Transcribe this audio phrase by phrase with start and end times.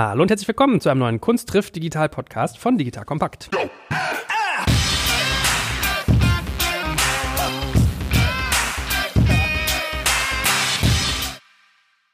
[0.00, 3.50] Hallo und herzlich willkommen zu einem neuen Kunst trifft Digital Podcast von Digital Kompakt.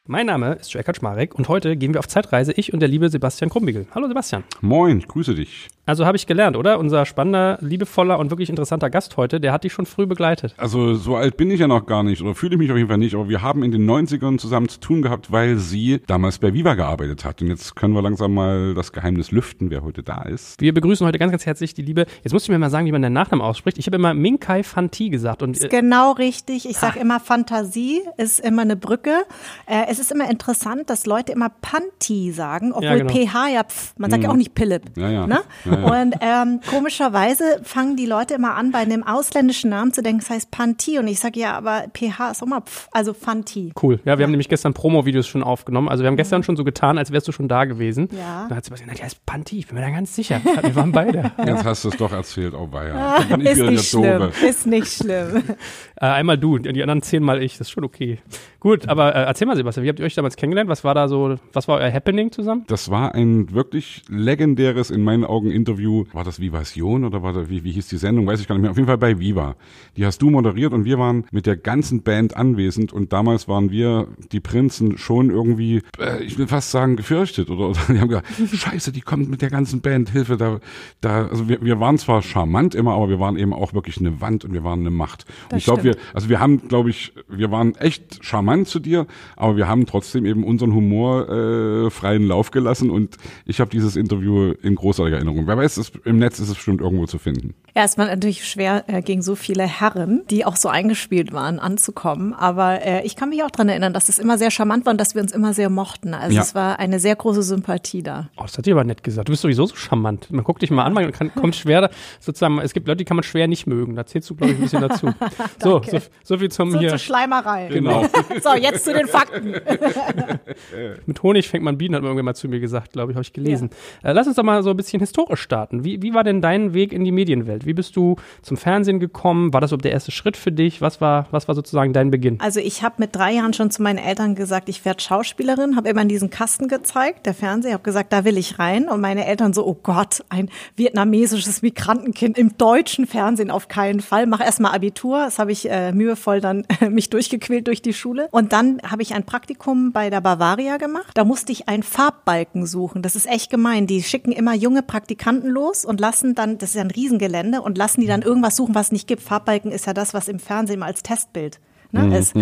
[0.07, 3.09] Mein Name ist Joel Kaczmarek und heute gehen wir auf Zeitreise, ich und der liebe
[3.09, 3.87] Sebastian Krumbiegel.
[3.95, 4.45] Hallo Sebastian.
[4.61, 5.71] Moin, ich grüße dich.
[5.87, 6.79] Also habe ich gelernt, oder?
[6.79, 10.55] Unser spannender, liebevoller und wirklich interessanter Gast heute, der hat dich schon früh begleitet.
[10.59, 12.89] Also so alt bin ich ja noch gar nicht oder fühle ich mich auf jeden
[12.89, 16.39] Fall nicht, aber wir haben in den 90ern zusammen zu tun gehabt, weil sie damals
[16.39, 17.41] bei Viva gearbeitet hat.
[17.41, 20.61] Und jetzt können wir langsam mal das Geheimnis lüften, wer heute da ist.
[20.61, 22.93] Wir begrüßen heute ganz, ganz herzlich die liebe, jetzt musst du mir mal sagen, wie
[22.93, 23.79] man den Nachnamen ausspricht.
[23.79, 25.43] Ich habe immer Minkai Fanti gesagt.
[25.43, 26.69] Und, ist genau richtig.
[26.69, 29.25] Ich sage immer Fantasie ist immer eine Brücke.
[29.67, 33.13] Äh, es ist immer interessant, dass Leute immer Panti sagen, obwohl ja, genau.
[33.13, 34.25] PH ja, pf, man sagt mhm.
[34.25, 34.83] ja auch nicht Philipp.
[34.97, 35.27] Ja, ja.
[35.27, 35.41] Ne?
[35.65, 36.03] ja, ja.
[36.03, 40.31] Und ähm, komischerweise fangen die Leute immer an, bei einem ausländischen Namen zu denken, das
[40.31, 40.99] heißt Panti.
[40.99, 43.73] Und ich sage ja, aber PH ist auch mal pf, also Fanti.
[43.81, 44.01] Cool.
[44.05, 45.89] Ja, wir haben nämlich gestern Promo-Videos schon aufgenommen.
[45.89, 48.09] Also wir haben gestern schon so getan, als wärst du schon da gewesen.
[48.13, 48.47] Ja.
[48.49, 50.41] Da hat Sebastian gesagt, ja, ist Panti, ich bin mir da ganz sicher.
[50.61, 51.33] Wir waren beide.
[51.47, 53.23] Jetzt hast du es doch erzählt, oh weia.
[53.29, 54.31] Ja, ist, nicht schlimm.
[54.47, 55.43] ist nicht schlimm.
[55.97, 58.19] äh, einmal du, die anderen zehnmal ich, das ist schon okay.
[58.65, 60.71] Gut, aber äh, erzähl mal, Sebastian, wie habt ihr euch damals kennengelernt?
[60.71, 62.65] Was war da so, was war euer Happening zusammen?
[62.67, 66.05] Das war ein wirklich legendäres, in meinen Augen, Interview.
[66.13, 68.27] War das Vivasion oder war das, wie, wie hieß die Sendung?
[68.27, 68.71] Weiß ich gar nicht mehr.
[68.71, 69.57] Auf jeden Fall bei Viva.
[69.97, 73.71] Die hast du moderiert und wir waren mit der ganzen Band anwesend und damals waren
[73.71, 78.09] wir, die Prinzen, schon irgendwie, äh, ich will fast sagen, gefürchtet oder, oder die haben
[78.09, 80.61] gesagt, scheiße, die kommt mit der ganzen Band, Hilfe, da,
[81.01, 84.21] da, also wir, wir waren zwar charmant immer, aber wir waren eben auch wirklich eine
[84.21, 85.27] Wand und wir waren eine Macht.
[85.55, 89.07] Ich glaube, wir, also wir haben, glaube ich, wir waren echt charmant charmant zu dir,
[89.37, 93.97] aber wir haben trotzdem eben unseren Humor äh, freien Lauf gelassen und ich habe dieses
[93.97, 95.47] Interview in großartiger Erinnerung.
[95.47, 97.55] Wer weiß, es, im Netz ist es bestimmt irgendwo zu finden.
[97.77, 101.59] Ja, es war natürlich schwer, äh, gegen so viele Herren, die auch so eingespielt waren,
[101.59, 102.33] anzukommen.
[102.33, 105.01] Aber äh, ich kann mich auch dran erinnern, dass es immer sehr charmant war und
[105.01, 106.15] dass wir uns immer sehr mochten.
[106.15, 106.43] Also ja.
[106.43, 108.29] es war eine sehr große Sympathie da.
[108.37, 109.29] Oh, das hat dir aber nett gesagt.
[109.29, 110.31] Du bist sowieso so charmant.
[110.31, 113.17] Man guckt dich mal an, man kann, kommt schwer, sozusagen, es gibt Leute, die kann
[113.17, 113.97] man schwer nicht mögen.
[113.97, 115.13] Da zählst du, glaube ich, ein bisschen dazu.
[115.61, 116.91] so, so, so, viel zum so hier.
[116.91, 117.69] Zur Schleimerei.
[117.73, 118.07] Genau.
[118.43, 119.55] so, jetzt zu den Fakten.
[121.07, 123.23] Mit Honig fängt man Bienen, hat man irgendwann mal zu mir gesagt, glaube ich, habe
[123.23, 123.71] ich gelesen.
[124.03, 124.11] Ja.
[124.11, 125.85] Äh, lass uns doch mal so ein bisschen historisch starten.
[125.85, 127.67] Wie, wie war denn dein Weg in die Medienwelt?
[127.67, 129.53] Wie bist du zum Fernsehen gekommen?
[129.53, 130.81] War das so der erste Schritt für dich?
[130.81, 132.41] Was war, was war sozusagen dein Beginn?
[132.41, 135.89] Also ich habe mit drei Jahren schon zu meinen Eltern gesagt, ich werde Schauspielerin, habe
[135.89, 138.89] immer in diesen Kasten gezeigt, der Fernseher, habe gesagt, da will ich rein.
[138.89, 144.27] Und meine Eltern so, oh Gott, ein vietnamesisches Migrantenkind im deutschen Fernsehen auf keinen Fall.
[144.27, 145.19] Mach erst mal Abitur.
[145.19, 148.29] Das habe ich äh, mühevoll dann äh, mich durchgequält durch die Schule.
[148.31, 149.54] Und dann habe ich ein Praktikum
[149.93, 151.13] bei der Bavaria gemacht.
[151.15, 153.03] Da musste ich einen Farbbalken suchen.
[153.03, 153.87] Das ist echt gemein.
[153.87, 157.79] Die schicken immer junge Praktikanten los und lassen dann, das ist ja ein Riesengelände, und
[157.79, 159.23] lassen die dann irgendwas suchen, was es nicht gibt.
[159.23, 161.61] Farbbalken ist ja das, was im Fernsehen als Testbild
[161.95, 162.13] ne, mhm.
[162.13, 162.35] ist.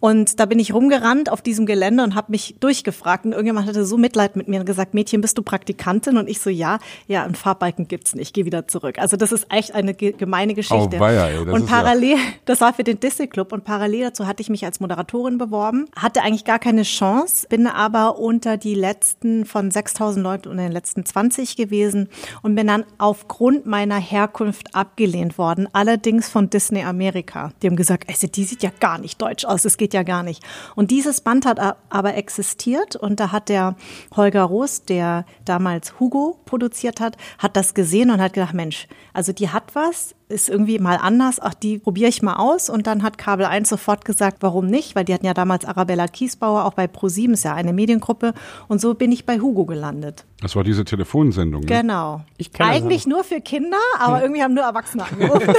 [0.00, 3.84] Und da bin ich rumgerannt auf diesem Gelände und habe mich durchgefragt und irgendjemand hatte
[3.84, 6.16] so Mitleid mit mir und gesagt, Mädchen, bist du Praktikantin?
[6.16, 8.98] Und ich so, ja, ja, ein Farbbalken gibt's nicht, geh wieder zurück.
[8.98, 10.96] Also das ist echt eine gemeine Geschichte.
[10.96, 14.26] Oh, weia, ey, und parallel, ja das war für den Disney Club und parallel dazu
[14.26, 18.74] hatte ich mich als Moderatorin beworben, hatte eigentlich gar keine Chance, bin aber unter die
[18.74, 22.08] letzten von 6000 Leuten unter den letzten 20 gewesen
[22.42, 27.52] und bin dann aufgrund meiner Herkunft abgelehnt worden, allerdings von Disney Amerika.
[27.62, 30.22] Die haben gesagt, also die sieht ja gar nicht deutsch aus, das geht ja gar
[30.22, 30.42] nicht.
[30.74, 31.58] Und dieses Band hat
[31.90, 33.76] aber existiert und da hat der
[34.16, 39.32] Holger Roos, der damals Hugo produziert hat, hat das gesehen und hat gedacht, Mensch, also
[39.32, 42.68] die hat was, ist irgendwie mal anders, ach, die probiere ich mal aus.
[42.68, 44.94] Und dann hat Kabel 1 sofort gesagt, warum nicht?
[44.94, 48.34] Weil die hatten ja damals Arabella Kiesbauer, auch bei ProSieben, ist ja eine Mediengruppe.
[48.68, 50.24] Und so bin ich bei Hugo gelandet.
[50.40, 51.62] Das war diese Telefonsendung.
[51.62, 51.66] Ne?
[51.66, 52.22] Genau.
[52.58, 55.48] Eigentlich nur für Kinder, aber irgendwie haben nur Erwachsene angerufen.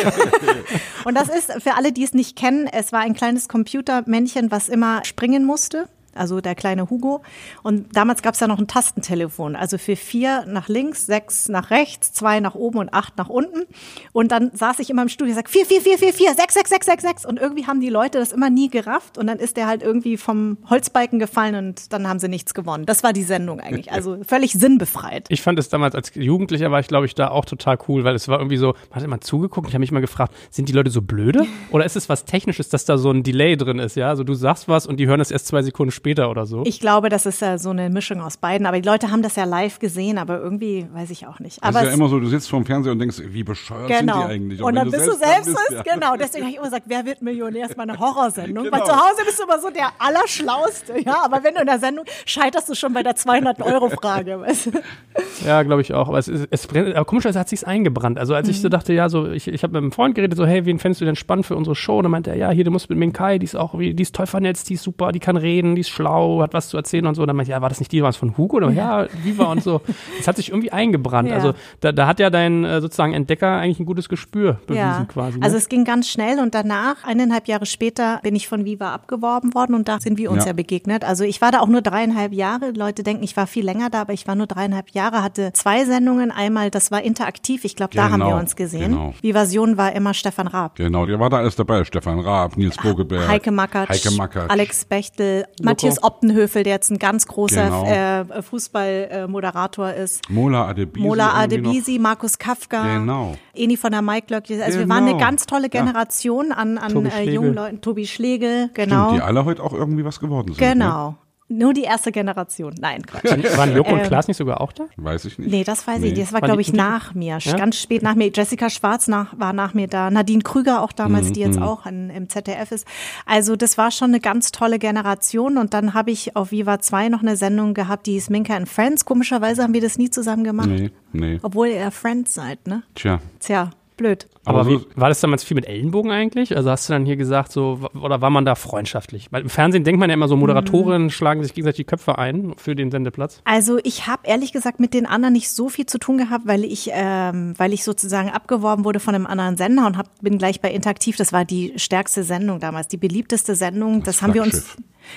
[1.05, 4.69] und das ist für alle, die es nicht kennen, es war ein kleines Computermännchen, was
[4.69, 5.87] immer springen musste
[6.19, 7.21] also der kleine Hugo.
[7.63, 11.71] Und damals gab es ja noch ein Tastentelefon, also für vier nach links, sechs nach
[11.71, 13.63] rechts, zwei nach oben und acht nach unten.
[14.11, 16.53] Und dann saß ich immer im Studio und gesagt, vier, vier, vier, vier, vier, sechs,
[16.53, 17.25] sechs, sechs, sechs, sechs.
[17.25, 20.17] Und irgendwie haben die Leute das immer nie gerafft und dann ist der halt irgendwie
[20.17, 22.85] vom Holzbalken gefallen und dann haben sie nichts gewonnen.
[22.85, 25.25] Das war die Sendung eigentlich, also völlig sinnbefreit.
[25.29, 28.15] Ich fand es damals als Jugendlicher war ich, glaube ich, da auch total cool, weil
[28.15, 30.73] es war irgendwie so, man hat immer zugeguckt, ich habe mich mal gefragt, sind die
[30.73, 31.45] Leute so blöde?
[31.71, 34.09] Oder ist es was Technisches, dass da so ein Delay drin ist, ja?
[34.09, 36.63] Also du sagst was und die hören es erst zwei Sekunden später später oder so.
[36.65, 38.65] Ich glaube, das ist ja so eine Mischung aus beiden.
[38.65, 41.61] Aber die Leute haben das ja live gesehen, aber irgendwie weiß ich auch nicht.
[41.61, 44.21] Aber das ist ja immer so, du sitzt vorm Fernseher und denkst, wie bescheuert genau.
[44.21, 44.61] sind die eigentlich?
[44.61, 45.83] Und, und dann bist du selbst, bist, ja.
[45.83, 46.15] genau.
[46.17, 47.67] Deswegen habe ich immer gesagt, wer wird Millionär?
[47.67, 48.49] Ist mal eine Horrorsendung.
[48.69, 48.77] Genau.
[48.77, 50.99] Weil zu Hause bist du immer so der Allerschlauste.
[50.99, 54.45] Ja, aber wenn du in der Sendung scheiterst du schon bei der 200-Euro-Frage.
[55.45, 56.09] ja, glaube ich auch.
[56.09, 58.19] Aber es ist, es brennt, aber komischerweise hat sich's eingebrannt.
[58.19, 58.51] Also als mhm.
[58.51, 60.77] ich so dachte, ja, so, ich, ich habe mit einem Freund geredet, so, hey, wen
[60.77, 61.97] fändest du denn spannend für unsere Show?
[61.97, 64.15] Und dann meinte er, ja, hier, du musst mit Minkai, die ist auch, die ist
[64.15, 66.77] toll vernetzt, die ist super, die kann reden, die ist ist schlau, hat was zu
[66.77, 67.21] erzählen und so.
[67.21, 68.57] Und dann meinte ich, ja, war das nicht die, war es von Hugo?
[68.57, 69.81] Oder ja, Viva und so.
[70.17, 71.29] Das hat sich irgendwie eingebrannt.
[71.29, 71.35] Ja.
[71.35, 75.05] Also da, da hat ja dein äh, sozusagen Entdecker eigentlich ein gutes Gespür bewiesen Ja,
[75.07, 75.39] quasi.
[75.39, 75.45] Ne?
[75.45, 79.53] also es ging ganz schnell und danach, eineinhalb Jahre später, bin ich von Viva abgeworben
[79.53, 80.47] worden und da sind wir uns ja.
[80.51, 80.53] Ja.
[80.53, 81.03] begegnet.
[81.03, 82.71] Also ich war da auch nur dreieinhalb Jahre.
[82.71, 85.85] Leute denken, ich war viel länger da, aber ich war nur dreieinhalb Jahre, hatte zwei
[85.85, 86.31] Sendungen.
[86.31, 88.91] Einmal, das war interaktiv, ich glaube, da haben wir Genau, uns gesehen.
[88.91, 89.13] genau.
[89.21, 90.75] Vivasion war immer Stefan Raab.
[90.75, 91.83] Genau, der war da alles dabei.
[91.83, 93.27] Stefan Raab, Nils Bogeberg.
[93.27, 94.49] Heike Mackert, Heike Mackert.
[94.51, 95.45] Alex Bechtel,
[95.87, 97.85] Matthias Optenhöfel, der jetzt ein ganz großer Genau.
[97.85, 100.29] äh, Fußballmoderator ist.
[100.29, 101.05] Mola Adebisi.
[101.05, 101.33] Mola.
[101.33, 103.35] Adebisi, Markus Kafka, Genau.
[103.53, 104.61] Eni von der Glöckchen.
[104.61, 105.19] Also wir waren eine Genau.
[105.25, 105.81] ganz tolle Ja.
[105.81, 107.33] Generation an, an äh, Schlegel.
[107.33, 107.81] jungen Leuten.
[107.81, 109.05] Tobi Schlegel, genau.
[109.07, 110.59] Stimmt, die alle heute auch irgendwie was geworden sind.
[110.77, 111.15] Ne?
[111.51, 112.75] Nur die erste Generation.
[112.79, 113.25] Nein, Quatsch.
[113.57, 114.85] Waren Joko und Ähm, Klaas nicht sogar auch da?
[114.97, 115.49] Weiß ich nicht.
[115.49, 116.09] Nee, das weiß Nee.
[116.09, 116.19] ich.
[116.19, 117.39] Das war, glaube die- ich, nach mir.
[117.39, 117.57] Ja?
[117.57, 118.29] Ganz spät nach mir.
[118.33, 120.11] Jessica Schwarz nach, war nach mir da.
[120.11, 121.45] Nadine Krüger auch damals, die Mhm.
[121.47, 122.85] jetzt auch an, im ZDF ist.
[123.25, 125.57] Also das war schon eine ganz tolle Generation.
[125.57, 128.69] Und dann habe ich auf Viva 2 noch eine Sendung gehabt, die hieß Minka and
[128.69, 129.05] Friends.
[129.05, 130.69] Komischerweise haben wir das nie zusammen gemacht.
[130.69, 131.39] Nee, nee.
[131.41, 132.83] Obwohl ihr Friends seid, ne?
[132.93, 133.19] Tja.
[133.39, 134.27] Tja, blöd.
[134.45, 136.57] Aber, wie, war das damals viel mit Ellenbogen eigentlich?
[136.57, 139.27] Also hast du dann hier gesagt, so, oder war man da freundschaftlich?
[139.31, 142.55] Weil im Fernsehen denkt man ja immer so, Moderatorinnen schlagen sich gegenseitig die Köpfe ein
[142.57, 143.41] für den Sendeplatz.
[143.45, 146.63] Also ich habe ehrlich gesagt mit den anderen nicht so viel zu tun gehabt, weil
[146.63, 150.61] ich, ähm, weil ich sozusagen abgeworben wurde von einem anderen Sender und hab, bin gleich
[150.61, 151.17] bei Interaktiv.
[151.17, 153.99] Das war die stärkste Sendung damals, die beliebteste Sendung.
[153.99, 154.75] Das, Das haben wir uns.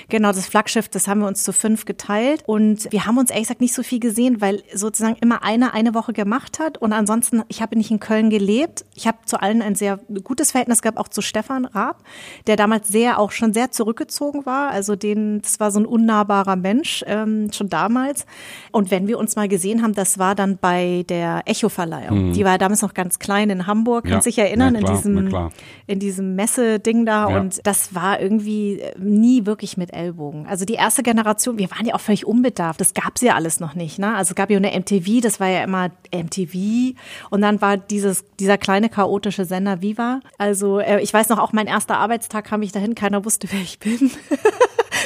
[0.09, 3.47] Genau, das Flaggschiff, das haben wir uns zu fünf geteilt und wir haben uns ehrlich
[3.47, 7.43] gesagt nicht so viel gesehen, weil sozusagen immer einer eine Woche gemacht hat und ansonsten,
[7.47, 8.85] ich habe nicht in Köln gelebt.
[8.95, 12.03] Ich habe zu allen ein sehr gutes Verhältnis gehabt, auch zu Stefan Raab,
[12.47, 14.69] der damals sehr, auch schon sehr zurückgezogen war.
[14.71, 18.25] Also den, das war so ein unnahbarer Mensch, ähm, schon damals.
[18.71, 22.33] Und wenn wir uns mal gesehen haben, das war dann bei der Echo-Verleihung.
[22.33, 25.49] Die war damals noch ganz klein in Hamburg, Ja, kannst dich erinnern, klar, in diesem,
[25.87, 27.39] in diesem Messe-Ding da Ja.
[27.39, 30.45] und das war irgendwie äh, nie wirklich mit Ellbogen.
[30.47, 32.79] Also die erste Generation, wir waren ja auch völlig unbedarft.
[32.79, 33.99] Das gab's ja alles noch nicht.
[33.99, 34.15] Ne?
[34.15, 36.95] Also es gab ja eine MTV, das war ja immer MTV.
[37.29, 40.19] Und dann war dieses, dieser kleine chaotische Sender Viva.
[40.37, 43.59] Also äh, ich weiß noch, auch mein erster Arbeitstag kam ich dahin, keiner wusste, wer
[43.61, 44.11] ich bin.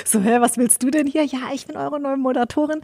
[0.05, 1.25] So, hä, was willst du denn hier?
[1.25, 2.79] Ja, ich bin eure neue Moderatorin.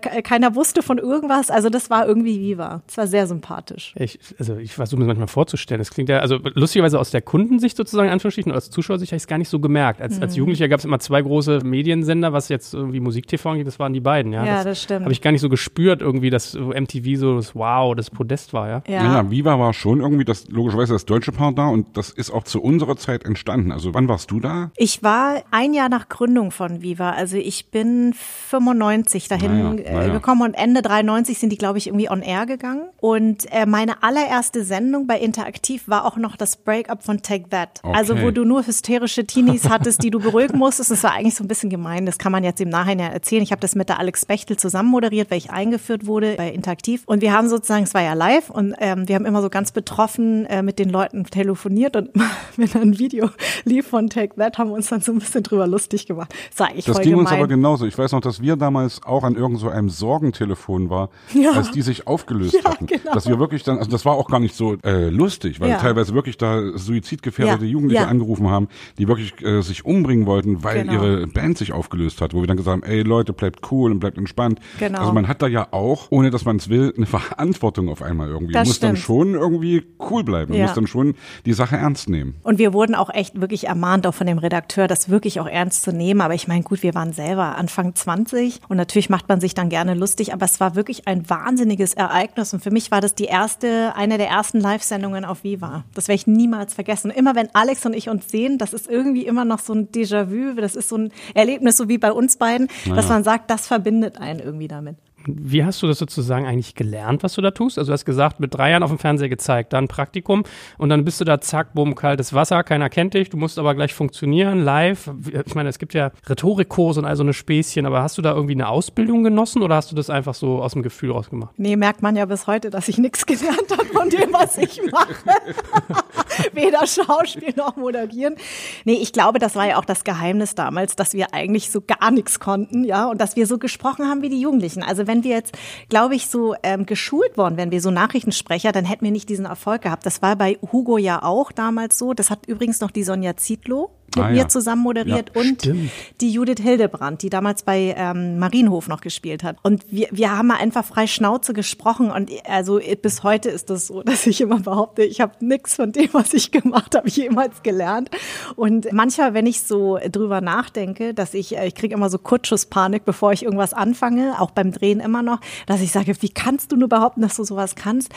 [0.00, 1.50] Ke- Keiner wusste von irgendwas.
[1.50, 2.82] Also das war irgendwie Viva.
[2.86, 3.92] Das war sehr sympathisch.
[3.98, 5.80] Ich, also ich versuche mir das manchmal vorzustellen.
[5.80, 9.24] Das klingt ja, also lustigerweise aus der Kundensicht sozusagen, Anführungsstrichen, oder als Zuschauersicht habe ich
[9.24, 10.00] es gar nicht so gemerkt.
[10.00, 10.22] Als, Mhm.
[10.22, 13.92] als Jugendlicher gab es immer zwei große Mediensender, was jetzt irgendwie Musik-TV angeht, das waren
[13.92, 14.44] die beiden, ja.
[14.44, 15.02] Ja, das stimmt.
[15.02, 18.52] Habe ich gar nicht so gespürt irgendwie, dass so MTV so das Wow, das Podest
[18.52, 18.82] war, ja.
[18.88, 19.02] Ja.
[19.02, 22.44] Naja, Viva war schon irgendwie das, logischerweise das deutsche Paar da und das ist auch
[22.44, 23.72] zu unserer Zeit entstanden.
[23.72, 24.70] Also wann warst du da?
[24.76, 27.10] Ich war ein Jahr nach Gründung von Viva.
[27.10, 30.12] Also ich bin 95 dahin Naja, äh, naja.
[30.12, 32.82] gekommen und Ende 93 sind die, glaube ich, irgendwie on air gegangen.
[33.00, 37.80] Und äh, meine allererste Sendung bei Interaktiv war auch noch das Breakup von Take That.
[37.82, 37.96] Okay.
[37.96, 40.90] Also wo du nur hysterische Teenies hattest, die du beruhigen musstest.
[40.90, 42.06] Das war eigentlich so ein bisschen gemein.
[42.06, 43.42] Das kann man jetzt im Nachhinein erzählen.
[43.42, 47.02] Ich habe das mit der Alex Bechtel zusammen moderiert, weil ich eingeführt wurde bei Interaktiv.
[47.06, 49.70] Und wir haben sozusagen, es war ja live und ähm, wir haben immer so ganz
[49.70, 52.10] betroffen äh, mit den Leuten telefoniert und
[52.56, 53.28] wenn dann ein Video
[53.64, 56.34] lief von Take That, haben wir uns dann so ein bisschen drüber lustig gemacht.
[56.50, 57.26] Das war eigentlich Das voll ging gemein.
[57.26, 57.86] uns aber genauso.
[57.86, 61.52] Ich weiß noch, dass wir damals auch an irgend so einem Sorgentelefon war, Ja.
[61.52, 62.86] als die sich aufgelöst Ja, hatten.
[62.86, 63.12] genau.
[63.12, 65.76] Dass wir wirklich dann, also das war auch gar nicht so äh, lustig, weil Ja.
[65.78, 68.68] teilweise wirklich da suizidgefährdete Jugendliche angerufen haben,
[68.98, 70.93] die wirklich äh, sich umbringen wollten, weil Genau.
[70.94, 74.00] Ihre Band sich aufgelöst hat, wo wir dann gesagt haben, ey Leute, bleibt cool und
[74.00, 74.60] bleibt entspannt.
[74.78, 74.98] Genau.
[75.00, 77.06] Also man hat da ja auch, ohne dass man es will, eine
[77.38, 78.52] Verantwortung auf einmal irgendwie.
[78.52, 79.06] Das Man muss dann stimmt.
[79.06, 80.52] schon irgendwie cool bleiben.
[80.52, 80.66] Man Ja.
[80.66, 81.14] muss dann schon
[81.46, 82.34] die Sache ernst nehmen.
[82.42, 85.82] Und wir wurden auch echt wirklich ermahnt, auch von dem Redakteur, das wirklich auch ernst
[85.82, 86.20] zu nehmen.
[86.20, 89.68] Aber ich meine, gut, wir waren selber Anfang 20 und natürlich macht man sich dann
[89.68, 92.52] gerne lustig, aber es war wirklich ein wahnsinniges Ereignis.
[92.54, 95.84] Und für mich war das die erste, eine der ersten Live-Sendungen auf Viva.
[95.94, 97.10] Das werde ich niemals vergessen.
[97.10, 100.60] Immer wenn Alex und ich uns sehen, das ist irgendwie immer noch so ein Déjà-vu,
[100.60, 104.18] das ist so ein Erlebnis, so wie bei uns beiden, dass man sagt, das verbindet
[104.18, 104.96] einen irgendwie damit.
[105.26, 107.78] Wie hast du das sozusagen eigentlich gelernt, was du da tust?
[107.78, 110.44] Also du hast gesagt, mit drei Jahren auf dem Fernseher gezeigt, dann Praktikum
[110.78, 113.74] und dann bist du da, zack, bumm, kaltes Wasser, keiner kennt dich, du musst aber
[113.74, 115.10] gleich funktionieren, live.
[115.46, 118.34] Ich meine, es gibt ja Rhetorikkurse und all so eine Späßchen, aber hast du da
[118.34, 121.58] irgendwie eine Ausbildung genossen oder hast du das einfach so aus dem Gefühl rausgemacht?
[121.58, 124.80] Nee, merkt man ja bis heute, dass ich nichts gelernt habe von dem, was ich
[124.90, 125.14] mache.
[126.52, 128.36] Weder Schauspiel noch moderieren.
[128.84, 132.10] Nee, ich glaube, das war ja auch das Geheimnis damals, dass wir eigentlich so gar
[132.10, 134.82] nichts konnten, ja, und dass wir so gesprochen haben wie die Jugendlichen.
[134.82, 135.56] Also wenn wir jetzt,
[135.88, 139.44] glaube ich, so ähm, geschult worden, wenn wir so Nachrichtensprecher, dann hätten wir nicht diesen
[139.44, 140.06] Erfolg gehabt.
[140.06, 142.14] Das war bei Hugo ja auch damals so.
[142.14, 144.48] Das hat übrigens noch die Sonja Zietlow mit Ah, mir ja.
[144.48, 145.90] zusammen moderiert Ja, und stimmt.
[146.20, 149.56] die Judith Hildebrand, die damals bei ähm, Marienhof noch gespielt hat.
[149.62, 153.86] Und wir, wir haben mal einfach frei Schnauze gesprochen und also bis heute ist das
[153.88, 157.62] so, dass ich immer behaupte, ich habe nichts von dem, was ich gemacht habe, jemals
[157.62, 158.10] gelernt.
[158.56, 163.04] Und manchmal, wenn ich so drüber nachdenke, dass ich, äh, ich kriege immer so Kurzschusspanik,
[163.04, 166.76] bevor ich irgendwas anfange, auch beim Drehen immer noch, dass ich sage, wie kannst du
[166.76, 168.10] nur behaupten, dass du sowas kannst?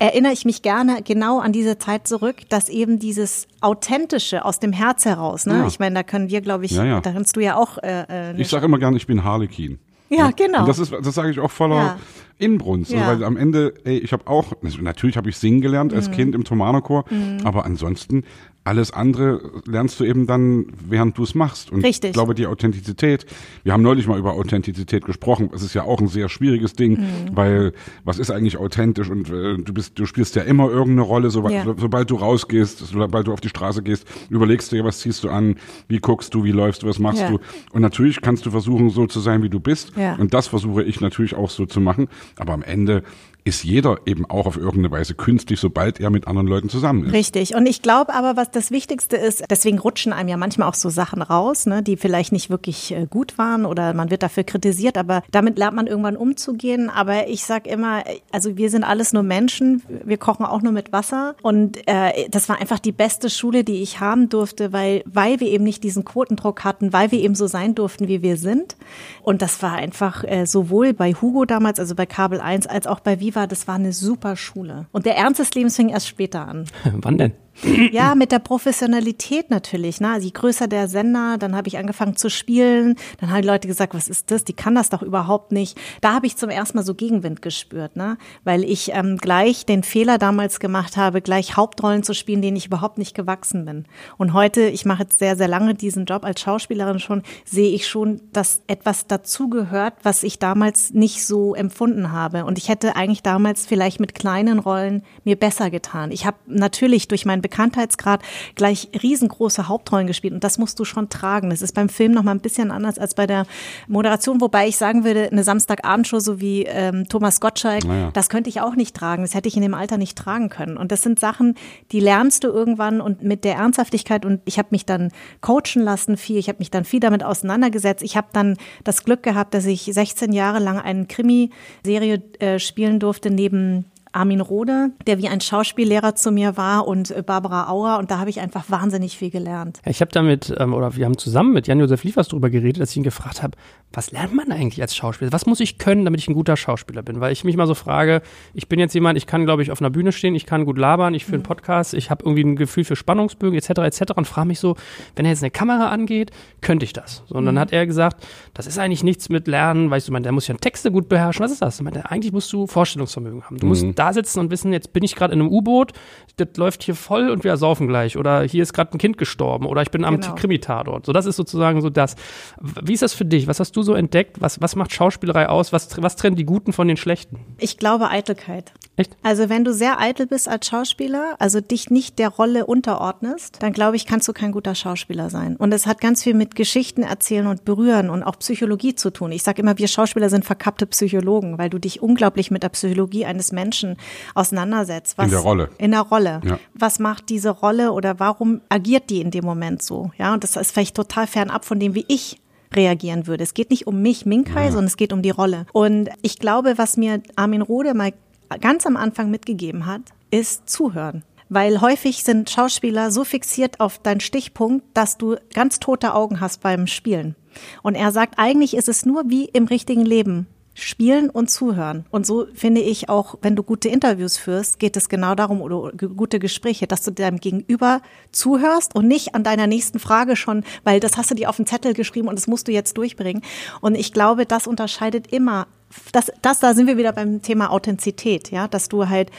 [0.00, 4.72] Erinnere ich mich gerne genau an diese Zeit zurück, dass eben dieses Authentische aus dem
[4.72, 5.58] Herz heraus, ne?
[5.58, 5.66] Ja.
[5.68, 7.00] Ich meine, da können wir, glaube ich, Ja, ja.
[7.00, 9.78] da kannst du ja auch äh, äh, Ich sage immer gerne, ich bin Harlekin.
[10.08, 10.60] Ja, genau.
[10.60, 11.98] Und das ist, das sage ich auch voller Ja.
[12.38, 13.06] Inbrunst, Ja.
[13.06, 15.98] weil am Ende, ey, ich habe auch, natürlich habe ich singen gelernt Mhm.
[15.98, 17.04] als Kind im Thomanerchor,
[17.44, 18.24] aber ansonsten
[18.70, 21.72] alles andere lernst du eben dann, während du es machst.
[21.72, 22.10] Und Richtig.
[22.10, 23.26] ich glaube, die Authentizität,
[23.64, 26.92] wir haben neulich mal über Authentizität gesprochen, es ist ja auch ein sehr schwieriges Ding,
[27.00, 27.04] Mhm.
[27.32, 27.72] weil
[28.04, 31.48] was ist eigentlich authentisch und äh, du bist, du spielst ja immer irgendeine Rolle, so,
[31.48, 31.64] Ja.
[31.64, 35.24] so, sobald du rausgehst, sobald du auf die Straße gehst, überlegst du dir, was ziehst
[35.24, 35.56] du an,
[35.88, 37.30] wie guckst du, wie läufst du, was machst Ja.
[37.30, 37.40] du.
[37.72, 39.90] Und natürlich kannst du versuchen, so zu sein, wie du bist.
[39.96, 40.14] Ja.
[40.14, 42.06] Und das versuche ich natürlich auch so zu machen.
[42.38, 43.02] Aber am Ende
[43.44, 47.12] ist jeder eben auch auf irgendeine Weise künstlich, sobald er mit anderen Leuten zusammen ist.
[47.12, 47.54] Richtig.
[47.54, 50.88] Und ich glaube aber, was das Wichtigste ist, deswegen rutschen einem ja manchmal auch so
[50.88, 54.98] Sachen raus, ne, die vielleicht nicht wirklich äh, gut waren oder man wird dafür kritisiert,
[54.98, 56.90] aber damit lernt man irgendwann umzugehen.
[56.90, 60.92] Aber ich sag immer, also wir sind alles nur Menschen, wir kochen auch nur mit
[60.92, 61.34] Wasser.
[61.42, 65.48] Und äh, das war einfach die beste Schule, die ich haben durfte, weil, weil wir
[65.48, 68.76] eben nicht diesen Quotendruck hatten, weil wir eben so sein durften, wie wir sind.
[69.22, 73.00] Und das war einfach äh, sowohl bei Hugo damals, also bei Kabel 1, als auch
[73.00, 74.86] bei Viva, das war eine super Schule.
[74.92, 76.66] Und der Ernst des Lebens fing erst später an.
[76.92, 77.32] Wann denn?
[77.62, 80.00] Ja, mit der Professionalität natürlich.
[80.00, 80.10] Ne?
[80.10, 82.96] Also je größer der Sender, dann habe ich angefangen zu spielen.
[83.20, 84.44] Dann haben die Leute gesagt, was ist das?
[84.44, 85.78] Die kann das doch überhaupt nicht.
[86.00, 88.16] Da habe ich zum ersten Mal so Gegenwind gespürt, ne?
[88.44, 92.66] weil ich ähm, gleich den Fehler damals gemacht habe, gleich Hauptrollen zu spielen, denen ich
[92.66, 93.84] überhaupt nicht gewachsen bin.
[94.16, 97.86] Und heute, ich mache jetzt sehr, sehr lange diesen Job als Schauspielerin schon, sehe ich
[97.86, 102.44] schon, dass etwas dazugehört, was ich damals nicht so empfunden habe.
[102.44, 106.10] Und ich hätte eigentlich damals vielleicht mit kleinen Rollen mir besser getan.
[106.10, 108.22] Ich habe natürlich durch meinen Bekanntheitsgrad
[108.54, 111.50] gleich riesengroße Hauptrollen gespielt und das musst du schon tragen.
[111.50, 113.44] Das ist beim Film noch mal ein bisschen anders als bei der
[113.88, 118.10] Moderation, wobei ich sagen würde, eine Samstagabendshow so wie ähm, Thomas Gottschalk, Naja.
[118.12, 119.22] das könnte ich auch nicht tragen.
[119.22, 120.76] Das hätte ich in dem Alter nicht tragen können.
[120.76, 121.56] Und das sind Sachen,
[121.92, 126.16] die lernst du irgendwann und mit der Ernsthaftigkeit und ich habe mich dann coachen lassen
[126.16, 126.36] viel.
[126.38, 128.02] Ich habe mich dann viel damit auseinandergesetzt.
[128.04, 133.00] Ich habe dann das Glück gehabt, dass ich 16 Jahre lang eine Krimiserie äh, spielen
[133.00, 137.98] durfte neben Armin Rohde, der wie ein Schauspiellehrer zu mir war und äh, Barbara Auer
[137.98, 139.80] und da habe ich einfach wahnsinnig viel gelernt.
[139.84, 142.96] Ich habe damit, ähm, oder wir haben zusammen mit Jan-Josef Liefers darüber geredet, dass ich
[142.96, 143.56] ihn gefragt habe,
[143.92, 145.32] was lernt man eigentlich als Schauspieler?
[145.32, 147.20] Was muss ich können, damit ich ein guter Schauspieler bin?
[147.20, 148.22] Weil ich mich mal so frage,
[148.54, 150.78] ich bin jetzt jemand, ich kann, glaube ich, auf einer Bühne stehen, ich kann gut
[150.78, 153.80] labern, ich führe einen Podcast, ich habe irgendwie ein Gefühl für Spannungsbögen etc.
[153.80, 154.12] etc.
[154.14, 154.76] und frage mich so,
[155.16, 157.24] wenn er jetzt eine Kamera angeht, könnte ich das?
[157.26, 158.24] So, und dann hat er gesagt,
[158.54, 161.44] das ist eigentlich nichts mit Lernen, weißt du, man, der muss ja Texte gut beherrschen.
[161.44, 161.76] Was ist das?
[161.76, 163.58] Ich meinte, eigentlich musst du Vorstellungsvermögen haben.
[163.58, 165.92] Du musst da sitzen und wissen, jetzt bin ich gerade in einem U-Boot,
[166.38, 168.16] das läuft hier voll und wir saufen gleich.
[168.16, 170.34] Oder hier ist gerade ein Kind gestorben oder ich bin am Genau.
[170.34, 171.04] Krimi-Tatort.
[171.04, 172.16] So, das ist sozusagen so das.
[172.60, 173.46] Wie ist das für dich?
[173.46, 174.40] Was hast du so entdeckt?
[174.40, 175.72] Was, was macht Schauspielerei aus?
[175.72, 177.40] Was, was trennt die Guten von den Schlechten?
[177.58, 178.72] Ich glaube Eitelkeit.
[179.00, 179.16] Echt?
[179.22, 183.72] Also wenn du sehr eitel bist als Schauspieler, also dich nicht der Rolle unterordnest, dann
[183.72, 185.56] glaube ich, kannst du kein guter Schauspieler sein.
[185.56, 189.32] Und es hat ganz viel mit Geschichten erzählen und berühren und auch Psychologie zu tun.
[189.32, 193.24] Ich sage immer, wir Schauspieler sind verkappte Psychologen, weil du dich unglaublich mit der Psychologie
[193.24, 193.96] eines Menschen
[194.34, 195.16] auseinandersetzt.
[195.16, 195.70] Was, In der Rolle.
[195.78, 196.42] In der Rolle.
[196.44, 196.58] Ja.
[196.74, 200.10] Was macht diese Rolle oder warum agiert die in dem Moment so?
[200.18, 202.38] Ja, und das ist vielleicht total fernab von dem, wie ich
[202.74, 203.42] reagieren würde.
[203.44, 205.66] Es geht nicht um mich, Minkai, sondern es geht um die Rolle.
[205.72, 208.12] Und ich glaube, was mir Armin Rohde mal
[208.58, 211.22] ganz am Anfang mitgegeben hat, ist zuhören.
[211.48, 216.60] Weil häufig sind Schauspieler so fixiert auf deinen Stichpunkt, dass du ganz tote Augen hast
[216.60, 217.34] beim Spielen.
[217.82, 220.46] Und er sagt, eigentlich ist es nur wie im richtigen Leben.
[220.74, 222.06] Spielen und zuhören.
[222.10, 225.92] Und so finde ich auch, wenn du gute Interviews führst, geht es genau darum, oder
[225.92, 231.00] gute Gespräche, dass du deinem Gegenüber zuhörst und nicht an deiner nächsten Frage schon, weil
[231.00, 233.42] das hast du dir auf den Zettel geschrieben und das musst du jetzt durchbringen.
[233.80, 235.66] Und ich glaube, das unterscheidet immer,
[236.12, 239.30] das, das, da sind wir wieder beim Thema Authentizität, ja, dass du halt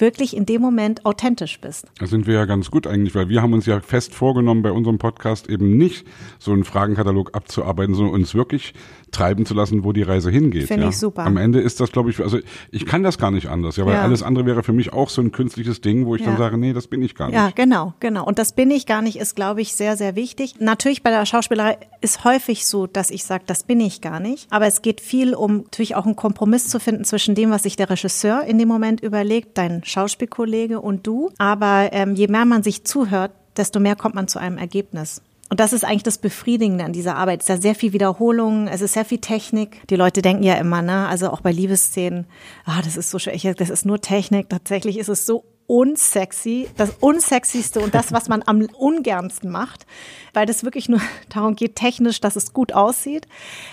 [0.00, 1.86] wirklich in dem Moment authentisch bist.
[1.98, 4.72] Da sind wir ja ganz gut eigentlich, weil wir haben uns ja fest vorgenommen, bei
[4.72, 6.06] unserem Podcast eben nicht
[6.38, 8.74] so einen Fragenkatalog abzuarbeiten, sondern uns wirklich
[9.10, 10.66] treiben zu lassen, wo die Reise hingeht.
[10.66, 10.88] Finde ja.
[10.90, 11.24] ich super.
[11.24, 12.38] Am Ende ist das, glaube ich, also
[12.70, 14.02] ich kann das gar nicht anders, ja, weil Ja.
[14.02, 16.38] alles andere wäre für mich auch so ein künstliches Ding, wo ich dann Ja.
[16.38, 17.36] sage, nee, das bin ich gar nicht.
[17.36, 18.24] Ja, genau, genau.
[18.24, 20.54] Und das bin ich gar nicht, ist, glaube ich, sehr, sehr wichtig.
[20.60, 24.46] Natürlich bei der Schauspielerei ist häufig so, dass ich sage, das bin ich gar nicht.
[24.50, 27.76] Aber es geht viel um natürlich auch einen Kompromiss zu finden zwischen dem, was sich
[27.76, 31.30] der Regisseur in dem Moment überlegt, dein Schauspielkollege und du.
[31.38, 35.22] Aber ähm, je mehr man sich zuhört, desto mehr kommt man zu einem Ergebnis.
[35.50, 37.40] Und das ist eigentlich das Befriedigende an dieser Arbeit.
[37.40, 39.86] Es ist ja sehr viel Wiederholung, es ist sehr viel Technik.
[39.88, 42.26] Die Leute denken ja immer, ne, also auch bei Liebesszenen,
[42.64, 44.48] ah, das ist so schön, das ist nur Technik.
[44.48, 49.86] Tatsächlich ist es so unsexy, das unsexyste und das, was man am ungernsten macht,
[50.34, 53.26] weil das wirklich nur darum geht, technisch, dass es gut aussieht,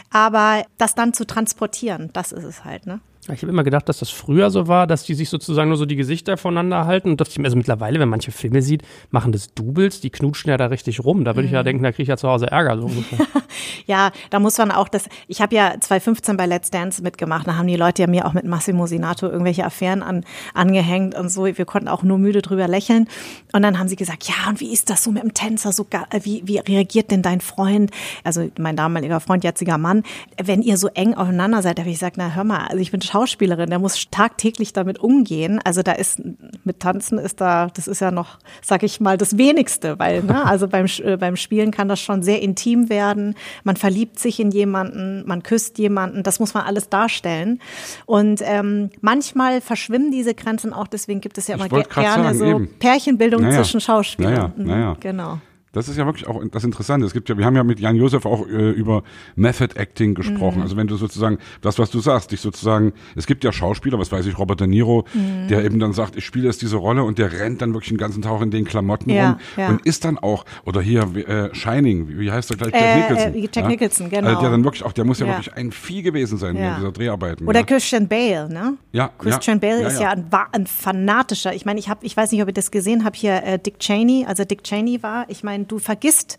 [0.10, 3.01] aber das dann zu transportieren, das ist es halt, ne?
[3.34, 5.86] Ich habe immer gedacht, dass das früher so war, dass die sich sozusagen nur so
[5.86, 7.12] die Gesichter voneinander halten.
[7.12, 10.57] Und dass ich, also mittlerweile, wenn manche Filme sieht, machen das Doubles, die knutschen ja
[10.57, 11.25] da richtig rum.
[11.25, 11.65] Da würde ich ja mhm.
[11.65, 12.77] denken, da kriege ich ja zu Hause Ärger.
[12.77, 12.89] So
[13.86, 15.10] ja, da muss man auch das.
[15.27, 17.48] Ich habe ja 2015 bei Let's Dance mitgemacht.
[17.48, 21.29] Da haben die Leute ja mir auch mit Massimo Sinato irgendwelche Affären an, angehängt und
[21.29, 21.46] so.
[21.46, 23.07] Wir konnten auch nur müde drüber lächeln.
[23.53, 25.72] Und dann haben sie gesagt, ja, und wie ist das so mit dem Tänzer?
[25.72, 25.86] So,
[26.22, 27.91] wie, wie reagiert denn dein Freund?
[28.24, 30.03] Also mein damaliger Freund, jetziger Mann,
[30.41, 32.91] wenn ihr so eng aufeinander seid, da habe ich gesagt, na hör mal, also ich
[32.91, 35.59] bin Schauspielerin, der muss tagtäglich damit umgehen.
[35.63, 36.21] Also da ist
[36.63, 40.45] mit Tanzen ist da, das ist ja noch, sag ich mal, das wenigste, weil ne,
[40.45, 43.36] also beim äh, beim Spielen kann das schon sehr intim werden.
[43.63, 47.59] Man verliebt sich in jemanden, man küsst jemanden, das muss man alles darstellen.
[48.05, 50.88] Und ähm, manchmal verschwimmen diese Grenzen auch.
[50.88, 52.69] Deswegen gibt es ja immer gerne sagen, so eben.
[52.79, 53.62] Pärchenbildung naja.
[53.62, 54.53] zwischen Schauspielern.
[54.55, 54.97] Naja, naja.
[55.00, 55.39] Genau.
[55.74, 57.05] Das ist ja wirklich auch das Interessante.
[57.05, 59.03] Es gibt ja, wir haben ja mit Jan Josef auch äh, über
[59.36, 60.57] Method Acting gesprochen.
[60.57, 60.63] Mhm.
[60.63, 64.12] Also wenn du sozusagen das, was du sagst, dich sozusagen, es gibt ja Schauspieler, was
[64.12, 65.47] weiß ich, Robert De Niro, mhm.
[65.50, 67.97] der eben dann sagt, ich spiele jetzt diese Rolle und der rennt dann wirklich den
[67.97, 69.69] ganzen Tag in den Klamotten ja, rum ja.
[69.69, 72.74] und ist dann auch, oder hier äh, Shining, wie, heißt der gleich?
[72.74, 73.33] Jack äh, Nicholson.
[73.33, 73.67] Äh, Jack ja?
[73.67, 74.27] Nicholson, genau.
[74.27, 76.91] Also der dann wirklich auch, der muss ja, wirklich ein Vieh gewesen sein in dieser
[76.91, 77.47] Dreharbeiten.
[77.47, 78.77] Oder Christian Bale, ne?
[78.93, 79.12] Ja.
[79.17, 81.53] Christian Bale ist ja, ein, ein, fanatischer.
[81.53, 83.79] Ich meine, ich habe, ich weiß nicht, ob ihr das gesehen habt, hier äh, Dick
[83.79, 86.37] Cheney, also Dick Cheney war, ich meine, du vergisst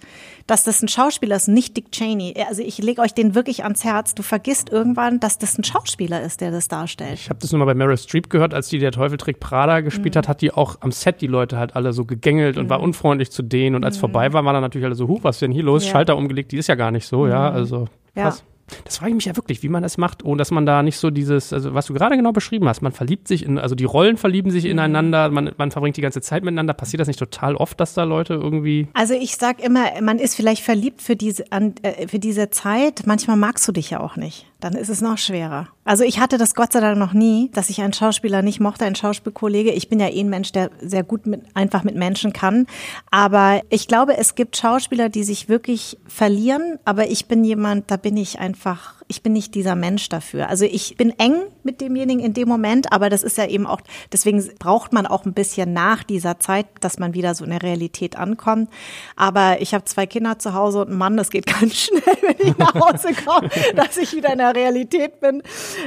[0.48, 2.34] dass das ein Schauspieler ist, nicht Dick Cheney.
[2.48, 4.14] Also ich lege euch den wirklich ans Herz.
[4.14, 7.18] Du vergisst irgendwann, dass das ein Schauspieler ist, der das darstellt.
[7.18, 9.80] Ich habe das nur mal bei Meryl Streep gehört, als die der Teufel trägt Prada
[9.80, 10.18] gespielt mhm.
[10.20, 12.70] hat, hat die auch am Set die Leute halt alle so gegängelt und mhm.
[12.70, 13.76] war unfreundlich zu denen.
[13.76, 14.00] Und als mhm.
[14.00, 15.84] vorbei war, war dann natürlich alle so, huch, was ist denn hier los?
[15.84, 15.92] Ja.
[15.92, 17.56] Schalter umgelegt, die ist ja gar nicht so, ja, mhm.
[17.56, 18.38] also krass.
[18.38, 18.57] Ja.
[18.84, 20.98] Das frage ich mich ja wirklich, wie man das macht, ohne dass man da nicht
[20.98, 23.84] so dieses, also was du gerade genau beschrieben hast, man verliebt sich in, also die
[23.84, 26.74] Rollen verlieben sich ineinander, man, man verbringt die ganze Zeit miteinander.
[26.74, 28.88] Passiert das nicht total oft, dass da Leute irgendwie.
[28.94, 33.02] Also ich sag immer, man ist vielleicht verliebt für diese, an, äh, für diese Zeit.
[33.06, 34.46] Manchmal magst du dich ja auch nicht.
[34.60, 35.68] Dann ist es noch schwerer.
[35.84, 38.84] Also ich hatte das Gott sei Dank noch nie, dass ich einen Schauspieler nicht mochte,
[38.84, 39.70] einen Schauspielkollege.
[39.70, 42.66] Ich bin ja eh ein Mensch, der sehr gut mit, einfach mit Menschen kann.
[43.10, 46.78] Aber ich glaube, es gibt Schauspieler, die sich wirklich verlieren.
[46.84, 50.48] Aber ich bin jemand, da bin ich einfach ich bin nicht dieser Mensch dafür.
[50.48, 53.80] Also ich bin eng mit demjenigen in dem Moment, aber das ist ja eben auch,
[54.12, 57.62] deswegen braucht man auch ein bisschen nach dieser Zeit, dass man wieder so in der
[57.62, 58.68] Realität ankommt.
[59.16, 62.48] Aber ich habe zwei Kinder zu Hause und einen Mann, das geht ganz schnell, wenn
[62.48, 65.42] ich nach Hause komme, dass ich wieder in der Realität bin.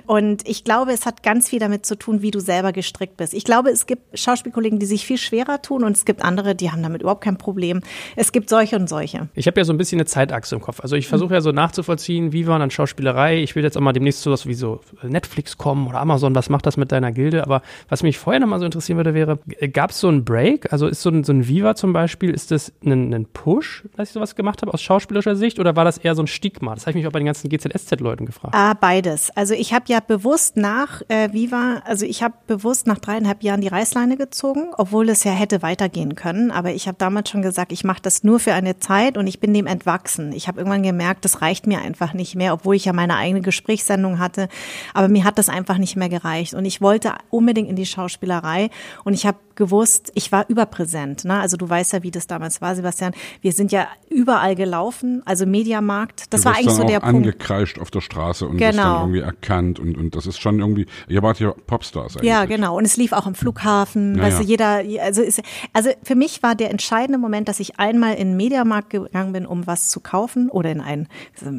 [0.07, 3.35] Und ich glaube, es hat ganz viel damit zu tun, wie du selber gestrickt bist.
[3.35, 6.71] Ich glaube, es gibt Schauspielkollegen, die sich viel schwerer tun und es gibt andere, die
[6.71, 7.81] haben damit überhaupt kein Problem.
[8.15, 9.29] Es gibt solche und solche.
[9.35, 10.79] Ich habe ja so ein bisschen eine Zeitachse im Kopf.
[10.79, 13.41] Also ich versuche ja so nachzuvollziehen, wie waren dann Schauspieler Spielerei.
[13.41, 16.65] Ich will jetzt auch mal demnächst sowas wie so Netflix kommen oder Amazon, was macht
[16.65, 17.43] das mit deiner Gilde?
[17.43, 19.39] Aber was mich vorher nochmal so interessieren würde, wäre,
[19.73, 20.71] gab es so einen Break?
[20.71, 24.09] Also ist so ein, so ein Viva zum Beispiel, ist das ein, ein Push, dass
[24.09, 26.73] ich sowas gemacht habe aus schauspielerischer Sicht oder war das eher so ein Stigma?
[26.73, 28.55] Das habe ich mich auch bei den ganzen GZSZ-Leuten gefragt.
[28.55, 29.29] Ah, beides.
[29.35, 33.61] Also ich habe ja bewusst nach äh, Viva, also ich habe bewusst nach dreieinhalb Jahren
[33.61, 36.51] die Reißleine gezogen, obwohl es ja hätte weitergehen können.
[36.51, 39.39] Aber ich habe damals schon gesagt, ich mache das nur für eine Zeit und ich
[39.39, 40.31] bin dem entwachsen.
[40.33, 43.41] Ich habe irgendwann gemerkt, das reicht mir einfach nicht mehr, obwohl ich ja meine eigene
[43.41, 44.47] Gesprächssendung hatte.
[44.93, 46.53] Aber mir hat das einfach nicht mehr gereicht.
[46.53, 48.69] Und ich wollte unbedingt in die Schauspielerei.
[49.03, 51.23] Und ich habe gewusst, ich war überpräsent.
[51.23, 51.39] Ne?
[51.39, 53.13] Also du weißt ja, wie das damals war, Sebastian.
[53.41, 56.33] Wir sind ja überall gelaufen, also Mediamarkt.
[56.33, 57.15] Das du war eigentlich so der Punkt.
[57.15, 58.81] angekreischt auf der Straße und genau.
[58.81, 62.29] dann irgendwie erkannt und, und das ist schon irgendwie, ihr wart ja Popstars eigentlich.
[62.29, 62.75] Ja, genau.
[62.75, 64.15] Und es lief auch am Flughafen.
[64.15, 65.43] Ja, weißt du, jeder, also, ist,
[65.73, 69.45] also für mich war der entscheidende Moment, dass ich einmal in den Mediamarkt gegangen bin,
[69.45, 71.07] um was zu kaufen oder in einen,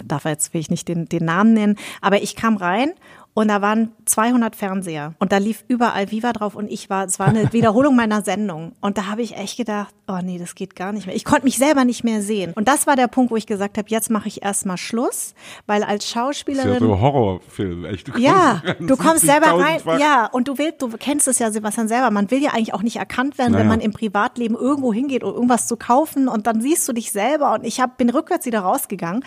[0.05, 2.93] darf jetzt will ich nicht den, den Namen nennen, aber ich kam rein
[3.35, 7.18] und da waren 200 Fernseher und da lief überall Viva drauf und ich war, es
[7.18, 8.73] war eine Wiederholung meiner Sendung.
[8.81, 11.16] Und da habe ich echt gedacht, oh nee, das geht gar nicht mehr.
[11.16, 12.53] Ich konnte mich selber nicht mehr sehen.
[12.55, 15.35] Und das war der Punkt, wo ich gesagt habe, jetzt mache ich erstmal Schluss,
[15.66, 16.68] weil als Schauspielerin.
[16.68, 18.09] Das ist ja so Horrorfilm, echt.
[18.09, 19.81] Du ja, du kommst selber rein.
[20.01, 22.11] Ja, und du willst, du kennst es ja, Sebastian, selber.
[22.11, 23.62] Man will ja eigentlich auch nicht erkannt werden, naja.
[23.62, 27.12] wenn man im Privatleben irgendwo hingeht, um irgendwas zu kaufen und dann siehst du dich
[27.12, 27.55] selber.
[27.55, 29.25] Und ich hab, bin rückwärts wieder rausgegangen.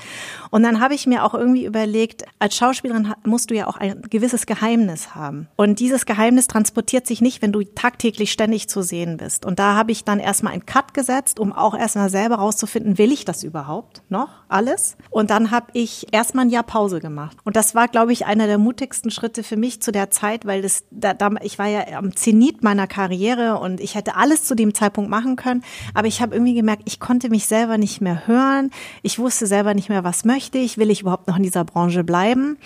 [0.51, 3.85] Und dann habe ich mir auch irgendwie überlegt, als Schauspielerin musst du ja auch ein
[3.95, 5.47] ein gewisses Geheimnis haben.
[5.55, 9.45] Und dieses Geheimnis transportiert sich nicht, wenn du tagtäglich ständig zu sehen bist.
[9.45, 13.13] Und da habe ich dann erstmal einen Cut gesetzt, um auch erstmal selber rauszufinden, will
[13.13, 14.43] ich das überhaupt noch?
[14.55, 14.95] Alles.
[15.09, 17.37] Und dann habe ich erstmal ein Jahr Pause gemacht.
[17.43, 20.61] Und das war, glaube ich, einer der mutigsten Schritte für mich zu der Zeit, weil
[20.61, 24.55] das, da, da, ich war ja am Zenit meiner Karriere und ich hätte alles zu
[24.55, 25.63] dem Zeitpunkt machen können.
[25.93, 28.71] Aber ich habe irgendwie gemerkt, ich konnte mich selber nicht mehr hören.
[29.03, 30.77] Ich wusste selber nicht mehr, was möchte ich.
[30.77, 32.57] Will ich überhaupt noch in dieser Branche bleiben?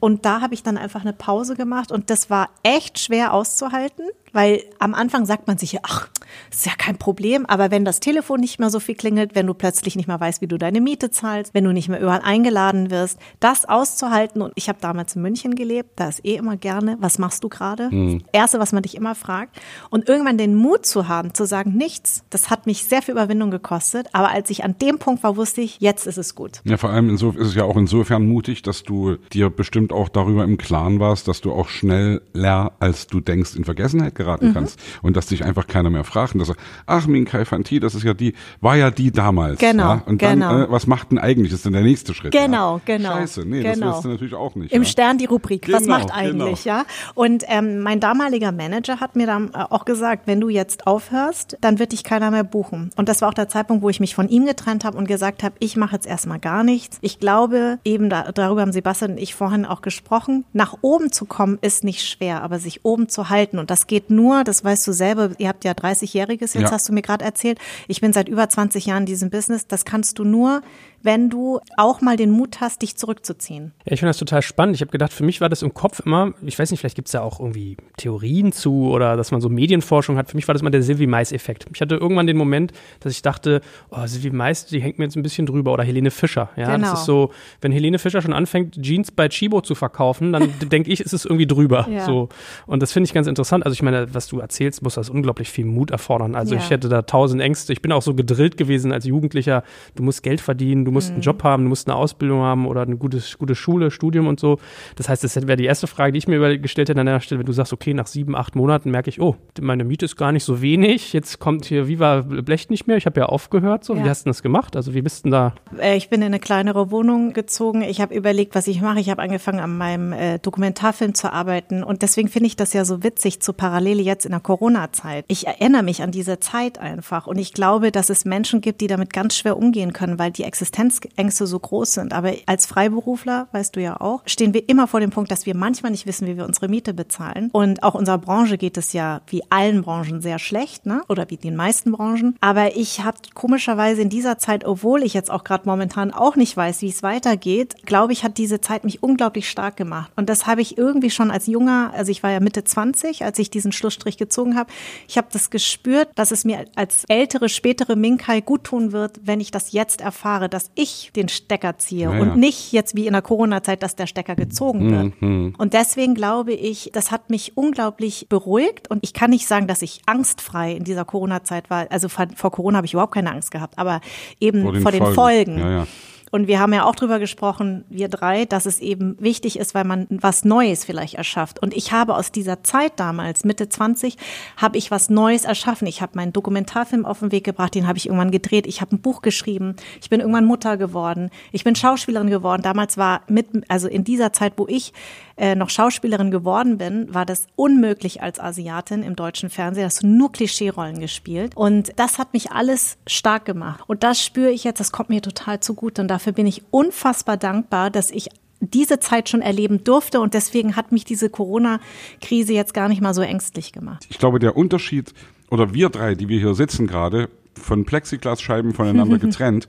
[0.00, 4.04] Und da habe ich dann einfach eine Pause gemacht und das war echt schwer auszuhalten.
[4.32, 6.08] Weil am Anfang sagt man sich ja, ach,
[6.50, 9.54] ist ja kein Problem, aber wenn das Telefon nicht mehr so viel klingelt, wenn du
[9.54, 12.90] plötzlich nicht mehr weißt, wie du deine Miete zahlst, wenn du nicht mehr überall eingeladen
[12.90, 16.96] wirst, das auszuhalten und ich habe damals in München gelebt, da ist eh immer gerne,
[17.00, 17.90] was machst du gerade?
[17.90, 18.22] Mhm.
[18.32, 19.58] Erste, was man dich immer fragt
[19.90, 23.50] und irgendwann den Mut zu haben, zu sagen, nichts, das hat mich sehr viel Überwindung
[23.50, 26.60] gekostet, aber als ich an dem Punkt war, wusste ich, jetzt ist es gut.
[26.64, 30.44] Ja, vor allem ist es ja auch insofern mutig, dass du dir bestimmt auch darüber
[30.44, 34.54] im Klaren warst, dass du auch schneller, als du denkst, in Vergessenheit geraten mhm.
[34.54, 37.94] kannst und dass dich einfach keiner mehr fragt und dass er, ach, Minkai Fanti, das
[37.94, 39.58] ist ja die, war ja die damals.
[39.58, 39.82] Genau.
[39.82, 40.02] Ja?
[40.06, 40.62] Und dann, genau.
[40.62, 41.50] äh, was macht denn eigentlich?
[41.50, 42.32] Das ist dann der nächste Schritt.
[42.32, 42.82] Genau, ja?
[42.84, 43.12] genau.
[43.12, 43.72] Scheiße, nee, genau.
[43.72, 44.72] das willst du natürlich auch nicht.
[44.72, 44.88] Im ja?
[44.88, 46.76] Stern die Rubrik, Genau, was macht eigentlich, genau.
[46.78, 46.84] ja?
[47.14, 51.56] Und ähm, mein damaliger Manager hat mir dann äh, auch gesagt, wenn du jetzt aufhörst,
[51.60, 52.90] dann wird dich keiner mehr buchen.
[52.96, 55.42] Und das war auch der Zeitpunkt, wo ich mich von ihm getrennt habe und gesagt
[55.42, 56.98] habe, ich mache jetzt erstmal gar nichts.
[57.00, 61.24] Ich glaube, eben da, darüber haben Sebastian und ich vorhin auch gesprochen, nach oben zu
[61.24, 63.58] kommen ist nicht schwer, aber sich oben zu halten.
[63.58, 66.70] Und das geht nur, das weißt du selber, ihr habt ja 30-Jähriges, jetzt Ja.
[66.70, 69.84] hast du mir gerade erzählt, ich bin seit über 20 Jahren in diesem Business, das
[69.84, 70.62] kannst du nur,
[71.08, 73.72] wenn du auch mal den Mut hast, dich zurückzuziehen.
[73.86, 74.74] Ja, ich finde das total spannend.
[74.76, 77.08] Ich habe gedacht, für mich war das im Kopf immer, ich weiß nicht, vielleicht gibt
[77.08, 80.28] es ja auch irgendwie Theorien zu oder dass man so Medienforschung hat.
[80.28, 81.64] Für mich war das immer der Sylvie Mais-Effekt.
[81.72, 85.16] Ich hatte irgendwann den Moment, dass ich dachte, oh, Sylvie Mais, die hängt mir jetzt
[85.16, 86.50] ein bisschen drüber oder Helene Fischer.
[86.56, 86.90] Ja, Genau.
[86.90, 87.30] das ist so,
[87.62, 91.24] wenn Helene Fischer schon anfängt, Jeans bei Chibo zu verkaufen, dann denke ich, ist es
[91.24, 91.88] irgendwie drüber.
[91.90, 92.04] Ja.
[92.04, 92.28] So.
[92.66, 93.64] Und das finde ich ganz interessant.
[93.64, 96.34] Also ich meine, was du erzählst, muss das unglaublich viel Mut erfordern.
[96.34, 96.60] Also Ja.
[96.60, 97.72] ich hätte da tausend Ängste.
[97.72, 99.62] Ich bin auch so gedrillt gewesen als Jugendlicher.
[99.94, 101.04] Du musst Geld verdienen, du Mhm.
[101.04, 104.26] musst einen Job haben, du musst eine Ausbildung haben oder eine gute, gute Schule, Studium
[104.26, 104.58] und so.
[104.96, 107.38] Das heißt, das wäre die erste Frage, die ich mir gestellt hätte an der Stelle,
[107.40, 110.32] wenn du sagst, okay, nach sieben, acht Monaten merke ich, oh, meine Miete ist gar
[110.32, 111.12] nicht so wenig.
[111.12, 112.96] Jetzt kommt hier Viva Blech nicht mehr.
[112.96, 113.84] Ich habe ja aufgehört.
[113.84, 114.04] So, Ja.
[114.04, 114.76] wie hast du denn das gemacht?
[114.76, 115.54] Also wie bist du da?
[115.78, 117.82] Äh, Ich bin in eine kleinere Wohnung gezogen.
[117.82, 119.00] Ich habe überlegt, was ich mache.
[119.00, 121.82] Ich habe angefangen, an meinem äh, Dokumentarfilm zu arbeiten.
[121.82, 125.24] Und deswegen finde ich das ja so witzig zu Parallele jetzt in der Corona-Zeit.
[125.28, 127.26] Ich erinnere mich an diese Zeit einfach.
[127.26, 130.44] Und ich glaube, dass es Menschen gibt, die damit ganz schwer umgehen können, weil die
[130.88, 132.12] Existenzängste so groß sind.
[132.12, 135.54] Aber als Freiberufler, weißt du ja auch, stehen wir immer vor dem Punkt, dass wir
[135.54, 137.50] manchmal nicht wissen, wie wir unsere Miete bezahlen.
[137.52, 141.02] Und auch unserer Branche geht es ja wie allen Branchen sehr schlecht, ne?
[141.08, 142.36] oder wie den meisten Branchen.
[142.40, 146.56] Aber ich habe komischerweise in dieser Zeit, obwohl ich jetzt auch gerade momentan auch nicht
[146.56, 150.10] weiß, wie es weitergeht, glaube ich, hat diese Zeit mich unglaublich stark gemacht.
[150.16, 153.38] Und das habe ich irgendwie schon als junger, also ich war ja Mitte 20, als
[153.38, 154.70] ich diesen Schlussstrich gezogen habe.
[155.06, 159.40] Ich habe das gespürt, dass es mir als ältere, spätere Minkai gut tun wird, wenn
[159.40, 162.20] ich das jetzt erfahre, dass ich den Stecker ziehe Ja, ja.
[162.20, 165.20] und nicht jetzt wie in der Corona-Zeit, dass der Stecker gezogen wird.
[165.22, 165.54] Mhm.
[165.58, 168.88] Und deswegen glaube ich, das hat mich unglaublich beruhigt.
[168.88, 171.86] Und ich kann nicht sagen, dass ich angstfrei in dieser Corona-Zeit war.
[171.90, 174.00] Also vor, vor Corona habe ich überhaupt keine Angst gehabt, aber
[174.40, 175.58] eben vor den, Folgen.
[175.58, 175.86] Ja, ja.
[176.30, 179.84] Und wir haben ja auch drüber gesprochen, wir drei, dass es eben wichtig ist, weil
[179.84, 181.60] man was Neues vielleicht erschafft.
[181.62, 184.16] Und ich habe aus dieser Zeit damals, Mitte 20,
[184.56, 185.86] habe ich was Neues erschaffen.
[185.86, 188.66] Ich habe meinen Dokumentarfilm auf den Weg gebracht, den habe ich irgendwann gedreht.
[188.66, 189.76] Ich habe ein Buch geschrieben.
[190.00, 191.30] Ich bin irgendwann Mutter geworden.
[191.52, 192.62] Ich bin Schauspielerin geworden.
[192.62, 194.92] Damals war mit, also in dieser Zeit, wo ich
[195.38, 199.84] äh, noch Schauspielerin geworden bin, war das unmöglich als Asiatin im deutschen Fernsehen.
[199.84, 201.56] Hast du nur Klischeerollen gespielt.
[201.56, 203.84] Und das hat mich alles stark gemacht.
[203.86, 206.02] Und das spüre ich jetzt, das kommt mir total zugute.
[206.02, 208.28] Und dafür bin ich unfassbar dankbar, dass ich
[208.58, 210.20] diese Zeit schon erleben durfte.
[210.20, 214.04] Und deswegen hat mich diese Corona-Krise jetzt gar nicht mal so ängstlich gemacht.
[214.10, 215.14] Ich glaube, der Unterschied,
[215.48, 219.68] oder wir drei, die wir hier sitzen gerade, von Plexiglasscheiben voneinander getrennt,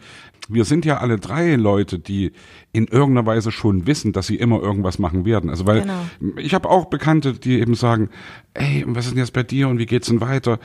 [0.51, 2.31] wir sind ja alle drei Leute, die
[2.73, 5.51] in irgendeiner Weise schon wissen, dass sie immer irgendwas machen werden.
[5.51, 6.01] Also weil Genau.
[6.37, 8.09] ich habe auch Bekannte, die eben sagen,
[8.55, 10.57] ey, und was ist denn jetzt bei dir und wie geht's denn weiter?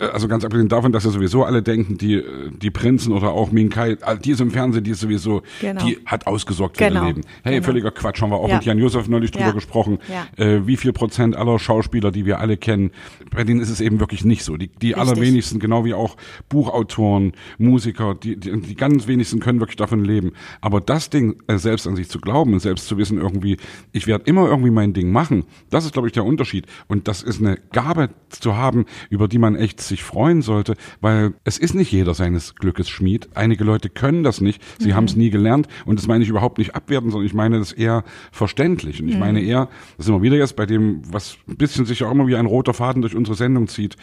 [0.00, 3.30] Äh, Also ganz abgesehen davon, dass ja sowieso alle denken, die, äh, die Prinzen oder
[3.32, 5.84] auch Minkai, all die ist im Fernsehen, die ist sowieso, Genau.
[5.84, 7.02] die hat ausgesorgt für Genau.
[7.02, 7.20] ihr Leben.
[7.42, 7.66] Hey, Genau.
[7.66, 8.56] völliger Quatsch, haben wir auch Ja.
[8.56, 9.52] mit Jan Josef neulich drüber Ja.
[9.52, 9.98] gesprochen.
[10.08, 10.44] Ja.
[10.44, 12.90] Äh, wie viel Prozent aller Schauspieler, die wir alle kennen,
[13.30, 14.56] bei denen ist es eben wirklich nicht so.
[14.56, 16.16] Die, die allerwenigsten, genau wie auch
[16.48, 20.32] Buchautoren, Musiker, die, die, die ganz wenigsten können wirklich davon leben.
[20.60, 23.56] Aber das Ding, äh, selbst an sich zu glauben und selbst zu wissen, irgendwie,
[23.92, 26.66] ich werde immer irgendwie mein Ding machen, das ist, glaube ich, der Unterschied.
[26.88, 31.34] Und das ist eine Gabe zu haben, über die man echt sich freuen sollte, weil
[31.44, 33.28] es ist nicht jeder seines Glückes Schmied.
[33.34, 35.68] Einige Leute können das nicht, sie haben es nie gelernt.
[35.84, 39.02] Und das meine ich überhaupt nicht abwerten, sondern ich meine das eher verständlich.
[39.02, 42.02] Und ich meine eher, das sind wir wieder jetzt bei dem, was ein bisschen sich
[42.02, 43.96] auch immer wie ein roter Faden durch unsere Sendung zieht,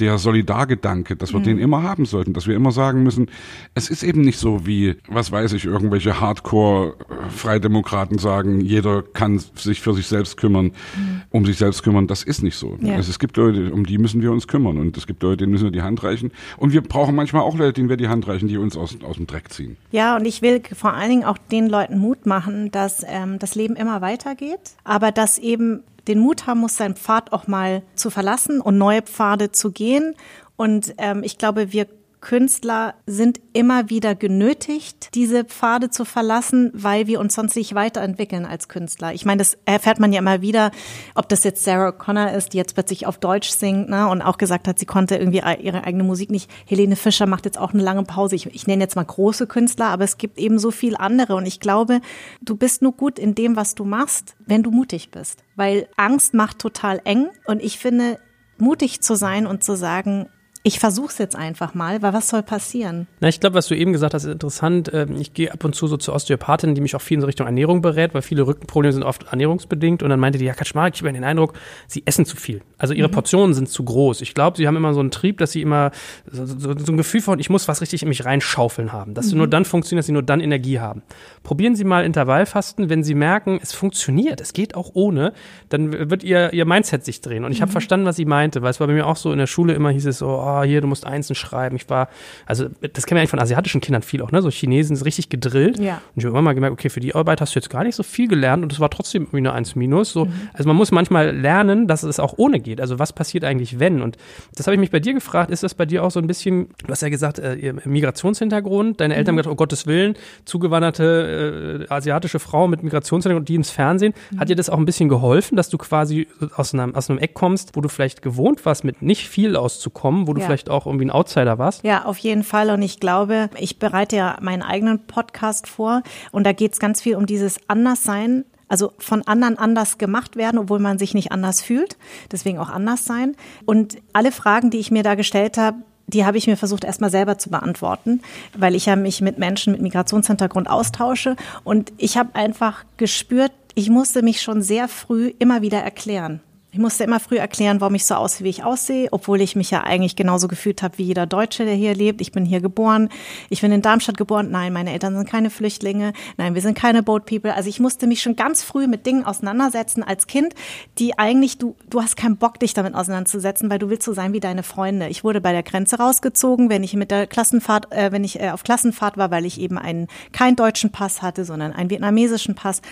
[0.00, 1.44] der Solidargedanke, dass wir mhm.
[1.44, 3.30] den immer haben sollten, dass wir immer sagen müssen,
[3.74, 9.80] es ist eben nicht so wie, was weiß ich, irgendwelche Hardcore-Freidemokraten sagen, jeder kann sich
[9.80, 11.22] für sich selbst kümmern, mhm.
[11.30, 12.06] um sich selbst kümmern.
[12.06, 12.78] Das ist nicht so.
[12.80, 12.94] Ja.
[12.94, 15.52] Also es gibt Leute, um die müssen wir uns kümmern und es gibt Leute, denen
[15.52, 16.30] müssen wir die Hand reichen.
[16.56, 19.16] Und wir brauchen manchmal auch Leute, denen wir die Hand reichen, die uns aus, aus
[19.16, 19.76] dem Dreck ziehen.
[19.90, 23.54] Ja, und ich will vor allen Dingen auch den Leuten Mut machen, dass ähm, das
[23.54, 28.10] Leben immer weitergeht, aber dass eben den Mut haben muss, seinen Pfad auch mal zu
[28.10, 30.14] verlassen und neue Pfade zu gehen.
[30.56, 31.86] Und ähm, ich glaube, wir
[32.20, 38.44] Künstler sind immer wieder genötigt, diese Pfade zu verlassen, weil wir uns sonst nicht weiterentwickeln
[38.44, 39.14] als Künstler.
[39.14, 40.72] Ich meine, das erfährt man ja immer wieder,
[41.14, 44.38] ob das jetzt Sarah Connor ist, die jetzt plötzlich auf Deutsch singt ne, und auch
[44.38, 46.50] gesagt hat, sie konnte irgendwie ihre eigene Musik nicht.
[46.66, 48.34] Helene Fischer macht jetzt auch eine lange Pause.
[48.34, 51.36] Ich, ich nenne jetzt mal große Künstler, aber es gibt eben so viel andere.
[51.36, 52.00] Und ich glaube,
[52.42, 55.44] du bist nur gut in dem, was du machst, wenn du mutig bist.
[55.58, 57.30] Weil Angst macht total eng.
[57.44, 58.20] Und ich finde,
[58.58, 60.30] mutig zu sein und zu sagen,
[60.64, 63.06] ich versuche es jetzt einfach mal, weil was soll passieren?
[63.20, 64.90] Na, ich glaube, was du eben gesagt hast, ist interessant.
[64.92, 67.46] Ähm, ich gehe ab und zu so zur Osteopathin, die mich auch viel in Richtung
[67.46, 70.02] Ernährung berät, weil viele Rückenprobleme sind oft ernährungsbedingt.
[70.02, 71.54] Und dann meinte die, ja, Kaczmarek, ich habe den Eindruck,
[71.86, 72.62] sie essen zu viel.
[72.76, 73.12] Also ihre mhm.
[73.12, 74.20] Portionen sind zu groß.
[74.20, 75.92] Ich glaube, sie haben immer so einen Trieb, dass sie immer
[76.30, 79.14] so, so, so, ein Gefühl von, ich muss was richtig in mich reinschaufeln haben.
[79.14, 79.30] Dass mhm.
[79.30, 81.02] sie nur dann funktionieren, dass sie nur dann Energie haben.
[81.44, 85.32] Probieren Sie mal Intervallfasten, wenn Sie merken, es funktioniert, es geht auch ohne,
[85.68, 87.44] dann wird ihr, ihr Mindset sich drehen.
[87.44, 87.72] Und ich habe mhm.
[87.72, 89.90] verstanden, was sie meinte, weil es war bei mir auch so in der Schule immer
[89.90, 91.76] hieß es so, oh, oh, hier, du musst Einsen schreiben.
[91.76, 92.08] Ich war,
[92.46, 94.42] also das kennen wir eigentlich von asiatischen Kindern viel auch, ne?
[94.42, 95.78] So Chinesen sind richtig gedrillt.
[95.78, 96.00] Ja.
[96.14, 97.94] Und ich habe immer mal gemerkt, okay, für die Arbeit hast du jetzt gar nicht
[97.94, 100.12] so viel gelernt und es war trotzdem irgendwie eine 1 minus.
[100.12, 100.26] So.
[100.26, 100.32] Mhm.
[100.52, 102.80] Also man muss manchmal lernen, dass es auch ohne geht.
[102.80, 104.02] Also was passiert eigentlich, wenn?
[104.02, 104.16] Und
[104.54, 106.68] das habe ich mich bei dir gefragt, ist das bei dir auch so ein bisschen,
[106.84, 109.38] du hast ja gesagt, äh, Migrationshintergrund, deine Eltern mhm.
[109.38, 114.14] haben gesagt, oh Gottes Willen, zugewanderte äh, asiatische Frau mit Migrationshintergrund, die ins Fernsehen.
[114.30, 114.40] Mhm.
[114.40, 117.34] Hat dir das auch ein bisschen geholfen, dass du quasi aus einem, aus einem Eck
[117.34, 120.46] kommst, wo du vielleicht gewohnt warst, mit nicht viel auszukommen, wo du ja.
[120.46, 121.84] vielleicht auch irgendwie ein Outsider warst?
[121.84, 122.70] Ja, auf jeden Fall.
[122.70, 127.00] Und ich glaube, ich bereite ja meinen eigenen Podcast vor und da geht es ganz
[127.00, 128.44] viel um dieses Anderssein.
[128.70, 131.96] Also von anderen anders gemacht werden, obwohl man sich nicht anders fühlt.
[132.30, 133.34] Deswegen auch anders sein.
[133.64, 137.10] Und alle Fragen, die ich mir da gestellt habe, die habe ich mir versucht erstmal
[137.10, 138.22] selber zu beantworten,
[138.56, 143.90] weil ich ja mich mit Menschen mit Migrationshintergrund austausche und ich habe einfach gespürt, ich
[143.90, 146.40] musste mich schon sehr früh immer wieder erklären.
[146.78, 149.72] Ich musste immer früh erklären, warum ich so aussehe, wie ich aussehe, obwohl ich mich
[149.72, 152.20] ja eigentlich genauso gefühlt habe wie jeder Deutsche, der hier lebt.
[152.20, 153.08] Ich bin hier geboren.
[153.50, 154.52] Ich bin in Darmstadt geboren.
[154.52, 156.12] Nein, meine Eltern sind keine Flüchtlinge.
[156.36, 157.52] Nein, wir sind keine Boat People.
[157.52, 160.54] Also ich musste mich schon ganz früh mit Dingen auseinandersetzen als Kind,
[161.00, 164.32] die eigentlich du du hast keinen Bock dich damit auseinanderzusetzen, weil du willst so sein
[164.32, 165.08] wie deine Freunde.
[165.08, 168.50] Ich wurde bei der Grenze rausgezogen, wenn ich mit der Klassenfahrt, äh, wenn ich äh,
[168.50, 172.82] auf Klassenfahrt war, weil ich eben einen keinen deutschen Pass hatte, sondern einen vietnamesischen Pass.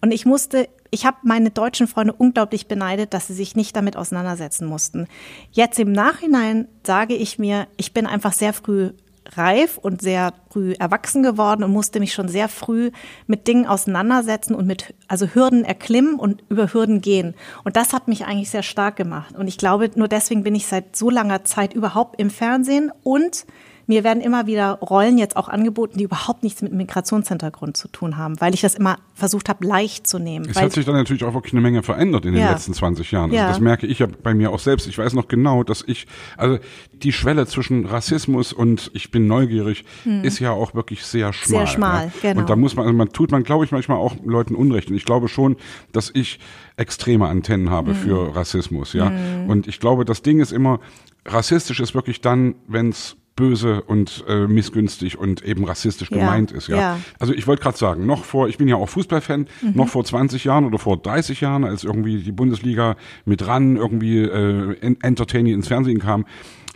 [0.00, 3.96] Und ich musste ich habe meine deutschen Freunde unglaublich beneidet, dass sie sich nicht damit
[3.96, 5.06] auseinandersetzen mussten.
[5.50, 8.92] Jetzt im Nachhinein sage ich mir, ich bin einfach sehr früh
[9.36, 12.90] reif und sehr früh erwachsen geworden und musste mich schon sehr früh
[13.26, 17.34] mit Dingen auseinandersetzen und mit also Hürden erklimmen und über Hürden gehen.
[17.64, 19.36] Und das hat mich eigentlich sehr stark gemacht.
[19.36, 23.44] Und ich glaube, nur deswegen bin ich seit so langer Zeit überhaupt im Fernsehen und
[23.88, 28.18] mir werden immer wieder Rollen jetzt auch angeboten, die überhaupt nichts mit Migrationshintergrund zu tun
[28.18, 30.46] haben, weil ich das immer versucht habe, leicht zu nehmen.
[30.48, 32.52] Es hat sich dann natürlich auch wirklich eine Menge verändert in den ja.
[32.52, 33.30] letzten 20 Jahren.
[33.30, 33.48] Also ja.
[33.48, 34.86] das merke ich ja bei mir auch selbst.
[34.86, 36.58] Ich weiß noch genau, dass ich, also
[36.92, 40.22] die Schwelle zwischen Rassismus und ich bin neugierig hm.
[40.22, 41.48] ist ja auch wirklich sehr schmal.
[41.48, 42.12] Sehr schmal, ne?
[42.20, 42.40] genau.
[42.40, 44.90] Und da muss man, also man tut man, glaube ich, manchmal auch Leuten Unrecht.
[44.90, 45.56] Und ich glaube schon,
[45.92, 46.40] dass ich
[46.76, 47.96] extreme Antennen habe hm.
[47.96, 49.08] für Rassismus, ja.
[49.08, 49.48] Hm.
[49.48, 50.78] Und ich glaube, das Ding ist immer,
[51.24, 56.18] rassistisch ist wirklich dann, wenn es böse und äh, missgünstig und eben rassistisch ja.
[56.18, 56.66] gemeint ist.
[56.66, 56.76] Ja.
[56.76, 57.00] ja.
[57.20, 59.72] Also ich wollte gerade sagen, noch vor, ich bin ja auch Fußballfan, mhm.
[59.74, 64.18] noch vor 20 Jahren oder vor 30 Jahren, als irgendwie die Bundesliga mit ran irgendwie
[64.18, 66.24] äh, Entertaining ins Fernsehen kam,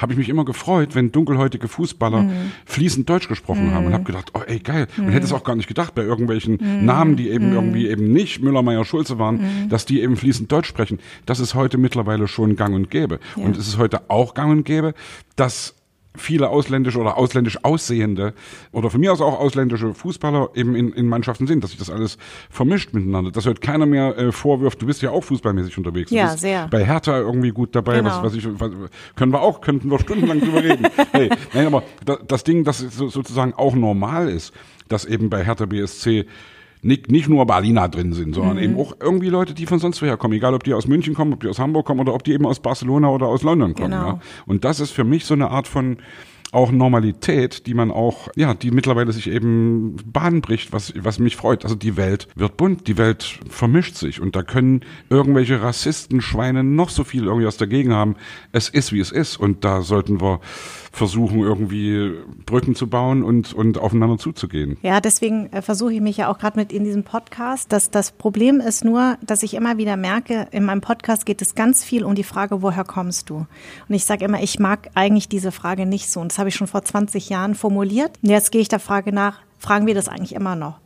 [0.00, 2.52] habe ich mich immer gefreut, wenn dunkelhäutige Fußballer mhm.
[2.64, 3.74] fließend Deutsch gesprochen mhm.
[3.74, 5.06] haben und habe gedacht, oh ey geil, mhm.
[5.06, 6.84] und hätte es auch gar nicht gedacht bei irgendwelchen mhm.
[6.84, 7.54] Namen, die eben mhm.
[7.54, 9.68] irgendwie eben nicht Müller, Meyer, Schulze waren, mhm.
[9.68, 11.00] dass die eben fließend Deutsch sprechen.
[11.26, 13.18] Das ist heute mittlerweile schon gang und gäbe.
[13.36, 13.44] Ja.
[13.44, 14.94] Und es ist heute auch gang und gäbe,
[15.34, 15.74] dass
[16.16, 18.34] viele ausländische oder ausländisch aussehende
[18.70, 21.90] oder von mir aus auch ausländische Fußballer eben in, in Mannschaften sind, dass sich das
[21.90, 22.18] alles
[22.50, 23.30] vermischt miteinander.
[23.30, 26.10] Dass heute keiner mehr äh, vorwirft, du bist ja auch fußballmäßig unterwegs.
[26.10, 26.68] Du ja, sehr.
[26.68, 28.10] Bei Hertha irgendwie gut dabei, genau.
[28.10, 28.70] was, was ich, was,
[29.16, 30.86] können wir auch, könnten wir stundenlang drüber reden.
[31.12, 31.82] Hey, nein, aber
[32.26, 34.52] das Ding, das sozusagen auch normal ist,
[34.88, 36.26] dass eben bei Hertha BSC
[36.82, 38.62] nicht, nicht nur Berliner drin sind, sondern mhm.
[38.62, 40.34] eben auch irgendwie Leute, die von sonst woher kommen.
[40.34, 42.44] Egal, ob die aus München kommen, ob die aus Hamburg kommen oder ob die eben
[42.44, 43.92] aus Barcelona oder aus London kommen.
[43.92, 44.06] Genau.
[44.06, 44.20] Ja.
[44.46, 45.98] Und das ist für mich so eine Art von
[46.52, 51.34] auch Normalität, die man auch, ja, die mittlerweile sich eben Bahn bricht, was, was mich
[51.34, 51.64] freut.
[51.64, 56.62] Also die Welt wird bunt, die Welt vermischt sich und da können irgendwelche Rassisten, Schweine
[56.62, 58.16] noch so viel irgendwie was dagegen haben.
[58.52, 60.40] Es ist, wie es ist und da sollten wir
[60.92, 62.12] versuchen, irgendwie
[62.44, 64.76] Brücken zu bauen und, und aufeinander zuzugehen.
[64.82, 67.72] Ja, deswegen äh, versuche ich mich ja auch gerade mit in diesem Podcast.
[67.72, 71.54] Dass das Problem ist nur, dass ich immer wieder merke, in meinem Podcast geht es
[71.54, 73.46] ganz viel um die Frage, woher kommst du?
[73.88, 76.20] Und ich sage immer, ich mag eigentlich diese Frage nicht so.
[76.20, 78.18] Und das habe ich schon vor 20 Jahren formuliert.
[78.22, 80.78] Und jetzt gehe ich der Frage nach, fragen wir das eigentlich immer noch?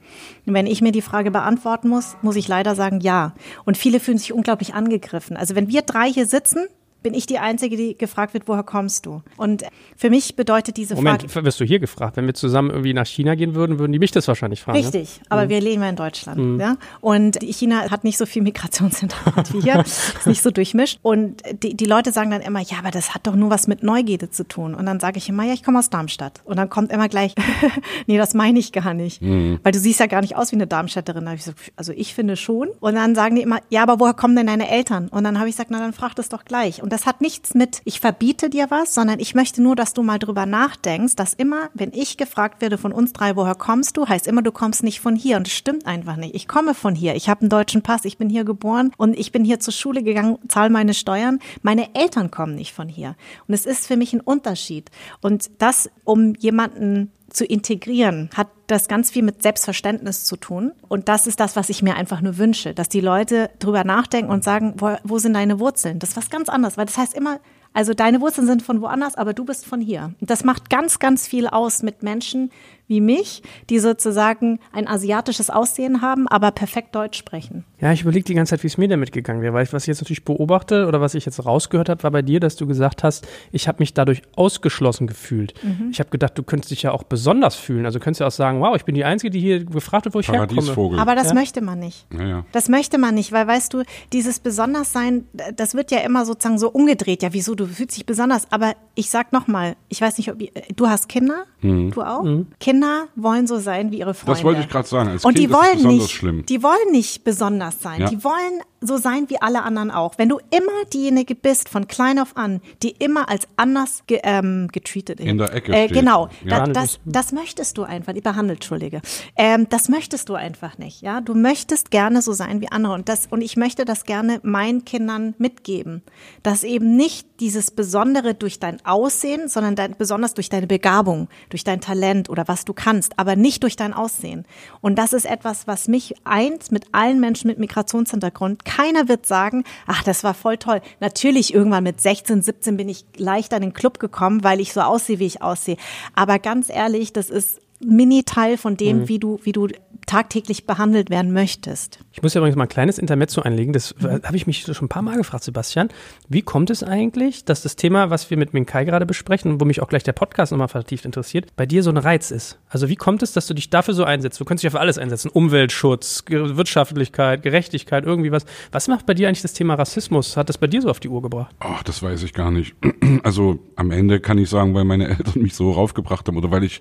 [0.47, 3.35] Und wenn ich mir die Frage beantworten muss, muss ich leider sagen, ja.
[3.65, 5.37] Und viele fühlen sich unglaublich angegriffen.
[5.37, 6.69] Also wenn wir drei hier sitzen,
[7.07, 9.23] bin ich die Einzige, die gefragt wird, woher kommst du?
[9.37, 9.63] Und
[9.97, 11.47] für mich bedeutet diese Moment, Frage.
[11.47, 12.17] wirst du hier gefragt?
[12.17, 14.79] Wenn wir zusammen irgendwie nach China gehen würden, würden die mich das wahrscheinlich fragen.
[14.79, 15.27] Richtig, ne?
[15.29, 15.49] aber mhm.
[15.51, 16.41] wir leben ja in Deutschland.
[16.41, 16.59] Mhm.
[16.59, 16.77] Ja?
[17.01, 20.99] Und China hat nicht so viel Migrationshintergrund wie hier, ist nicht so durchmischt.
[21.03, 23.85] Und die, die Leute sagen dann immer, ja, aber das hat doch nur was mit
[23.85, 24.75] Neugierde zu tun.
[24.75, 26.41] Und dann sage ich immer, ja, ich komme aus Darmstadt.
[26.45, 27.37] Und dann kommt immer gleich,
[28.09, 29.23] nee, das meine ich gar nicht.
[29.23, 29.61] Mhm.
[29.63, 31.25] Weil du siehst ja gar nicht aus wie eine Darmstädterin.
[31.37, 32.71] Ich so, also ich finde schon.
[32.81, 35.07] Und dann sagen die immer, ja, aber woher kommen denn deine Eltern?
[35.07, 36.83] Und dann habe ich gesagt, na dann frag das doch gleich.
[36.83, 40.03] Und das hat nichts mit ich verbiete dir was, sondern ich möchte nur, dass du
[40.03, 44.09] mal drüber nachdenkst, dass immer, wenn ich gefragt werde von uns drei, woher kommst du,
[44.09, 45.37] heißt immer, du kommst nicht von hier.
[45.37, 46.35] Und das stimmt einfach nicht.
[46.35, 47.15] Ich komme von hier.
[47.15, 48.07] Ich habe einen deutschen Pass.
[48.07, 51.39] Ich bin hier geboren und ich bin hier zur Schule gegangen, zahle meine Steuern.
[51.61, 53.15] Meine Eltern kommen nicht von hier.
[53.47, 54.91] Und es ist für mich ein Unterschied.
[55.21, 60.73] Und das, um jemanden zu integrieren, hat das ganz viel mit Selbstverständnis zu tun.
[60.89, 64.33] Und das ist das, was ich mir einfach nur wünsche, dass die Leute drüber nachdenken
[64.33, 65.99] und sagen, wo, wo sind deine Wurzeln?
[65.99, 67.39] Das ist was ganz anderes, weil das heißt immer,
[67.75, 70.15] also deine Wurzeln sind von woanders, aber du bist von hier.
[70.21, 72.51] Und das macht ganz, ganz viel aus mit Menschen,
[72.89, 77.65] wie mich, die sozusagen ein asiatisches Aussehen haben, aber perfekt Deutsch sprechen.
[77.81, 79.83] Ja, ich überlege die ganze Zeit, wie es mir damit gegangen wäre, weil ich, was
[79.83, 82.67] ich jetzt natürlich beobachte oder was ich jetzt rausgehört habe, war bei dir, dass du
[82.67, 85.53] gesagt hast, ich habe mich dadurch ausgeschlossen gefühlt.
[85.63, 85.91] Mhm.
[85.91, 87.85] Ich habe gedacht, du könntest dich ja auch besonders fühlen.
[87.85, 90.21] Also könntest du auch sagen, wow, ich bin die Einzige, die hier gefragt wird, wo
[90.21, 90.99] ich herkomme.
[90.99, 91.35] Aber das ja?
[91.35, 92.07] möchte man nicht.
[92.13, 92.47] Ja, ja.
[92.53, 96.71] Das möchte man nicht, weil weißt du, dieses Besonderssein, das wird ja immer sozusagen so
[96.71, 97.23] umgedreht.
[97.23, 98.51] Ja, wieso, du fühlst dich besonders.
[98.53, 100.39] Aber ich sag nochmal, ich weiß nicht, ob
[100.75, 101.91] du hast Kinder, mhm.
[101.91, 102.23] du auch?
[102.23, 102.47] Mhm.
[102.59, 104.35] Kinder Kinder wollen so sein wie ihre Freunde.
[104.35, 105.09] Das wollte ich gerade sagen.
[105.09, 106.45] Als und kind die wollen nicht, schlimm.
[106.47, 108.03] die wollen nicht besonders sein.
[108.03, 108.09] Ja.
[108.09, 110.19] Die wollen so sein wie alle anderen auch.
[110.19, 114.69] Wenn du immer diejenige bist, von klein auf an, die immer als anders ge, ähm,
[114.73, 115.99] getreatet In der Ecke äh, steht.
[115.99, 116.67] Genau, ja.
[116.67, 119.01] da, das, das möchtest du einfach, behandelt, Entschuldige.
[119.37, 121.21] Ähm, das möchtest du einfach nicht, ja.
[121.21, 124.85] Du möchtest gerne so sein wie andere und das, und ich möchte das gerne meinen
[124.85, 126.03] Kindern mitgeben,
[126.43, 131.65] dass eben nicht dieses Besondere durch dein Aussehen, sondern dein, besonders durch deine Begabung, durch
[131.65, 134.45] dein Talent oder was du kannst, aber nicht durch dein Aussehen.
[134.81, 139.65] Und das ist etwas, was mich eint mit allen Menschen mit Migrationshintergrund keiner wird sagen,
[139.87, 140.81] ach, das war voll toll.
[141.01, 144.81] Natürlich irgendwann mit 16, 17 bin ich leicht an den Club gekommen, weil ich so
[144.81, 145.77] aussehe, wie ich aussehe.
[146.15, 149.09] Aber ganz ehrlich, das ist Mini-Teil von dem, mhm.
[149.09, 149.69] wie du, wie du
[150.07, 151.99] tagtäglich behandelt werden möchtest.
[152.13, 153.73] Ich muss ja übrigens mal ein kleines Intermezzo einlegen.
[153.73, 154.23] Das mhm.
[154.23, 155.89] habe ich mich schon ein paar Mal gefragt, Sebastian.
[156.29, 159.83] Wie kommt es eigentlich, dass das Thema, was wir mit Minkai gerade besprechen, wo mich
[159.83, 162.59] auch gleich der Podcast nochmal vertieft interessiert, bei dir so ein Reiz ist?
[162.69, 164.41] Also wie kommt es, dass du dich dafür so einsetzt?
[164.41, 165.29] Du könntest dich ja für alles einsetzen.
[165.29, 168.47] Umweltschutz, Wirtschaftlichkeit, Gerechtigkeit, irgendwie was.
[168.71, 170.37] Was macht bei dir eigentlich das Thema Rassismus?
[170.37, 171.55] Hat das bei dir so auf die Uhr gebracht?
[171.59, 172.75] Ach, das weiß ich gar nicht.
[173.23, 176.65] Also am Ende kann ich sagen, weil meine Eltern mich so raufgebracht haben oder weil
[176.65, 176.81] ich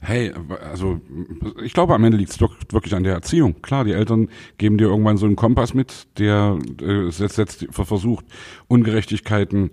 [0.00, 0.32] hey,
[0.70, 1.00] also
[1.62, 3.60] ich glaube, am Ende liegt es wirklich an der Erziehung.
[3.62, 8.24] Klar, die Eltern geben dir irgendwann so einen Kompass mit, der äh, setzt, setzt, versucht,
[8.66, 9.70] Ungerechtigkeiten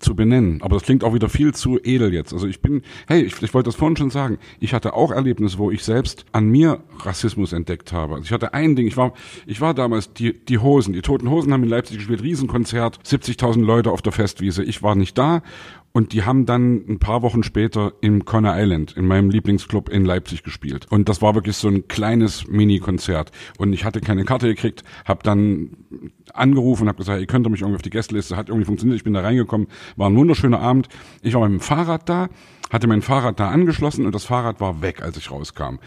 [0.00, 0.60] zu benennen.
[0.62, 2.32] Aber das klingt auch wieder viel zu edel jetzt.
[2.32, 5.58] Also ich bin, hey, ich, ich wollte das vorhin schon sagen, ich hatte auch Erlebnisse,
[5.58, 8.14] wo ich selbst an mir Rassismus entdeckt habe.
[8.14, 9.12] Also ich hatte ein Ding, ich war,
[9.46, 13.64] ich war damals die, die Hosen, die Toten Hosen haben in Leipzig gespielt, Riesenkonzert, 70.000
[13.64, 14.64] Leute auf der Festwiese.
[14.64, 15.42] Ich war nicht da
[15.96, 20.04] und die haben dann ein paar Wochen später im Conner Island, in meinem Lieblingsclub in
[20.04, 20.86] Leipzig gespielt.
[20.90, 23.30] Und das war wirklich so ein kleines Mini-Konzert.
[23.58, 25.70] Und ich hatte keine Karte gekriegt, habe dann
[26.32, 28.36] angerufen und habe gesagt, ihr könnt mich irgendwie auf die Gästeliste.
[28.36, 29.68] Hat irgendwie funktioniert, ich bin da reingekommen.
[29.94, 30.88] War ein wunderschöner Abend.
[31.22, 32.28] Ich war mit dem Fahrrad da,
[32.72, 35.78] hatte mein Fahrrad da angeschlossen und das Fahrrad war weg, als ich rauskam.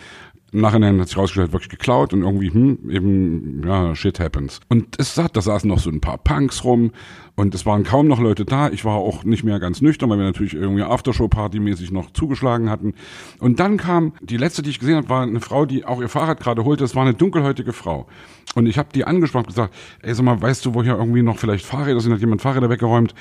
[0.53, 4.61] Im Nachhinein hat sich rausgestellt, wirklich geklaut und irgendwie, hm, eben, ja, shit happens.
[4.69, 6.91] Und es saß, da saßen noch so ein paar Punks rum
[7.35, 8.69] und es waren kaum noch Leute da.
[8.69, 12.93] Ich war auch nicht mehr ganz nüchtern, weil wir natürlich irgendwie Aftershow-Party-mäßig noch zugeschlagen hatten.
[13.39, 16.09] Und dann kam, die letzte, die ich gesehen habe, war eine Frau, die auch ihr
[16.09, 16.85] Fahrrad gerade holte.
[16.85, 18.07] Es war eine dunkelhäutige Frau.
[18.55, 21.23] Und ich habe die angesprochen und gesagt, ey, sag mal, weißt du, wo hier irgendwie
[21.23, 22.13] noch vielleicht Fahrräder sind?
[22.13, 23.13] Hat jemand Fahrräder weggeräumt?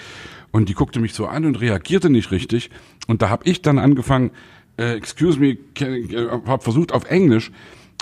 [0.53, 2.71] Und die guckte mich so an und reagierte nicht richtig.
[3.09, 4.31] Und da habe ich dann angefangen,
[4.77, 7.51] äh, excuse me, äh, habe versucht auf Englisch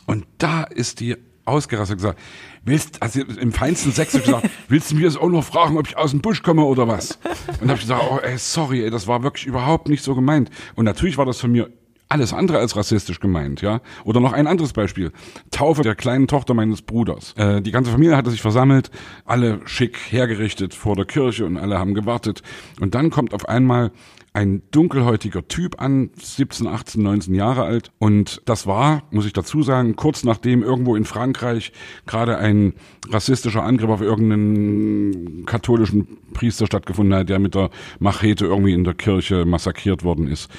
[0.06, 2.18] und da ist die ausgerastet gesagt,
[2.64, 5.96] willst, also im feinsten Sächsisch gesagt, willst du mir jetzt auch noch fragen, ob ich
[5.96, 7.18] aus dem Busch komme oder was?
[7.60, 10.50] Und habe ich gesagt, oh ey, sorry, ey, das war wirklich überhaupt nicht so gemeint.
[10.74, 11.70] Und natürlich war das von mir
[12.08, 13.80] alles andere als rassistisch gemeint, ja.
[14.04, 15.10] Oder noch ein anderes Beispiel.
[15.50, 17.32] Taufe der kleinen Tochter meines Bruders.
[17.36, 18.90] Äh, die ganze Familie hatte sich versammelt,
[19.24, 22.42] alle schick hergerichtet vor der Kirche und alle haben gewartet.
[22.80, 23.90] Und dann kommt auf einmal
[24.34, 27.92] ein dunkelhäutiger Typ an, 17, 18, 19 Jahre alt.
[27.98, 31.72] Und das war, muss ich dazu sagen, kurz nachdem irgendwo in Frankreich
[32.04, 32.74] gerade ein
[33.08, 37.70] rassistischer Angriff auf irgendeinen katholischen Priester stattgefunden hat, der mit der
[38.00, 40.50] Machete irgendwie in der Kirche massakriert worden ist.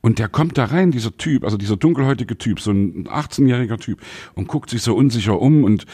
[0.00, 4.00] Und der kommt da rein, dieser Typ, also dieser dunkelhäutige Typ, so ein 18-jähriger Typ,
[4.34, 5.86] und guckt sich so unsicher um und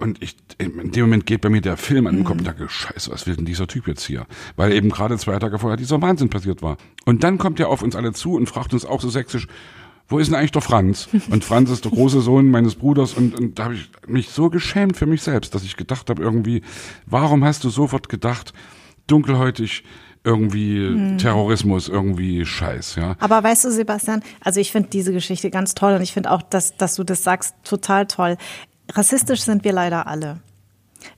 [0.00, 2.68] und ich, in dem Moment geht bei mir der Film an den Kopf und denke,
[2.68, 4.26] scheiße, was will denn dieser Typ jetzt hier?
[4.56, 6.76] Weil eben gerade zwei Tage vorher dieser Wahnsinn passiert war.
[7.04, 9.46] Und dann kommt er auf uns alle zu und fragt uns auch so sächsisch,
[10.08, 11.08] wo ist denn eigentlich der Franz?
[11.30, 14.50] Und Franz ist der große Sohn meines Bruders und, und da habe ich mich so
[14.50, 16.62] geschämt für mich selbst, dass ich gedacht habe irgendwie,
[17.06, 18.52] warum hast du sofort gedacht,
[19.06, 19.84] dunkelhäutig,
[20.24, 21.18] irgendwie hm.
[21.18, 23.16] Terrorismus, irgendwie Scheiß, ja.
[23.20, 26.42] Aber weißt du, Sebastian, also ich finde diese Geschichte ganz toll und ich finde auch,
[26.42, 28.36] dass, dass du das sagst, total toll.
[28.94, 30.40] Rassistisch sind wir leider alle.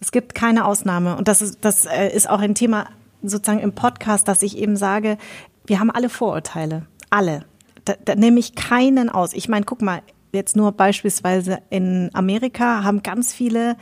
[0.00, 1.16] Es gibt keine Ausnahme.
[1.16, 2.86] Und das ist, das äh, ist auch ein Thema
[3.22, 5.18] sozusagen im Podcast, dass ich eben sage,
[5.66, 6.86] wir haben alle Vorurteile.
[7.10, 7.44] Alle.
[7.84, 9.32] Da, da nehme ich keinen aus.
[9.32, 10.02] Ich meine, guck mal,
[10.32, 13.76] jetzt nur beispielsweise in Amerika haben ganz viele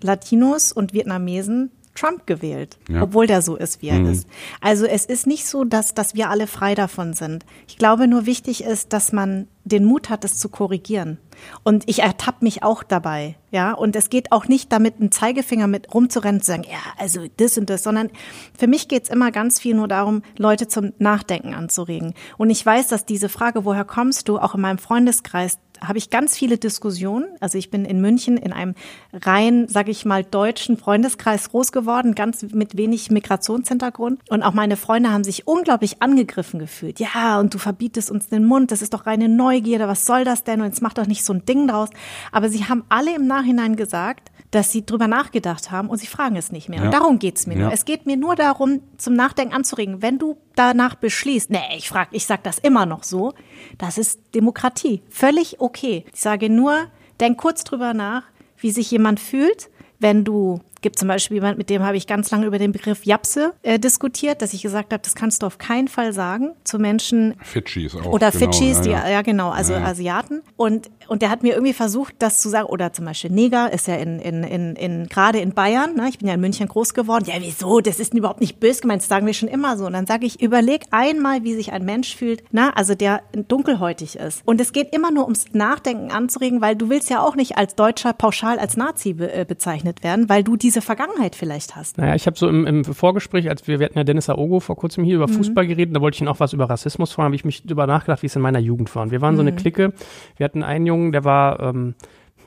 [0.00, 3.02] Latinos und Vietnamesen Trump gewählt, ja.
[3.02, 4.10] obwohl der so ist, wie er mhm.
[4.10, 4.26] ist.
[4.60, 7.44] Also es ist nicht so, dass, dass wir alle frei davon sind.
[7.68, 11.18] Ich glaube nur wichtig ist, dass man den Mut hat, es zu korrigieren.
[11.62, 13.72] Und ich ertappe mich auch dabei, ja.
[13.72, 17.56] Und es geht auch nicht damit, einen Zeigefinger mit rumzurennen zu sagen, ja, also das
[17.56, 18.10] und das, sondern
[18.58, 22.14] für mich geht's immer ganz viel nur darum, Leute zum Nachdenken anzuregen.
[22.36, 26.10] Und ich weiß, dass diese Frage, woher kommst du, auch in meinem Freundeskreis habe ich
[26.10, 27.26] ganz viele Diskussionen.
[27.40, 28.74] Also ich bin in München in einem
[29.12, 34.20] rein, sage ich mal, deutschen Freundeskreis groß geworden, ganz mit wenig Migrationshintergrund.
[34.28, 37.00] Und auch meine Freunde haben sich unglaublich angegriffen gefühlt.
[37.00, 40.44] Ja, und du verbietest uns den Mund, das ist doch reine Neugierde, was soll das
[40.44, 40.60] denn?
[40.60, 41.90] Und jetzt mach doch nicht so ein Ding draus.
[42.32, 43.43] Aber sie haben alle im Nachhinein
[43.76, 46.78] gesagt, dass sie drüber nachgedacht haben und sie fragen es nicht mehr.
[46.78, 46.84] Ja.
[46.86, 47.64] Und darum geht's mir ja.
[47.64, 47.72] nur.
[47.72, 50.00] Es geht mir nur darum, zum Nachdenken anzuregen.
[50.00, 53.34] Wenn du danach beschließt, nee, ich frage, ich sag das immer noch so,
[53.78, 55.02] das ist Demokratie.
[55.08, 56.04] Völlig okay.
[56.12, 56.86] Ich sage nur,
[57.20, 58.22] denk kurz drüber nach,
[58.58, 62.30] wie sich jemand fühlt, wenn du gibt zum Beispiel jemand, mit dem habe ich ganz
[62.30, 65.56] lange über den Begriff Japse äh, diskutiert, dass ich gesagt habe, das kannst du auf
[65.56, 67.34] keinen Fall sagen zu Menschen.
[67.40, 68.04] Fidschis auch.
[68.12, 69.08] Oder genau, Fidschis, ja, die, ja.
[69.08, 70.42] ja genau, also ja, Asiaten.
[70.56, 73.86] Und und der hat mir irgendwie versucht, das zu sagen, oder zum Beispiel Neger ist
[73.88, 76.08] ja in, in, in, in gerade in Bayern, ne?
[76.08, 77.24] ich bin ja in München groß geworden.
[77.26, 77.80] Ja, wieso?
[77.80, 79.86] Das ist überhaupt nicht böse gemeint, das sagen wir schon immer so.
[79.86, 84.16] Und dann sage ich, überleg einmal, wie sich ein Mensch fühlt, na, also der dunkelhäutig
[84.16, 84.42] ist.
[84.44, 87.74] Und es geht immer nur ums Nachdenken anzuregen, weil du willst ja auch nicht als
[87.74, 91.98] Deutscher pauschal als Nazi be äh, bezeichnet werden, weil du diese Vergangenheit vielleicht hast.
[91.98, 94.76] Naja, ich habe so im, im Vorgespräch, als wir, wir hatten ja Dennis Aogo vor
[94.76, 95.34] kurzem hier über mhm.
[95.34, 97.86] Fußball geredet, da wollte ich ihn auch was über Rassismus fragen, habe ich mich darüber
[97.86, 99.02] nachgedacht, wie es in meiner Jugend war.
[99.02, 99.38] Und wir waren mhm.
[99.38, 99.56] so eine mhm.
[99.56, 99.92] Clique,
[100.36, 101.94] wir hatten einen Jungen, der war ähm,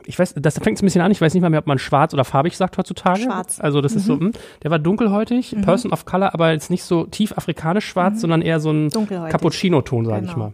[0.08, 2.14] ich weiß, das fängt ein bisschen an, ich weiß nicht mal mehr, ob man schwarz
[2.14, 3.24] oder farbig sagt heutzutage.
[3.24, 3.60] Schwarz.
[3.60, 3.98] Also das mhm.
[3.98, 4.32] ist so, mhm.
[4.64, 5.62] der war dunkelhäutig, mhm.
[5.62, 8.20] Person of Color, aber jetzt nicht so tief afrikanisch schwarz, mhm.
[8.20, 10.32] sondern eher so ein Cappuccino-Ton, sage genau.
[10.32, 10.54] ich mal.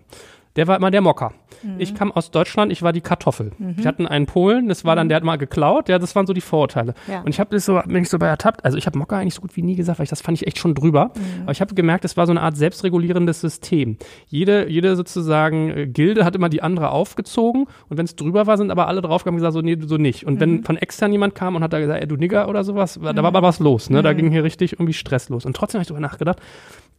[0.55, 1.33] Der war immer der Mocker.
[1.63, 1.75] Mhm.
[1.79, 3.51] Ich kam aus Deutschland, ich war die Kartoffel.
[3.57, 3.77] Mhm.
[3.77, 5.09] Wir hatten einen Polen, das war dann, mhm.
[5.09, 6.93] der hat mal geklaut, ja, das waren so die Vorurteile.
[7.07, 7.21] Ja.
[7.21, 9.33] Und ich habe das so, bin ich so bei ertappt, also ich habe Mocker eigentlich
[9.33, 11.11] so gut wie nie gesagt, weil ich das fand ich echt schon drüber.
[11.15, 11.43] Mhm.
[11.43, 13.97] Aber ich habe gemerkt, es war so eine Art selbstregulierendes System.
[14.27, 18.57] Jede, jede sozusagen äh, Gilde hat immer die andere aufgezogen und wenn es drüber war,
[18.57, 20.25] sind aber alle draufgegangen und gesagt, so, nee, so nicht.
[20.25, 20.63] Und wenn mhm.
[20.63, 23.25] von extern jemand kam und hat da gesagt, ey, du Nigger oder sowas, da war
[23.25, 24.03] aber was los, ne?
[24.03, 25.45] Da ging hier richtig irgendwie Stress los.
[25.45, 26.39] Und trotzdem habe ich darüber nachgedacht,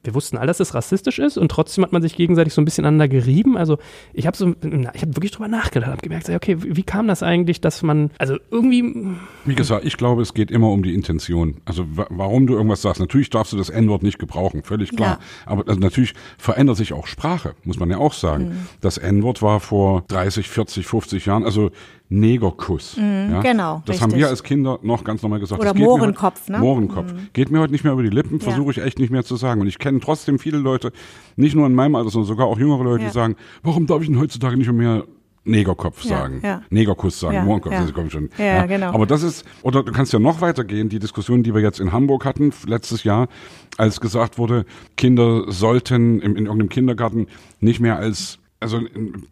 [0.04, 2.64] wir wussten alle, dass es rassistisch ist und trotzdem hat man sich gegenseitig so ein
[2.64, 3.56] bisschen aneinander gerieben.
[3.56, 3.78] Also
[4.12, 7.60] ich habe so, ich habe wirklich drüber nachgedacht, habe gemerkt, okay, wie kam das eigentlich,
[7.60, 8.84] dass man, also irgendwie.
[9.44, 11.56] Wie gesagt, ich glaube, es geht immer um die Intention.
[11.64, 13.00] Also warum du irgendwas sagst.
[13.00, 15.18] Natürlich darfst du das N-Wort nicht gebrauchen, völlig klar.
[15.18, 15.18] Ja.
[15.46, 18.48] Aber also natürlich verändert sich auch Sprache, muss man ja auch sagen.
[18.48, 18.66] Mhm.
[18.80, 21.70] Das N-Wort war vor 30, 40, 50 Jahren, also
[22.14, 22.96] Negerkuss.
[22.96, 23.40] Mhm, ja?
[23.42, 23.82] Genau.
[23.86, 24.02] Das richtig.
[24.02, 25.60] haben wir als Kinder noch ganz normal gesagt.
[25.60, 26.58] Oder Mohrenkopf, ne?
[26.58, 27.12] Mohrenkopf.
[27.12, 27.28] Mhm.
[27.32, 29.60] Geht mir heute nicht mehr über die Lippen, versuche ich echt nicht mehr zu sagen.
[29.60, 30.92] Und ich kenne trotzdem viele Leute,
[31.36, 33.08] nicht nur in meinem Alter, sondern sogar auch jüngere Leute, ja.
[33.08, 35.04] die sagen, warum darf ich denn heutzutage nicht mehr
[35.46, 36.62] Negerkopf sagen, ja, ja.
[36.70, 37.82] Negerkuss sagen, ja, Mohrenkopf, ja.
[37.82, 38.30] das kommt schon.
[38.38, 38.94] Ja, ja, genau.
[38.94, 41.92] Aber das ist, oder du kannst ja noch weitergehen, die Diskussion, die wir jetzt in
[41.92, 43.28] Hamburg hatten, letztes Jahr,
[43.76, 44.64] als gesagt wurde,
[44.96, 47.26] Kinder sollten in, in irgendeinem Kindergarten
[47.60, 48.80] nicht mehr als also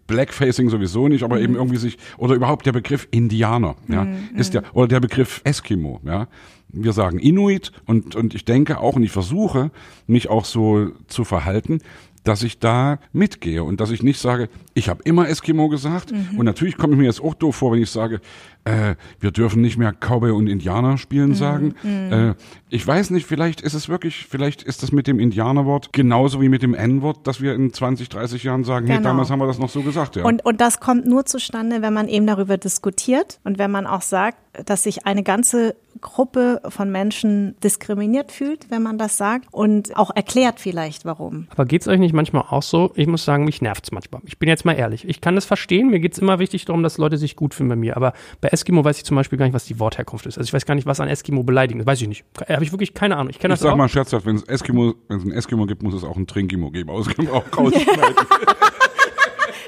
[0.06, 1.42] Blackfacing sowieso nicht, aber mhm.
[1.42, 4.28] eben irgendwie sich, oder überhaupt der Begriff Indianer, ja, mhm.
[4.36, 6.28] ist ja, oder der Begriff Eskimo, ja.
[6.74, 9.70] Wir sagen Inuit und, und ich denke auch und ich versuche,
[10.06, 11.80] mich auch so zu verhalten,
[12.24, 16.38] dass ich da mitgehe und dass ich nicht sage, ich habe immer Eskimo gesagt mhm.
[16.38, 18.20] und natürlich komme ich mir jetzt auch doof vor, wenn ich sage,
[18.64, 21.34] äh, wir dürfen nicht mehr Cowboy und Indianer spielen mhm.
[21.34, 21.74] sagen.
[21.82, 22.12] Mhm.
[22.12, 22.34] Äh,
[22.68, 26.48] ich weiß nicht, vielleicht ist es wirklich, vielleicht ist das mit dem Indianerwort genauso wie
[26.48, 28.98] mit dem N-Wort, dass wir in 20, 30 Jahren sagen, genau.
[28.98, 30.16] hey, damals haben wir das noch so gesagt.
[30.16, 30.24] Ja.
[30.24, 34.02] Und, und das kommt nur zustande, wenn man eben darüber diskutiert und wenn man auch
[34.02, 39.96] sagt, dass sich eine ganze Gruppe von Menschen diskriminiert fühlt, wenn man das sagt und
[39.96, 41.46] auch erklärt vielleicht, warum.
[41.50, 42.92] Aber geht es euch nicht manchmal auch so?
[42.94, 44.20] Ich muss sagen, mich nervt es manchmal.
[44.26, 45.08] Ich bin jetzt mal ehrlich.
[45.08, 45.88] Ich kann das verstehen.
[45.88, 47.96] Mir geht es immer wichtig darum, dass Leute sich gut fühlen bei mir.
[47.96, 50.36] Aber bei Eskimo weiß ich zum Beispiel gar nicht, was die Wortherkunft ist.
[50.36, 51.86] Also ich weiß gar nicht, was an Eskimo beleidigen ist.
[51.86, 52.24] Weiß ich nicht.
[52.48, 53.30] Habe ich wirklich keine Ahnung.
[53.30, 53.76] Ich, ich sag auch.
[53.76, 56.70] mal scherzhaft, wenn es Eskimo, wenn es ein Eskimo gibt, muss es auch ein Trinkimo
[56.70, 56.90] geben.
[56.90, 58.14] Aus auch rausschneiden.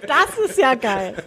[0.07, 1.15] Das ist ja geil.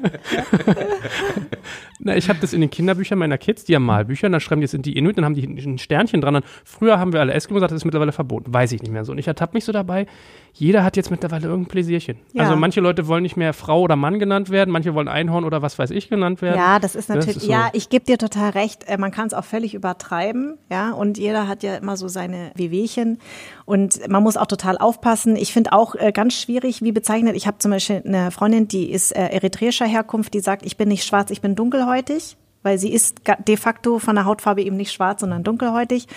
[1.99, 4.65] Na, ich habe das in den Kinderbüchern meiner Kids, die haben Malbücher, dann schreiben die,
[4.65, 6.35] das sind die Inuit, dann haben die ein Sternchen dran.
[6.35, 8.53] Dann, früher haben wir alle Eskimo gesagt, das ist mittlerweile verboten.
[8.53, 9.11] Weiß ich nicht mehr so.
[9.11, 10.05] Und ich ertappe mich so dabei,
[10.53, 12.17] jeder hat jetzt mittlerweile irgendein Pläsierchen.
[12.33, 12.43] Ja.
[12.43, 15.61] Also manche Leute wollen nicht mehr Frau oder Mann genannt werden, manche wollen Einhorn oder
[15.61, 16.57] was weiß ich genannt werden.
[16.57, 17.51] Ja, das ist natürlich, das ist so.
[17.51, 21.17] ja, ich gebe dir total recht, äh, man kann es auch völlig übertreiben, ja, und
[21.17, 23.19] jeder hat ja immer so seine Wehwehchen
[23.65, 25.35] und man muss auch total aufpassen.
[25.35, 28.91] Ich finde auch äh, ganz schwierig, wie bezeichnet, ich habe zum Beispiel eine Freundin, die
[28.91, 32.37] ist äh, eritreischer Herkunft, die sagt, ich bin nicht schwarz, ich bin dunkelhäutig dunkelhäutig
[32.67, 36.07] weil sie ist de facto von der Hautfarbe eben nicht schwarz, sondern dunkelhäutig.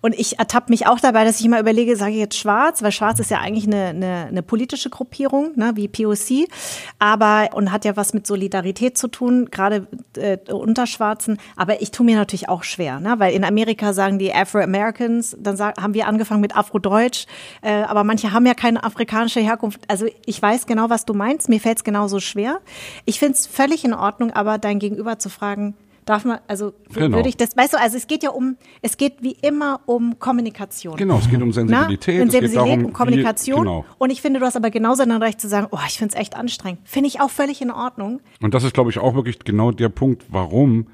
[0.00, 2.90] Und ich ertappe mich auch dabei, dass ich immer überlege, sage ich jetzt schwarz, weil
[2.90, 6.48] schwarz ist ja eigentlich eine, eine, eine politische Gruppierung, ne, wie POC,
[6.98, 9.86] aber und hat ja was mit Solidarität zu tun, gerade
[10.16, 11.38] äh, unter Schwarzen.
[11.54, 15.56] Aber ich tue mir natürlich auch schwer, ne, weil in Amerika sagen die Afro-Americans, dann
[15.56, 17.26] sagen, haben wir angefangen mit Afrodeutsch,
[17.62, 19.82] äh, aber manche haben ja keine afrikanische Herkunft.
[19.86, 22.60] Also ich weiß genau, was du meinst, mir fällt es genauso schwer.
[23.04, 25.76] Ich finde es völlig in Ordnung, aber dein Gegenüber zu fragen,
[26.10, 27.16] darf man, also genau.
[27.16, 30.18] würde ich das, weißt du, also es geht ja um, es geht wie immer um
[30.18, 30.96] Kommunikation.
[30.96, 32.16] Genau, es geht um Sensibilität.
[32.16, 32.20] Na?
[32.22, 33.58] Sensibilität, es geht darum, um Kommunikation.
[33.58, 33.84] Wie, genau.
[33.98, 36.20] Und ich finde, du hast aber genauso dann recht zu sagen, oh, ich finde es
[36.20, 36.80] echt anstrengend.
[36.84, 38.20] Finde ich auch völlig in Ordnung.
[38.42, 40.86] Und das ist, glaube ich, auch wirklich genau der Punkt, warum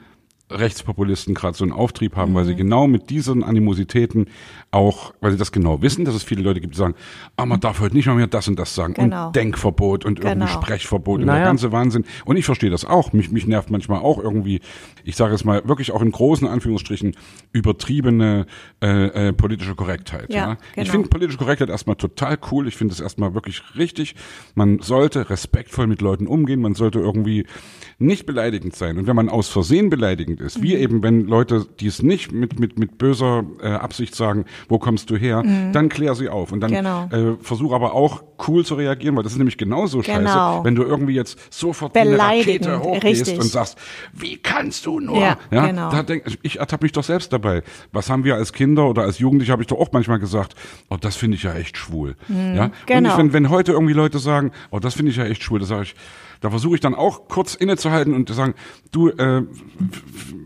[0.50, 2.36] Rechtspopulisten gerade so einen Auftrieb haben, mhm.
[2.36, 2.58] weil sie mhm.
[2.58, 4.26] genau mit diesen Animositäten
[4.70, 6.94] auch, weil sie das genau wissen, dass es viele Leute gibt, die sagen,
[7.36, 9.28] ah, man darf heute nicht mal mehr das und das sagen genau.
[9.28, 10.30] und Denkverbot und genau.
[10.30, 11.32] irgendwie Sprechverbot naja.
[11.32, 12.04] und der ganze Wahnsinn.
[12.24, 13.12] Und ich verstehe das auch.
[13.12, 14.60] Mich, mich nervt manchmal auch irgendwie,
[15.04, 17.16] ich sage es mal wirklich auch in großen Anführungsstrichen,
[17.52, 18.46] übertriebene
[18.82, 20.32] äh, äh, politische Korrektheit.
[20.32, 20.46] Ja, ja.
[20.46, 20.58] Genau.
[20.76, 22.68] Ich finde politische Korrektheit erstmal total cool.
[22.68, 24.14] Ich finde es erstmal wirklich richtig.
[24.54, 26.60] Man sollte respektvoll mit Leuten umgehen.
[26.60, 27.46] Man sollte irgendwie
[27.98, 28.98] nicht beleidigend sein.
[28.98, 30.62] Und wenn man aus Versehen beleidigend ist, mhm.
[30.62, 34.78] wie eben wenn Leute, die es nicht mit, mit, mit böser äh, Absicht sagen, wo
[34.78, 35.72] kommst du her, mhm.
[35.72, 36.52] dann klär sie auf.
[36.52, 37.08] Und dann genau.
[37.10, 40.64] äh, versuch aber auch cool zu reagieren, weil das ist nämlich genauso scheiße, genau.
[40.64, 43.38] wenn du irgendwie jetzt sofort eine Rakete hochgehst Richtig.
[43.40, 43.78] und sagst,
[44.12, 45.18] wie kannst du nur?
[45.18, 45.90] Ja, ja genau.
[45.90, 47.62] da denk, ich ertappe mich doch selbst dabei.
[47.92, 50.54] Was haben wir als Kinder oder als Jugendliche, habe ich doch auch manchmal gesagt,
[50.90, 52.16] oh, das finde ich ja echt schwul.
[52.28, 52.70] Mhm, ja?
[52.86, 52.98] Genau.
[52.98, 55.60] Und ich, wenn, wenn heute irgendwie Leute sagen, oh, das finde ich ja echt schwul,
[55.60, 55.94] da sage ich,
[56.40, 58.54] da versuche ich dann auch kurz innezuhalten und zu sagen,
[58.92, 59.42] du, äh,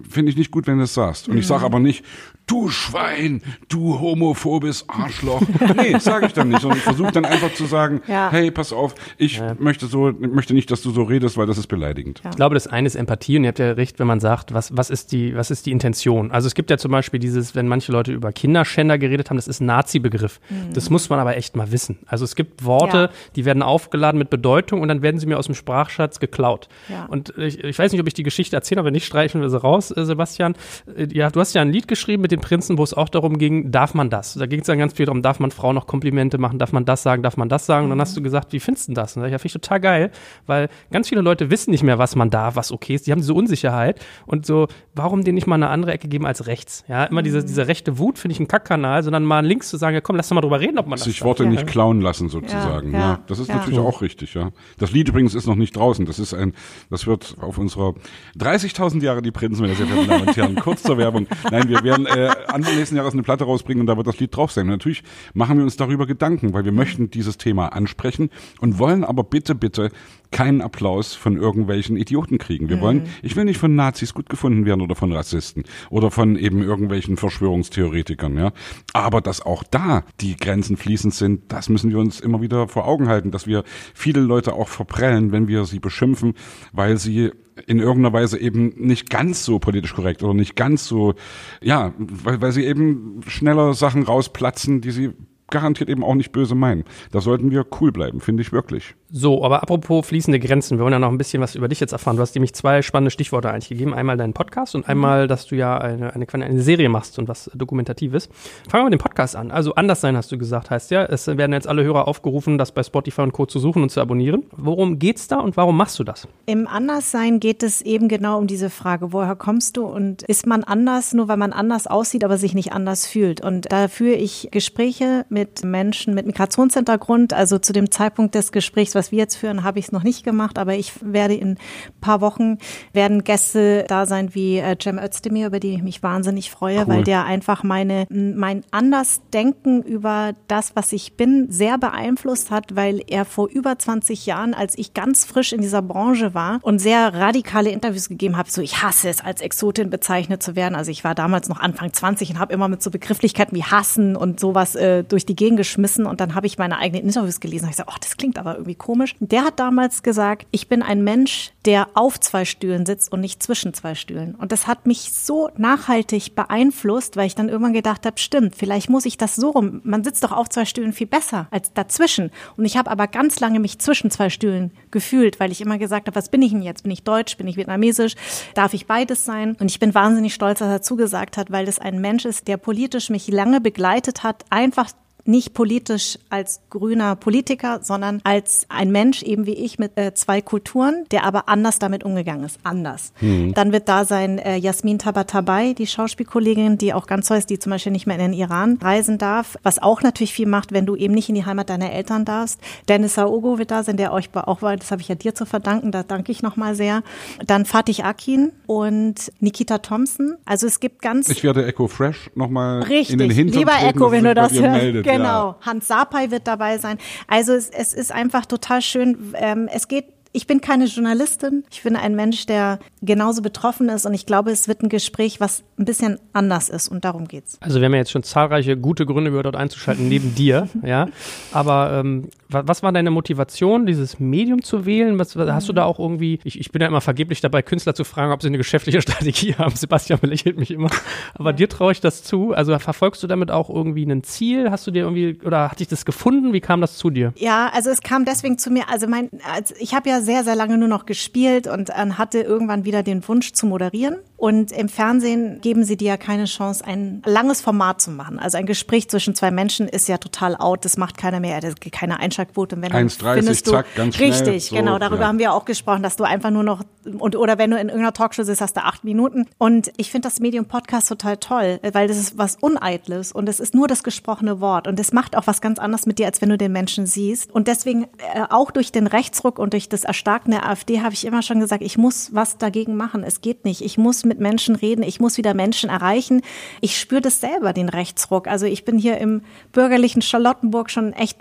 [0.08, 1.28] finde ich nicht gut, wenn du das sagst.
[1.28, 1.66] Und ich sage mhm.
[1.66, 2.04] aber nicht,
[2.50, 5.42] du Schwein, du homophobes Arschloch.
[5.76, 8.30] nee, sage ich dann nicht, sondern ich versuche dann einfach zu sagen, ja.
[8.30, 9.54] hey, pass auf, ich ja.
[9.58, 12.20] möchte so, möchte nicht, dass du so redest, weil das ist beleidigend.
[12.24, 12.30] Ja.
[12.30, 14.76] Ich glaube, das eine ist Empathie und ihr habt ja recht, wenn man sagt, was,
[14.76, 16.32] was ist die, was ist die Intention?
[16.32, 19.46] Also es gibt ja zum Beispiel dieses, wenn manche Leute über Kinderschänder geredet haben, das
[19.46, 20.40] ist ein Nazi-Begriff.
[20.50, 20.72] Mhm.
[20.74, 22.00] Das muss man aber echt mal wissen.
[22.06, 25.46] Also es gibt Worte, die werden aufgeladen mit Bedeutung und dann werden sie mir aus
[25.46, 26.68] dem Sprachschatz geklaut.
[27.08, 29.60] Und ich, ich weiß nicht, ob ich die Geschichte erzähle, aber nicht streichen wir sie
[29.60, 30.54] raus, äh, Sebastian.
[30.96, 33.38] Äh, ja, du hast ja ein Lied geschrieben mit dem Prinzen, wo es auch darum
[33.38, 34.34] ging, darf man das?
[34.34, 36.84] Da ging es dann ganz viel darum, darf man Frauen noch Komplimente machen, darf man
[36.84, 37.84] das sagen, darf man das sagen?
[37.84, 39.16] Und dann hast du gesagt, wie findest du das?
[39.16, 40.10] Und da ich, ja, finde ich total geil,
[40.46, 43.06] weil ganz viele Leute wissen nicht mehr, was man darf, was okay ist.
[43.06, 46.46] Die haben diese Unsicherheit und so, warum denen nicht mal eine andere Ecke geben als
[46.46, 46.84] rechts?
[46.88, 49.94] Ja, immer diese, diese rechte Wut finde ich ein Kackkanal, sondern mal links zu sagen,
[49.94, 51.52] ja komm, lass doch mal drüber reden, ob man das Sich Worte darf.
[51.52, 52.92] nicht klauen lassen sozusagen.
[52.92, 53.10] Ja, ja.
[53.10, 54.50] ja das ist natürlich auch richtig, ja.
[54.78, 56.06] Das Lied übrigens ist noch nicht draußen.
[56.06, 56.54] Das ist ein,
[56.90, 57.94] das wird auf unserer
[58.38, 61.26] 30.000 Jahre die Prinzen, meine sehr verehrten Damen und Herren, kurz zur Werbung.
[61.50, 64.34] Nein, wir werden äh, Anfang nächsten Jahres eine Platte rausbringen und da wird das Lied
[64.34, 64.66] drauf sein.
[64.66, 65.02] Und natürlich
[65.34, 69.54] machen wir uns darüber Gedanken, weil wir möchten dieses Thema ansprechen und wollen aber bitte,
[69.54, 69.90] bitte
[70.30, 72.68] keinen Applaus von irgendwelchen Idioten kriegen.
[72.68, 72.80] Wir mhm.
[72.80, 76.62] wollen, ich will nicht von Nazis gut gefunden werden oder von Rassisten oder von eben
[76.62, 78.52] irgendwelchen Verschwörungstheoretikern, ja.
[78.92, 82.86] Aber dass auch da die Grenzen fließend sind, das müssen wir uns immer wieder vor
[82.86, 83.64] Augen halten, dass wir
[83.94, 86.34] viele Leute auch verprellen, wenn wir sie beschimpfen,
[86.72, 87.30] weil sie
[87.66, 91.14] in irgendeiner Weise eben nicht ganz so politisch korrekt oder nicht ganz so,
[91.60, 95.10] ja, weil, weil sie eben schneller Sachen rausplatzen, die sie
[95.50, 96.84] garantiert eben auch nicht böse meinen.
[97.10, 98.94] Da sollten wir cool bleiben, finde ich wirklich.
[99.12, 101.90] So, aber apropos fließende Grenzen, wir wollen ja noch ein bisschen was über dich jetzt
[101.90, 102.14] erfahren.
[102.14, 103.92] Du hast nämlich zwei spannende Stichworte eigentlich gegeben.
[103.92, 107.50] Einmal deinen Podcast und einmal, dass du ja eine, eine, eine Serie machst und was
[107.52, 108.28] Dokumentatives.
[108.68, 109.50] Fangen wir mit dem Podcast an.
[109.50, 111.04] Also anders sein, hast du gesagt, heißt ja.
[111.04, 113.46] Es werden jetzt alle Hörer aufgerufen, das bei Spotify und Co.
[113.46, 114.44] zu suchen und zu abonnieren.
[114.52, 116.28] Worum geht's da und warum machst du das?
[116.46, 120.62] Im Anderssein geht es eben genau um diese Frage, woher kommst du und ist man
[120.62, 123.40] anders, nur weil man anders aussieht, aber sich nicht anders fühlt.
[123.40, 127.32] Und da führe ich Gespräche mit Menschen mit Migrationshintergrund.
[127.32, 130.24] Also zu dem Zeitpunkt des Gesprächs, was wir jetzt führen, habe ich es noch nicht
[130.24, 131.58] gemacht, aber ich werde in ein
[132.02, 132.58] paar Wochen
[132.92, 136.88] werden Gäste da sein wie äh, Cem Özdemir, über die ich mich wahnsinnig freue, cool.
[136.88, 143.00] weil der einfach meine mein Andersdenken über das, was ich bin, sehr beeinflusst hat, weil
[143.06, 147.14] er vor über 20 Jahren, als ich ganz frisch in dieser Branche war und sehr
[147.14, 150.74] radikale Interviews gegeben habe, so ich hasse es, als Exotin bezeichnet zu werden.
[150.74, 154.14] Also ich war damals noch Anfang 20 und habe immer mit so Begrifflichkeiten wie hassen
[154.14, 157.64] und sowas äh, durch die Gegend geschmissen und dann habe ich meine eigenen Interviews gelesen
[157.64, 158.89] und ich gesagt, oh, das klingt aber irgendwie komisch.
[159.20, 163.42] Der hat damals gesagt, ich bin ein Mensch, der auf zwei Stühlen sitzt und nicht
[163.42, 164.34] zwischen zwei Stühlen.
[164.34, 168.88] Und das hat mich so nachhaltig beeinflusst, weil ich dann irgendwann gedacht habe, stimmt, vielleicht
[168.88, 169.80] muss ich das so rum.
[169.84, 172.30] Man sitzt doch auf zwei Stühlen viel besser als dazwischen.
[172.56, 176.06] Und ich habe aber ganz lange mich zwischen zwei Stühlen gefühlt, weil ich immer gesagt
[176.06, 176.82] habe, was bin ich denn jetzt?
[176.82, 177.36] Bin ich deutsch?
[177.36, 178.14] Bin ich vietnamesisch?
[178.54, 179.56] Darf ich beides sein?
[179.60, 182.56] Und ich bin wahnsinnig stolz, dass er zugesagt hat, weil das ein Mensch ist, der
[182.56, 184.90] politisch mich lange begleitet hat, einfach
[185.24, 190.40] nicht politisch als grüner Politiker, sondern als ein Mensch eben wie ich mit äh, zwei
[190.40, 193.12] Kulturen, der aber anders damit umgegangen ist, anders.
[193.20, 193.54] Mhm.
[193.54, 197.58] Dann wird da sein äh, Jasmin Tabatabai, die Schauspielkollegin, die auch ganz toll ist, die
[197.58, 200.86] zum Beispiel nicht mehr in den Iran reisen darf, was auch natürlich viel macht, wenn
[200.86, 202.60] du eben nicht in die Heimat deiner Eltern darfst.
[202.88, 205.46] Dennis Saogo wird da sein, der euch auch war, das habe ich ja dir zu
[205.46, 207.02] verdanken, da danke ich nochmal sehr.
[207.46, 210.36] Dann Fatih Akin und Nikita Thompson.
[210.44, 211.28] Also es gibt ganz...
[211.28, 215.04] Ich werde Echo Fresh nochmal in den Hintergrund Lieber Echo, wenn du das hörst.
[215.16, 215.56] Genau, ja.
[215.62, 216.98] Hans Sapai wird dabei sein.
[217.26, 219.34] Also es, es ist einfach total schön.
[219.36, 221.64] Ähm, es geht ich bin keine Journalistin.
[221.72, 224.06] Ich bin ein Mensch, der genauso betroffen ist.
[224.06, 226.88] Und ich glaube, es wird ein Gespräch, was ein bisschen anders ist.
[226.88, 227.58] Und darum geht's.
[227.60, 230.68] Also wir haben ja jetzt schon zahlreiche gute Gründe gehört, dort einzuschalten, neben dir.
[230.84, 231.08] Ja.
[231.52, 235.18] Aber ähm, was war deine Motivation, dieses Medium zu wählen?
[235.18, 238.04] Was, hast du da auch irgendwie, ich, ich bin ja immer vergeblich dabei, Künstler zu
[238.04, 239.74] fragen, ob sie eine geschäftliche Strategie haben.
[239.74, 240.90] Sebastian belächelt mich immer.
[241.34, 242.52] Aber dir traue ich das zu.
[242.52, 244.70] Also verfolgst du damit auch irgendwie ein Ziel?
[244.70, 246.52] Hast du dir irgendwie, oder hat dich das gefunden?
[246.52, 247.32] Wie kam das zu dir?
[247.36, 250.56] Ja, also es kam deswegen zu mir, also mein, also ich habe ja sehr, sehr
[250.56, 254.16] lange nur noch gespielt und äh, hatte irgendwann wieder den Wunsch zu moderieren.
[254.40, 258.38] Und im Fernsehen geben sie dir ja keine Chance, ein langes Format zu machen.
[258.38, 260.86] Also ein Gespräch zwischen zwei Menschen ist ja total out.
[260.86, 261.60] Das macht keiner mehr.
[261.60, 262.74] Das keine Einschaltquote.
[262.74, 264.30] 1,30, zack, ganz schnell.
[264.30, 264.98] Richtig, so, genau.
[264.98, 265.28] Darüber ja.
[265.28, 268.14] haben wir auch gesprochen, dass du einfach nur noch, und, oder wenn du in irgendeiner
[268.14, 269.46] Talkshow sitzt, hast du acht Minuten.
[269.58, 273.60] Und ich finde das Medium Podcast total toll, weil das ist was Uneitles und es
[273.60, 274.88] ist nur das gesprochene Wort.
[274.88, 277.54] Und es macht auch was ganz anderes mit dir, als wenn du den Menschen siehst.
[277.54, 281.26] Und deswegen, äh, auch durch den Rechtsruck und durch das Erstarken der AfD, habe ich
[281.26, 283.22] immer schon gesagt, ich muss was dagegen machen.
[283.22, 283.82] Es geht nicht.
[283.82, 286.40] Ich muss mit Menschen reden, ich muss wieder Menschen erreichen.
[286.80, 288.46] Ich spüre das selber, den Rechtsruck.
[288.46, 291.36] Also ich bin hier im bürgerlichen Charlottenburg schon echt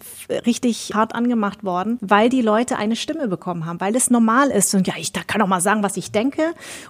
[0.45, 4.73] richtig hart angemacht worden, weil die Leute eine Stimme bekommen haben, weil es normal ist.
[4.73, 6.41] Und ja, ich da kann auch mal sagen, was ich denke.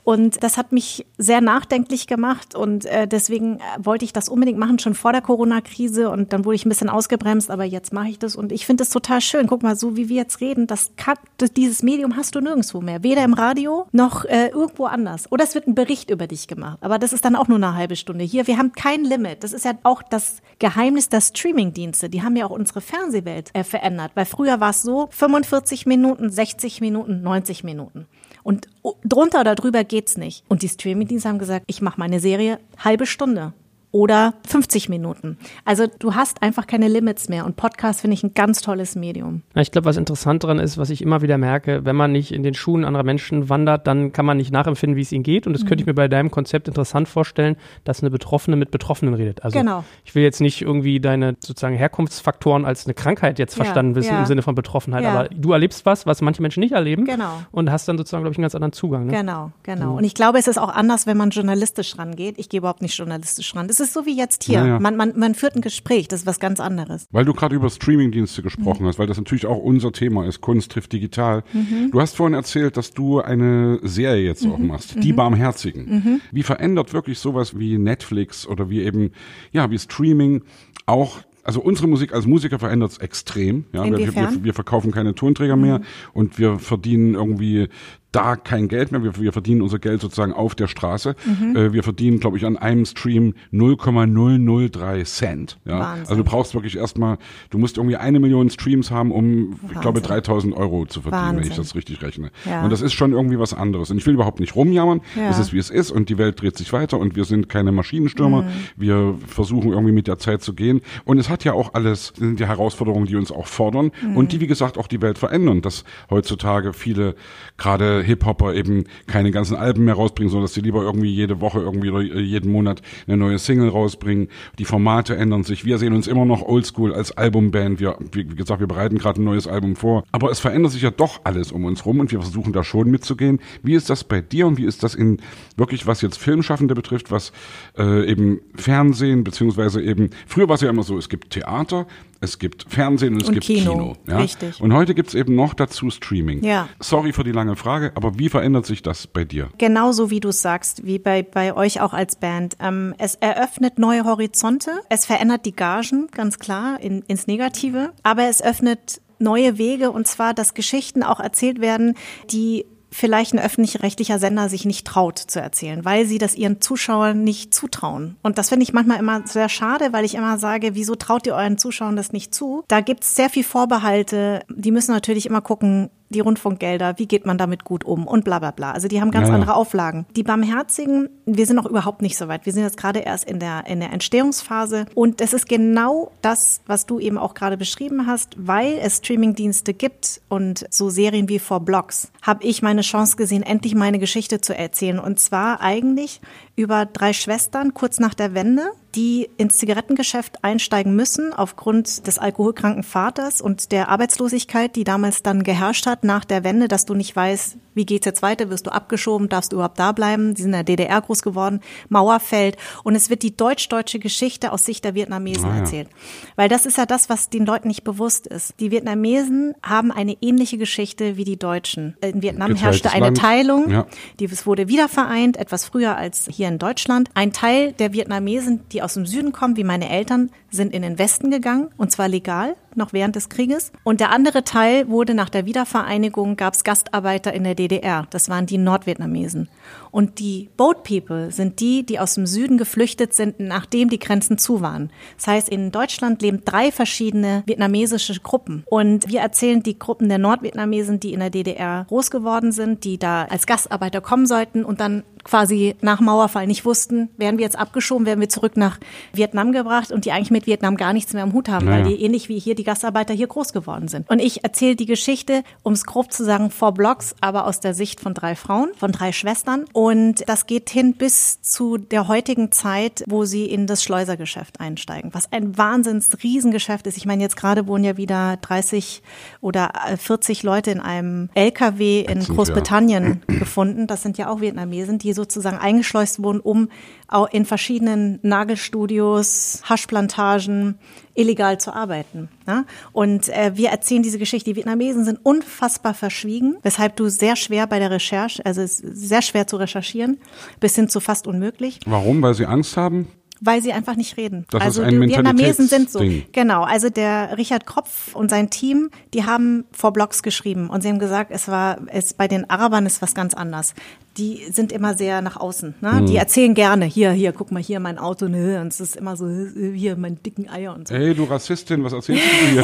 [0.04, 2.56] Und das hat mich sehr nachdenklich gemacht.
[2.56, 6.10] Und äh, deswegen äh, wollte ich das unbedingt machen, schon vor der Corona-Krise.
[6.10, 8.36] Und dann wurde ich ein bisschen ausgebremst, aber jetzt mache ich das.
[8.36, 9.47] Und ich finde es total schön.
[9.47, 11.18] Guck mal, so wie wir jetzt reden, das kann,
[11.58, 13.04] dieses Medium hast du nirgendwo mehr.
[13.04, 15.32] Weder im Radio noch äh, irgendwo anders.
[15.32, 16.78] Oder es wird ein Bericht über dich gemacht.
[16.82, 18.24] Aber das ist dann auch nur eine halbe Stunde.
[18.24, 19.44] Hier, wir haben kein Limit.
[19.44, 22.10] Das ist ja auch das Geheimnis der Streamingdienste.
[22.10, 24.12] Die haben ja auch unsere Fernsehwelt äh, verändert.
[24.16, 28.08] Weil früher war es so, 45 Minuten, 60 Minuten, 90 Minuten.
[28.44, 28.68] Und
[29.04, 30.44] drunter oder drüber geht's nicht.
[30.48, 33.54] Und die Streamingdienste haben gesagt, ich mache meine Serie halbe Stunde
[33.92, 35.38] oder 50 Minuten.
[35.66, 39.42] Also du hast einfach keine Limits mehr und Podcast finde ich ein ganz tolles Medium.
[39.56, 42.32] Ja, ich glaube, was interessant daran ist, was ich immer wieder merke, wenn man nicht
[42.32, 45.48] in den Schuhen anderer Menschen wandert, dann kann man nicht nachempfinden, wie es ihnen geht
[45.48, 45.68] und das mhm.
[45.68, 49.44] könnte ich mir bei deinem Konzept interessant vorstellen, dass eine Betroffene mit Betroffenen redet.
[49.44, 49.84] Also genau.
[50.06, 54.14] ich will jetzt nicht irgendwie deine sozusagen Herkunftsfaktoren als eine Krankheit jetzt verstanden ja, wissen
[54.14, 54.20] ja.
[54.20, 57.42] im Sinne von Betroffenheit, aber du erlebst was, was manche Menschen nicht erleben genau.
[57.52, 59.08] und hast dann sozusagen, glaube ich, einen ganz anderen Zugang.
[59.08, 59.14] Ne?
[59.14, 59.92] Genau, genau.
[59.92, 59.98] Mhm.
[59.98, 62.36] Und ich glaube, es ist auch anders, wenn man journalistisch rangeht.
[62.38, 63.68] Ich gehe überhaupt nicht journalistisch ran.
[63.68, 64.66] Das es ist so wie jetzt hier.
[64.66, 67.08] Ja, Man, man, man führt ein Gespräch, das ist was ganz anderes.
[67.12, 68.88] Weil du gerade über Streamingdienste gesprochen mhm.
[68.88, 71.44] hast, weil das natürlich auch unser Thema ist, Kunst trifft digital.
[71.54, 71.92] Mhm.
[71.92, 74.52] Du hast vorhin erzählt, dass du eine Serie jetzt mhm.
[74.52, 75.16] auch machst, Die mhm.
[75.16, 75.86] Barmherzigen.
[75.86, 76.22] Mhm.
[76.32, 79.12] Wie verändert wirklich sowas wie Netflix oder wie eben,
[79.52, 80.44] ja, wie Streaming
[80.86, 83.66] auch also unsere Musik als Musiker verändert es extrem.
[83.74, 85.84] Ja, wir, wir, wir, verkaufen keine Tonträger mehr mhm.
[86.14, 87.70] und wir verdienen irgendwie
[88.12, 89.03] da kein Geld mehr.
[89.03, 91.16] Wir, wir verdienen unser Geld sozusagen auf der Straße.
[91.26, 91.55] Mhm.
[91.55, 95.57] Äh, wir verdienen, glaube ich, an einem Stream 0,003 Cent.
[95.66, 95.80] Ja?
[95.80, 96.07] Wahnsinn.
[96.10, 97.18] Also du brauchst wirklich erstmal,
[97.49, 100.03] du musst irgendwie eine Million Streams haben, um, ich glaube, Wahnsinn.
[100.03, 101.64] 3000 Euro zu verdienen, wenn ich Wahnsinn.
[101.64, 102.32] das richtig rechne.
[102.45, 102.64] Ja.
[102.64, 103.91] Und das ist schon irgendwie was anderes.
[103.91, 105.01] Und ich will überhaupt nicht rumjammern.
[105.16, 105.30] Ja.
[105.30, 107.72] Es ist, wie es ist und die Welt dreht sich weiter und wir sind keine
[107.72, 108.43] Maschinenstürmer.
[108.43, 108.47] Mhm.
[108.76, 110.82] Wir versuchen irgendwie mit der Zeit zu gehen.
[111.05, 114.18] Und es hat ja auch alles, sind die Herausforderungen, die uns auch fordern Mhm.
[114.18, 115.62] und die, wie gesagt, auch die Welt verändern.
[115.62, 117.16] Dass heutzutage viele,
[117.57, 121.60] gerade Hip-Hopper eben keine ganzen Alben mehr rausbringen, sondern dass sie lieber irgendwie jede Woche
[121.60, 124.30] irgendwie oder jeden Monat eine neue Single rausbringen.
[124.58, 125.66] Die Formate ändern sich.
[125.66, 127.80] Wir sehen uns immer noch oldschool als Albumband.
[127.80, 130.04] Wir, wie gesagt, wir bereiten gerade ein neues Album vor.
[130.12, 132.89] Aber es verändert sich ja doch alles um uns rum und wir versuchen da schon
[132.89, 133.39] mitzugehen.
[133.64, 135.18] Wie ist das bei dir und wie ist das in
[135.58, 137.32] wirklich, was jetzt Filmschaffende betrifft, was
[137.78, 141.88] äh, eben Fernsehen, beziehungsweise eben, früher war es ja immer so, es gibt Theater,
[142.22, 143.96] es gibt Fernsehen und es Und gibt Kino, Kino.
[144.08, 144.18] ja?
[144.18, 144.62] richtig.
[144.62, 146.44] Und heute gibt's eben noch dazu Streaming.
[146.44, 146.68] Ja.
[146.80, 149.50] Sorry für die lange Frage, aber wie verändert sich das bei dir?
[149.58, 152.58] Genauso wie du es sagst, wie bei, bei euch auch als Band.
[152.60, 158.24] Ähm, es eröffnet neue Horizonte, es verändert die Gagen, ganz klar, in, ins Negative, aber
[158.28, 161.96] es öffnet neue Wege und zwar, dass Geschichten auch erzählt werden,
[162.32, 167.24] die vielleicht ein öffentlich-rechtlicher Sender sich nicht traut zu erzählen, weil sie das ihren Zuschauern
[167.24, 168.18] nicht zutrauen.
[168.24, 171.36] Und das finde ich manchmal immer sehr schade, weil ich immer sage, wieso traut ihr
[171.36, 172.64] euren Zuschauern das nicht zu?
[172.68, 174.42] Da gibt es sehr viel Vorbehalte.
[174.50, 178.39] Die müssen natürlich immer gucken, die Rundfunkgelder, wie geht man damit gut um und bla
[178.39, 178.72] bla bla.
[178.72, 179.36] Also die haben ganz Ja, ja.
[179.36, 180.05] andere Auflagen.
[180.16, 182.45] Die Barmherzigen, wir sind noch überhaupt nicht so weit.
[182.45, 186.62] Wir sind jetzt gerade erst in der, in der Entstehungsphase und es ist genau das,
[186.66, 191.39] was du eben auch gerade beschrieben hast, weil es Streamingdienste gibt und so Serien wie
[191.39, 196.22] For Blocks, habe ich meine Chance gesehen, endlich meine Geschichte zu erzählen und zwar eigentlich
[196.60, 198.64] über drei Schwestern kurz nach der Wende,
[198.95, 205.43] die ins Zigarettengeschäft einsteigen müssen aufgrund des alkoholkranken Vaters und der Arbeitslosigkeit, die damals dann
[205.43, 208.72] geherrscht hat nach der Wende, dass du nicht weißt, wie geht's jetzt weiter, wirst du
[208.72, 210.34] abgeschoben, darfst du überhaupt da bleiben?
[210.34, 214.51] Die sind in der DDR groß geworden, Mauer fällt und es wird die deutsch-deutsche Geschichte
[214.51, 215.60] aus Sicht der Vietnamesen Ah, ja.
[215.60, 215.88] erzählt.
[216.36, 218.55] Weil das ist ja das, was den Leuten nicht bewusst ist.
[218.60, 221.95] Die Vietnamesen haben eine ähnliche Geschichte wie die Deutschen.
[222.01, 223.18] In Vietnam Geteiltes herrschte eine Land.
[223.18, 223.86] Teilung, Ja.
[224.20, 227.10] die es wurde wieder vereint, etwas früher als hier in Deutschland.
[227.14, 231.00] Ein Teil der Vietnamesen, die aus dem Süden kommen, wie meine Eltern, sind in den
[231.00, 233.72] Westen gegangen und zwar legal, noch während des Krieges.
[233.84, 238.08] Und der andere Teil wurde nach der Wiedervereinigung, gab es Gastarbeiter in der DDR.
[238.10, 239.50] Das waren die Nordvietnamesen.
[239.91, 244.38] Und die Boat People sind die, die aus dem Süden geflüchtet sind, nachdem die Grenzen
[244.38, 244.91] zu waren.
[245.18, 248.64] Das heißt, in Deutschland leben drei verschiedene vietnamesische Gruppen.
[248.68, 252.97] Und wir erzählen die Gruppen der Nordvietnamesen, die in der DDR groß geworden sind, die
[252.97, 257.60] da als Gastarbeiter kommen sollten und dann quasi nach Mauerfall nicht wussten, werden wir jetzt
[257.60, 258.80] abgeschoben, werden wir zurück nach
[259.14, 261.86] Vietnam gebracht und die eigentlich mit Vietnam gar nichts mehr am Hut haben, Naja.
[261.86, 264.10] weil die ähnlich wie hier die Gastarbeiter hier groß geworden sind.
[264.10, 267.74] Und ich erzähle die Geschichte, um es grob zu sagen, vor Blocks, aber aus der
[267.74, 269.66] Sicht von drei Frauen, von drei Schwestern.
[269.74, 275.14] Und das geht hin bis zu der heutigen Zeit, wo sie in das Schleusergeschäft einsteigen,
[275.14, 276.98] was ein wahnsinns Riesengeschäft ist.
[276.98, 279.02] Ich meine, jetzt gerade wohnen ja wieder 30
[279.42, 283.88] oder äh, 40 Leute in einem LKW in Großbritannien gefunden.
[283.88, 286.70] Das sind ja auch Vietnamesen, die sozusagen eingeschleust wurden, um
[287.10, 290.78] auch in verschiedenen Nagelstudios, Haschplantagen
[291.16, 292.30] illegal zu arbeiten.
[292.47, 292.66] Ja?
[292.91, 294.51] Und äh, wir erzählen diese Geschichte.
[294.51, 299.47] Die Vietnamesen sind unfassbar verschwiegen, weshalb du sehr schwer bei der Recherche, also sehr schwer
[299.47, 300.20] zu recherchieren,
[300.60, 301.80] bis hin zu fast unmöglich.
[301.86, 302.22] Warum?
[302.22, 303.07] Weil sie Angst haben?
[303.42, 304.46] Weil sie einfach nicht reden.
[304.52, 306.00] Das also die Vietnamesen sind so.
[306.00, 306.34] Mentalitätsding.
[306.34, 310.90] Genau, also der Richard Kropf und sein Team, die haben vor Blogs geschrieben und sie
[310.90, 313.74] haben gesagt, es war es bei den Arabern ist was ganz anders.
[314.18, 315.76] Die sind immer sehr nach außen.
[315.80, 316.00] Ne?
[316.00, 316.06] Hm.
[316.06, 318.60] Die erzählen gerne, hier, hier, guck mal, hier mein Auto, ne?
[318.60, 320.96] und es ist immer so, hier, meine dicken Eier und so.
[320.96, 322.64] Ey, du Rassistin, was erzählst du hier?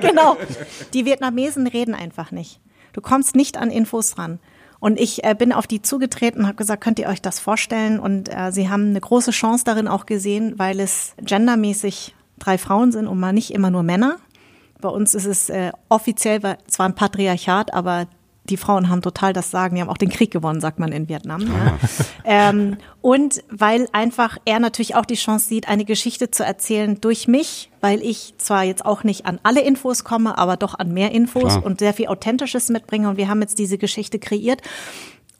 [0.00, 0.36] genau.
[0.94, 2.60] Die Vietnamesen reden einfach nicht.
[2.92, 4.38] Du kommst nicht an Infos ran.
[4.80, 8.00] Und ich äh, bin auf die zugetreten und habe gesagt, könnt ihr euch das vorstellen?
[8.00, 12.90] Und äh, sie haben eine große Chance darin auch gesehen, weil es gendermäßig drei Frauen
[12.90, 14.16] sind und mal nicht immer nur Männer.
[14.80, 18.06] Bei uns ist es äh, offiziell war- zwar ein Patriarchat, aber
[18.50, 19.76] die Frauen haben total das Sagen.
[19.76, 21.42] Die haben auch den Krieg gewonnen, sagt man in Vietnam.
[21.42, 21.78] Ja.
[22.24, 27.28] ähm, und weil einfach er natürlich auch die Chance sieht, eine Geschichte zu erzählen durch
[27.28, 31.12] mich, weil ich zwar jetzt auch nicht an alle Infos komme, aber doch an mehr
[31.12, 31.64] Infos Klar.
[31.64, 33.08] und sehr viel Authentisches mitbringe.
[33.08, 34.60] Und wir haben jetzt diese Geschichte kreiert.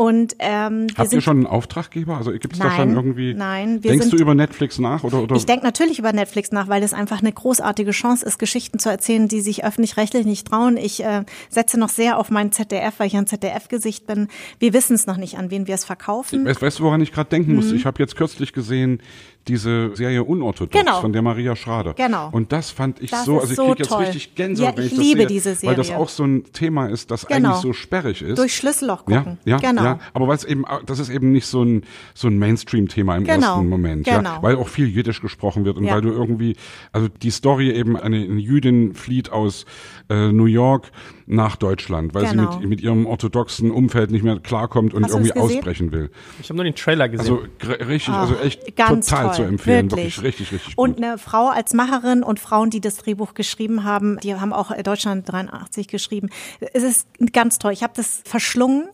[0.01, 2.16] Und ähm, wir Habt ihr schon einen Auftraggeber?
[2.16, 3.34] Also gibt es da schon irgendwie.
[3.34, 5.36] nein, wir Denkst sind- du über Netflix nach oder oder?
[5.36, 8.88] Ich denke natürlich über Netflix nach, weil es einfach eine großartige Chance ist, Geschichten zu
[8.88, 10.78] erzählen, die sich öffentlich-rechtlich nicht trauen.
[10.78, 14.28] Ich äh, setze noch sehr auf meinen ZDF, weil ich ein ZDF-Gesicht bin.
[14.59, 16.46] Wir wissen es noch nicht, an wen wir es verkaufen.
[16.46, 17.57] Weißt, weißt du, woran ich gerade denken Mhm.
[17.57, 17.70] muss?
[17.70, 19.03] Ich habe jetzt kürzlich gesehen,
[19.49, 21.01] diese Serie Unorthodox Genau.
[21.01, 21.95] von der Maria Schrader.
[21.95, 22.28] Genau.
[22.30, 24.84] Und das fand ich Das so, also ich so krieg jetzt richtig Gänsehaut, Ja, wenn
[24.86, 26.03] ich, ich das liebe sehe, diese weil das Serie.
[26.03, 27.49] auch so ein Thema ist, das Genau.
[27.51, 28.38] eigentlich so sperrig ist.
[28.38, 29.38] Durch Schlüsselloch Ja, gucken.
[29.45, 29.82] ja, genau.
[29.84, 29.99] ja.
[30.12, 31.82] Aber weil es eben, das ist eben nicht so ein,
[32.14, 34.22] so ein Mainstream-Thema im Genau, ersten Moment, genau.
[34.22, 34.43] ja.
[34.43, 35.95] Weil auch viel Jiddisch gesprochen wird und Ja.
[35.95, 36.57] weil du irgendwie,
[36.93, 39.64] also die Story eben, eine, eine Jüdin flieht aus
[40.11, 40.90] äh, New York
[41.26, 42.52] nach Deutschland, weil Genau.
[42.52, 46.11] sie mit, mit ihrem orthodoxen Umfeld nicht mehr klarkommt und Hast irgendwie ausbrechen will.
[46.40, 47.38] Ich habe nur den Trailer gesehen.
[47.38, 50.16] Also richtig, also echt Ah, Ganz total toll, zu empfehlen, wirklich.
[50.18, 51.04] wirklich, richtig, richtig Und gut.
[51.04, 54.82] eine Frau als Macherin und Frauen, die das Drehbuch geschrieben haben, die haben auch äh,
[54.82, 56.28] Deutschland 83 geschrieben.
[56.74, 57.72] Es ist ganz toll.
[57.72, 58.88] Ich habe das verschlungen.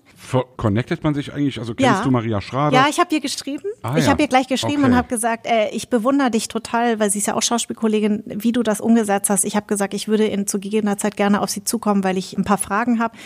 [0.56, 2.02] Connectet man sich eigentlich, also kennst Ja.
[2.02, 2.74] du Maria Schrader?
[2.76, 3.64] Ja, ich habe ihr geschrieben.
[3.82, 4.10] Ah, ich ja.
[4.10, 4.90] habe ihr gleich geschrieben Okay.
[4.92, 8.52] und habe gesagt, äh, ich bewundere dich total, weil sie ist ja auch Schauspielkollegin, wie
[8.52, 9.44] du das umgesetzt hast.
[9.44, 12.36] Ich habe gesagt, ich würde in zu gegebener Zeit gerne auf sie zukommen, weil ich
[12.36, 13.16] ein paar Fragen habe.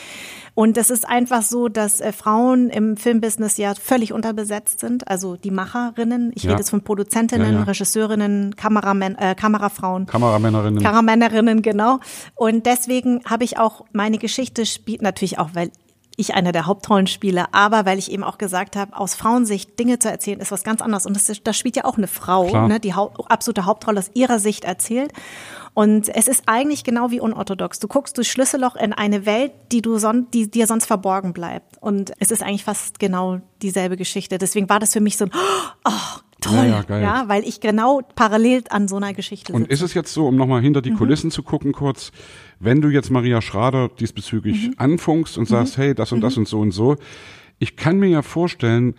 [0.55, 5.09] Und es ist einfach so, dass äh, Frauen im Filmbusiness ja völlig unterbesetzt sind.
[5.09, 6.51] Also die Macherinnen, ich Ja.
[6.51, 7.63] rede jetzt von Produzentinnen, Ja.
[7.63, 10.07] Regisseurinnen, Kameramen, äh, Kamerafrauen.
[10.07, 10.83] Kameramännerinnen.
[10.83, 12.01] Karamännerinnen, genau.
[12.35, 15.71] Und deswegen habe ich auch meine Geschichte spielt natürlich auch, weil
[16.21, 19.99] ich eine der Hauptrollen spiele, aber weil ich eben auch gesagt habe, aus Frauensicht Dinge
[19.99, 21.07] zu erzählen, ist was ganz anderes.
[21.07, 22.69] Und das, ist, das spielt ja auch eine Frau, Klar.
[22.69, 25.13] ne, die Hau absolute Hauptrolle aus ihrer Sicht erzählt.
[25.75, 27.79] Und es ist eigentlich genau wie unorthodox.
[27.79, 31.79] Du guckst durch Schlüsselloch in eine Welt, die du son die dir sonst verborgen bleibt.
[31.81, 34.39] Und es ist eigentlich fast genau dieselbe Geschichte.
[34.39, 35.31] Deswegen war das für mich so ein,
[35.85, 39.73] oh, toll, Ja, ja, ja, weil ich genau parallel an so einer Geschichte Und sitze.
[39.75, 40.85] ist es jetzt so, um nochmal hinter Mhm.
[40.85, 42.13] die Kulissen zu gucken kurz,
[42.59, 44.75] wenn du jetzt Maria Schrader diesbezüglich Mhm.
[44.77, 46.97] anfunkst und sagst, hey, das und das und so und so,
[47.59, 48.95] ich kann mir ja vorstellen,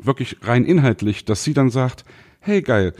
[0.00, 2.04] wirklich rein inhaltlich, dass sie dann sagt,
[2.40, 2.92] hey geil,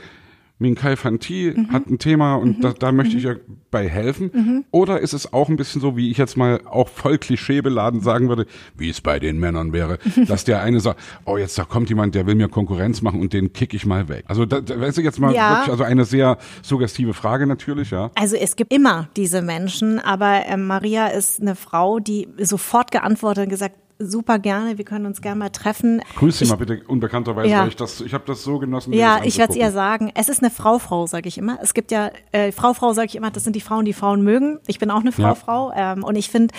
[0.59, 1.72] Minkai Fanti Mhm.
[1.72, 3.34] hat ein Thema und da, da möchte ich ja
[3.70, 4.64] bei helfen.
[4.70, 8.28] Oder ist es auch ein bisschen so, wie ich jetzt mal auch voll klischeebeladen sagen
[8.30, 8.46] würde,
[8.76, 9.98] wie es bei den Männern wäre,
[10.28, 13.34] dass der eine sagt, oh jetzt da kommt jemand, der will mir Konkurrenz machen und
[13.34, 14.24] den kick ich mal weg.
[14.28, 15.50] Also da, da weißt du jetzt mal Ja.
[15.50, 18.11] wirklich, also eine sehr suggestive Frage natürlich, ja.
[18.14, 23.44] Also es gibt immer diese Menschen, aber ähm, Maria ist eine Frau, die sofort geantwortet
[23.44, 26.03] und gesagt, super gerne, wir können uns gerne mal treffen.
[26.16, 27.61] Grüß Sie mal bitte unbekannterweise, Ja.
[27.62, 28.92] weil ich das, ich habe das so genossen.
[28.92, 30.11] Ja, ich werde es ihr sagen.
[30.14, 31.59] Es ist eine Frau-Frau, sage ich immer.
[31.62, 34.59] Es gibt ja, äh, Frau-Frau sage ich immer, das sind die Frauen, die Frauen mögen.
[34.66, 35.34] Ich bin auch eine Ja.
[35.34, 35.72] Frau-Frau.
[35.74, 36.55] Ähm, und ich finde,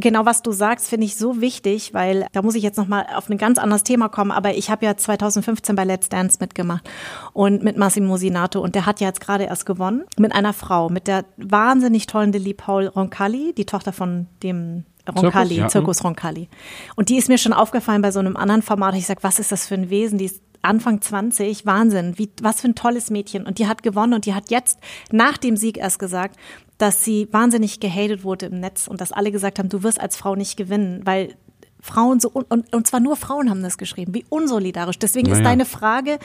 [0.00, 3.28] genau was du sagst, finde ich so wichtig, weil da muss ich jetzt nochmal auf
[3.30, 4.30] ein ganz anderes Thema kommen.
[4.30, 6.88] Aber ich habe ja 2015 bei Let's Dance mitgemacht
[7.32, 8.60] und mit Massimo Sinato.
[8.60, 12.32] Und der hat ja jetzt gerade erst gewonnen mit einer Frau, mit der wahnsinnig tollen
[12.32, 15.68] Lili Paul Roncalli, die Tochter von dem Roncalli, ja.
[15.68, 16.48] Zirkus Roncalli.
[16.96, 18.94] Und die ist mir schon aufgefallen bei so einem anderen Format.
[18.94, 20.18] Ich sag, was ist das für ein Wesen?
[20.18, 23.44] Die ist Anfang 20, Wahnsinn, wie, was für ein tolles Mädchen.
[23.46, 24.78] Und die hat gewonnen und die hat jetzt
[25.10, 26.36] nach dem Sieg erst gesagt,
[26.78, 30.16] dass sie wahnsinnig gehatet wurde im Netz und dass alle gesagt haben, du wirst als
[30.16, 31.34] Frau nicht gewinnen, weil
[31.80, 34.98] Frauen so, un- und, und zwar nur Frauen haben das geschrieben, wie unsolidarisch.
[35.00, 35.50] Deswegen ist Naja.
[35.50, 36.18] deine Frage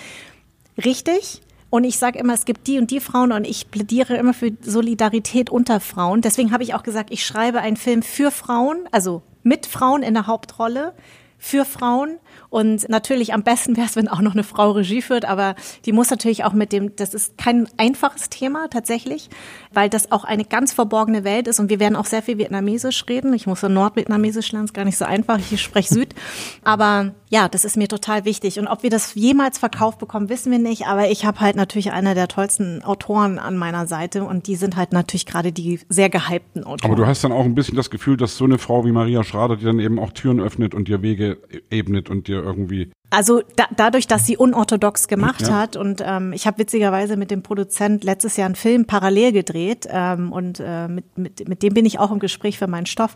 [0.84, 1.42] richtig.
[1.70, 4.52] Und ich sage immer, es gibt die und die Frauen und ich plädiere immer für
[4.62, 6.22] Solidarität unter Frauen.
[6.22, 10.14] Deswegen habe ich auch gesagt, ich schreibe einen Film für Frauen, also mit Frauen in
[10.14, 10.94] der Hauptrolle,
[11.38, 12.18] für Frauen.
[12.50, 15.56] Und natürlich am besten wäre es, wenn auch noch eine Frau Regie führt, aber
[15.86, 19.30] die muss natürlich auch mit dem, das ist kein einfaches Thema tatsächlich,
[19.74, 23.06] weil das auch eine ganz verborgene Welt ist und wir werden auch sehr viel Vietnamesisch
[23.08, 23.34] reden.
[23.34, 26.16] Ich muss ja Nordvietnamesisch lernen, ist gar nicht so einfach, ich spreche Süd.
[26.64, 28.60] Aber ja, das ist mir total wichtig.
[28.60, 31.92] Und ob wir das jemals verkauft bekommen, wissen wir nicht, aber ich habe halt natürlich
[31.92, 36.10] einer der tollsten Autoren an meiner Seite und die sind halt natürlich gerade die sehr
[36.10, 36.92] gehypten Autoren.
[36.92, 39.24] Aber du hast dann auch ein bisschen das Gefühl, dass so eine Frau wie Maria
[39.24, 41.38] Schrader, die dann eben auch Türen öffnet und dir Wege
[41.70, 45.54] ebnet und dir irgendwie Also da, dadurch, dass sie unorthodox gemacht Ja.
[45.54, 49.88] hat und ähm, ich habe witzigerweise mit dem Produzent letztes Jahr einen Film parallel gedreht
[49.90, 53.16] ähm, und äh, mit, mit, mit dem bin ich auch im Gespräch für meinen Stoff.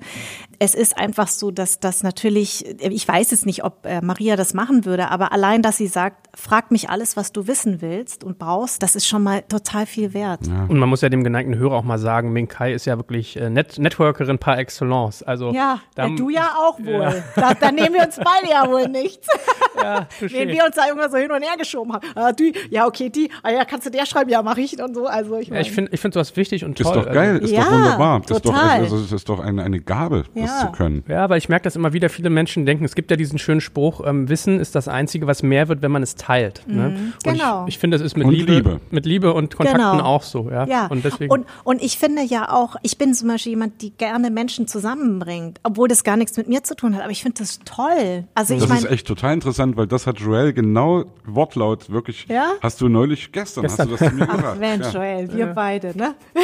[0.60, 4.54] Es ist einfach so, dass das natürlich, ich weiß jetzt nicht, ob äh, Maria das
[4.54, 8.40] machen würde, aber allein, dass sie sagt, frag mich alles, was du wissen willst und
[8.40, 10.48] brauchst, das ist schon mal total viel wert.
[10.70, 13.36] Und man muss ja dem geneigten Hörer auch mal sagen, Ming Kai ist ja wirklich
[13.36, 15.22] äh, Net Networkerin par excellence.
[15.22, 17.22] Also Ja, da, äh, du ja auch wohl.
[17.36, 19.28] Da, da nehmen wir uns beide ja wohl nichts.
[19.82, 20.08] Ja.
[20.20, 22.08] Wenn wir uns da irgendwas so hin und her geschoben haben.
[22.16, 24.30] Ah, die, ja, okay, die, ah, ja, kannst du der schreiben?
[24.30, 25.06] Ja, mach ich und so.
[25.08, 27.04] Also ich, Ja, ich finde ich find sowas wichtig und ist toll.
[27.04, 28.20] doch geil, Also, ist Ja, doch wunderbar.
[28.22, 28.70] Ist doch, total.
[28.82, 30.60] also, es ist doch eine, eine Gabe, das Ja.
[30.68, 31.04] zu können.
[31.08, 33.62] ja, weil ich merke, dass immer wieder viele Menschen denken, es gibt ja diesen schönen
[33.62, 36.64] Spruch, ähm, Wissen ist das Einzige, was mehr wird, wenn man es teilt.
[36.68, 37.14] Ne?
[37.26, 37.64] Und genau.
[37.68, 38.82] ich, ich finde, es ist mit Liebe, Liebe.
[38.92, 40.04] mit Liebe und Kontakten Genau.
[40.04, 40.50] auch so.
[40.50, 41.32] Ja, Ja, und deswegen.
[41.32, 45.60] und, und ich finde ja auch, ich bin zum Beispiel jemand, die gerne Menschen zusammenbringt,
[45.64, 48.26] obwohl das gar nichts mit mir zu tun hat, aber ich finde das toll.
[48.36, 52.28] Also ich Das ist echt total interessant, weil das hat Joel genau Wortlaut wirklich.
[52.28, 52.54] Ja?
[52.62, 53.92] Hast du neulich gestern, Gestern.
[53.92, 54.48] hast du das zu mir gesagt?
[54.48, 55.16] Ach Mensch, ja.
[55.18, 56.16] Joel, wir beide, ne?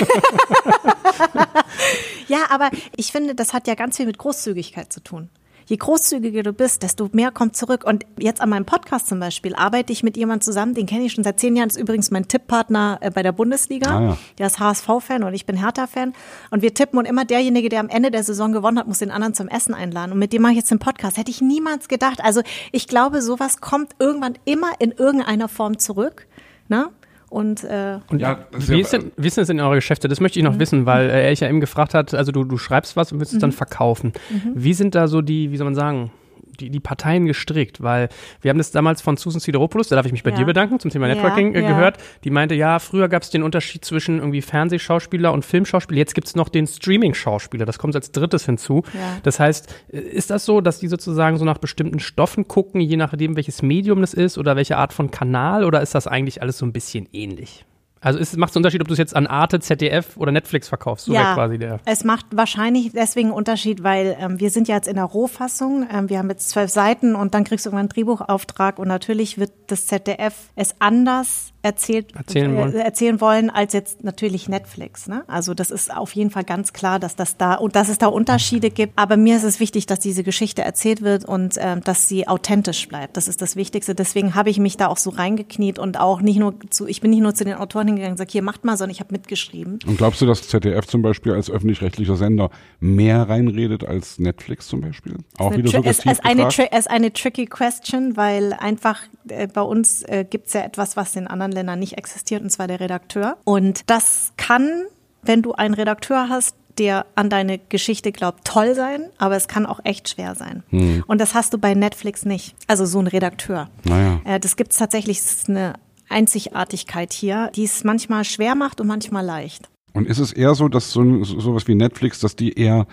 [2.28, 5.30] ja, aber ich finde, das hat ja ganz viel mit Großzügigkeit zu tun.
[5.68, 7.84] Je großzügiger du bist, desto mehr kommt zurück.
[7.86, 11.14] Und jetzt an meinem Podcast zum Beispiel arbeite ich mit jemandem zusammen, den kenne ich
[11.14, 13.90] schon seit zehn Jahren, ist übrigens mein Tipppartner äh, bei der Bundesliga.
[13.90, 14.18] Ah, ja.
[14.38, 16.14] Der ist HSV-Fan und ich bin Hertha-Fan.
[16.50, 19.12] Und wir tippen und immer derjenige, der am Ende der Saison gewonnen hat, muss den
[19.12, 20.14] anderen zum Essen einladen.
[20.14, 21.18] Und mit dem mache ich jetzt den Podcast.
[21.18, 22.24] Hätte ich niemals gedacht.
[22.24, 22.42] Also
[22.72, 26.28] ich glaube, sowas kommt irgendwann immer in irgendeiner Form zurück.
[26.70, 26.90] Ne?
[27.30, 30.08] Und, äh, Und Ja, wie, ist denn, wie ist das in eure Geschäfte?
[30.08, 30.60] Das möchte ich noch Mhm.
[30.60, 33.34] wissen, weil äh, er ja eben gefragt hat, also du, du schreibst was und willst
[33.34, 34.14] es dann verkaufen.
[34.30, 34.52] Mhm.
[34.56, 36.12] Wie sind da so die, wie soll man sagen,
[36.58, 37.82] die, die Parteien gestrickt?
[37.82, 38.10] Weil
[38.42, 40.38] wir haben das damals von Susan Sideropoulos, da darf ich mich bei Ja.
[40.38, 41.68] dir bedanken, zum Thema Ja, Networking äh, ja.
[41.68, 41.98] gehört.
[42.24, 46.28] Die meinte, ja, früher gab es den Unterschied zwischen irgendwie Fernsehschauspieler und Filmschauspieler, jetzt gibt
[46.28, 48.84] es noch den Streaming-Schauspieler, das kommt als drittes hinzu.
[49.24, 52.98] Das heißt, äh, ist das so, dass die sozusagen so nach bestimmten Stoffen gucken, je
[52.98, 56.58] nachdem, welches Medium das ist oder welche Art von Kanal, oder ist das eigentlich alles
[56.58, 57.66] so ein bisschen ähnlich?
[58.08, 61.06] Also macht es einen Unterschied, ob du es jetzt an Arte, ZDF oder Netflix verkaufst?
[61.06, 61.80] So wäre quasi der.
[61.86, 65.88] Es macht wahrscheinlich deswegen einen Unterschied, weil ähm, wir sind ja jetzt in der Rohfassung.
[65.92, 69.38] Ähm, wir haben jetzt zwölf Seiten und dann kriegst du irgendwann einen Drehbuchauftrag und natürlich
[69.38, 72.74] wird das ZDF es anders erzählt, Erzählen wollen.
[72.74, 75.08] Äh, erzählen wollen als jetzt natürlich Netflix.
[75.08, 75.24] Ne?
[75.28, 78.08] Also das ist auf jeden Fall ganz klar, dass das da und dass es da
[78.08, 78.94] Unterschiede gibt.
[78.96, 82.88] Aber mir ist es wichtig, dass diese Geschichte erzählt wird und ähm, dass sie authentisch
[82.88, 83.18] bleibt.
[83.18, 83.96] Das ist das Wichtigste.
[83.96, 87.12] Deswegen habe ich mich da auch so reingekniet und auch nicht nur zu, ich bin
[87.12, 89.80] nicht nur zu den Autoren hingegangen und gesagt, hier macht mal, sondern ich habe mitgeschrieben.
[89.86, 92.50] Und glaubst du, dass ZDF zum Beispiel als öffentlich-rechtlicher Sender
[92.80, 95.18] mehr reinredet als Netflix zum Beispiel?
[95.38, 100.04] Auch wieder es, es, eine, es ist eine tricky question, weil einfach äh, bei uns
[100.04, 103.38] äh, gibt es ja etwas, was in anderen Ländern nicht existiert, und zwar der Redakteur.
[103.44, 104.84] Und das kann,
[105.24, 109.66] wenn du einen Redakteur hast, der an deine Geschichte glaubt, toll sein, aber es kann
[109.66, 110.62] auch echt schwer sein.
[110.70, 111.04] Hm.
[111.08, 112.56] Und das hast du bei Netflix nicht.
[112.68, 113.70] Also so ein Redakteur.
[113.84, 114.22] Naja.
[114.26, 115.74] Äh, das gibt es tatsächlich, es ist eine
[116.08, 119.70] Einzigartigkeit hier, die es manchmal schwer macht und manchmal leicht.
[119.94, 122.86] Und ist es eher so, dass so- sowas wie Netflix, dass die eher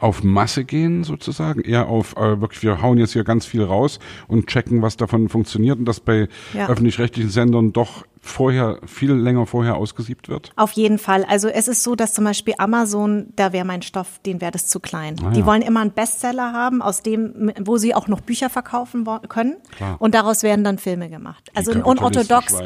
[0.00, 3.98] auf Masse gehen sozusagen, eher auf äh, wirklich, wir hauen jetzt hier ganz viel raus
[4.28, 6.68] und checken, was davon funktioniert und das bei Ja.
[6.68, 10.52] öffentlich-rechtlichen Sendern doch vorher, viel länger vorher ausgesiebt wird?
[10.56, 11.24] Auf jeden Fall.
[11.24, 14.68] Also es ist so, dass zum Beispiel Amazon, da wäre mein Stoff, den wäre das
[14.68, 15.16] zu klein.
[15.24, 15.46] Ah, Die ja.
[15.46, 19.56] wollen immer einen Bestseller haben, aus dem, wo sie auch noch Bücher verkaufen können.
[19.74, 19.96] Klar.
[20.00, 21.50] Und daraus werden dann Filme gemacht.
[21.54, 22.56] Also ein Die unorthodox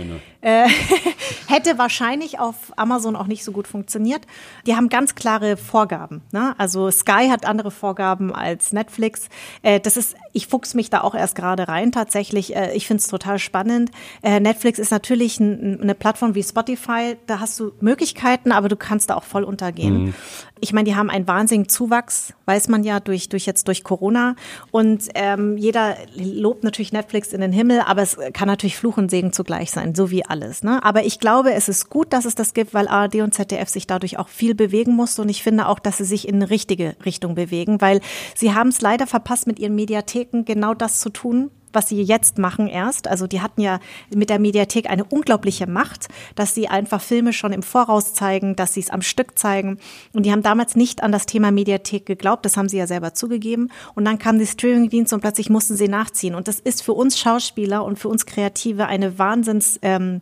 [0.40, 0.66] äh,
[1.46, 4.22] hätte wahrscheinlich auf Amazon auch nicht so gut funktioniert.
[4.66, 6.22] Die haben ganz klare Vorgaben.
[6.32, 6.54] Ne?
[6.58, 9.28] Also Sky hat andere Vorgaben als Netflix.
[9.62, 12.54] Äh, das ist, ich fuchs mich da auch erst gerade rein tatsächlich.
[12.54, 13.90] Äh, ich finde es total spannend.
[14.22, 17.16] Äh, Netflix ist natürlich ein, eine Plattform wie Spotify.
[17.26, 20.14] Da hast du Möglichkeiten, aber du kannst da auch voll untergehen.
[20.60, 24.34] Ich meine, die haben einen wahnsinnigen Zuwachs, weiß man ja durch, durch jetzt durch Corona.
[24.70, 29.10] Und ähm, jeder lobt natürlich Netflix in den Himmel, aber es kann natürlich Fluch und
[29.10, 30.62] Segen zugleich sein, so wie alles.
[30.62, 30.82] Ne?
[30.82, 33.86] Aber ich glaube, es ist gut, dass es das gibt, weil ARD und ZDF sich
[33.86, 35.22] dadurch auch viel bewegen mussten.
[35.22, 38.00] Und ich finde auch, dass sie sich in eine richtige Richtung bewegen, weil
[38.34, 42.38] sie haben es leider verpasst, mit ihren Mediatheken genau das zu tun, was sie jetzt
[42.38, 43.08] machen erst.
[43.08, 43.80] Also die hatten ja
[44.14, 48.74] mit der Mediathek eine unglaubliche Macht, dass sie einfach Filme schon im Voraus zeigen, dass
[48.74, 49.78] sie es am Stück zeigen.
[50.12, 53.14] Und die haben damals nicht an das Thema Mediathek geglaubt, das haben sie ja selber
[53.14, 53.70] zugegeben.
[53.94, 56.34] Und dann kamen die Streamingdienste und plötzlich mussten sie nachziehen.
[56.34, 60.20] Und das ist für uns Schauspieler und für uns Kreative eine Wahnsinns ähm,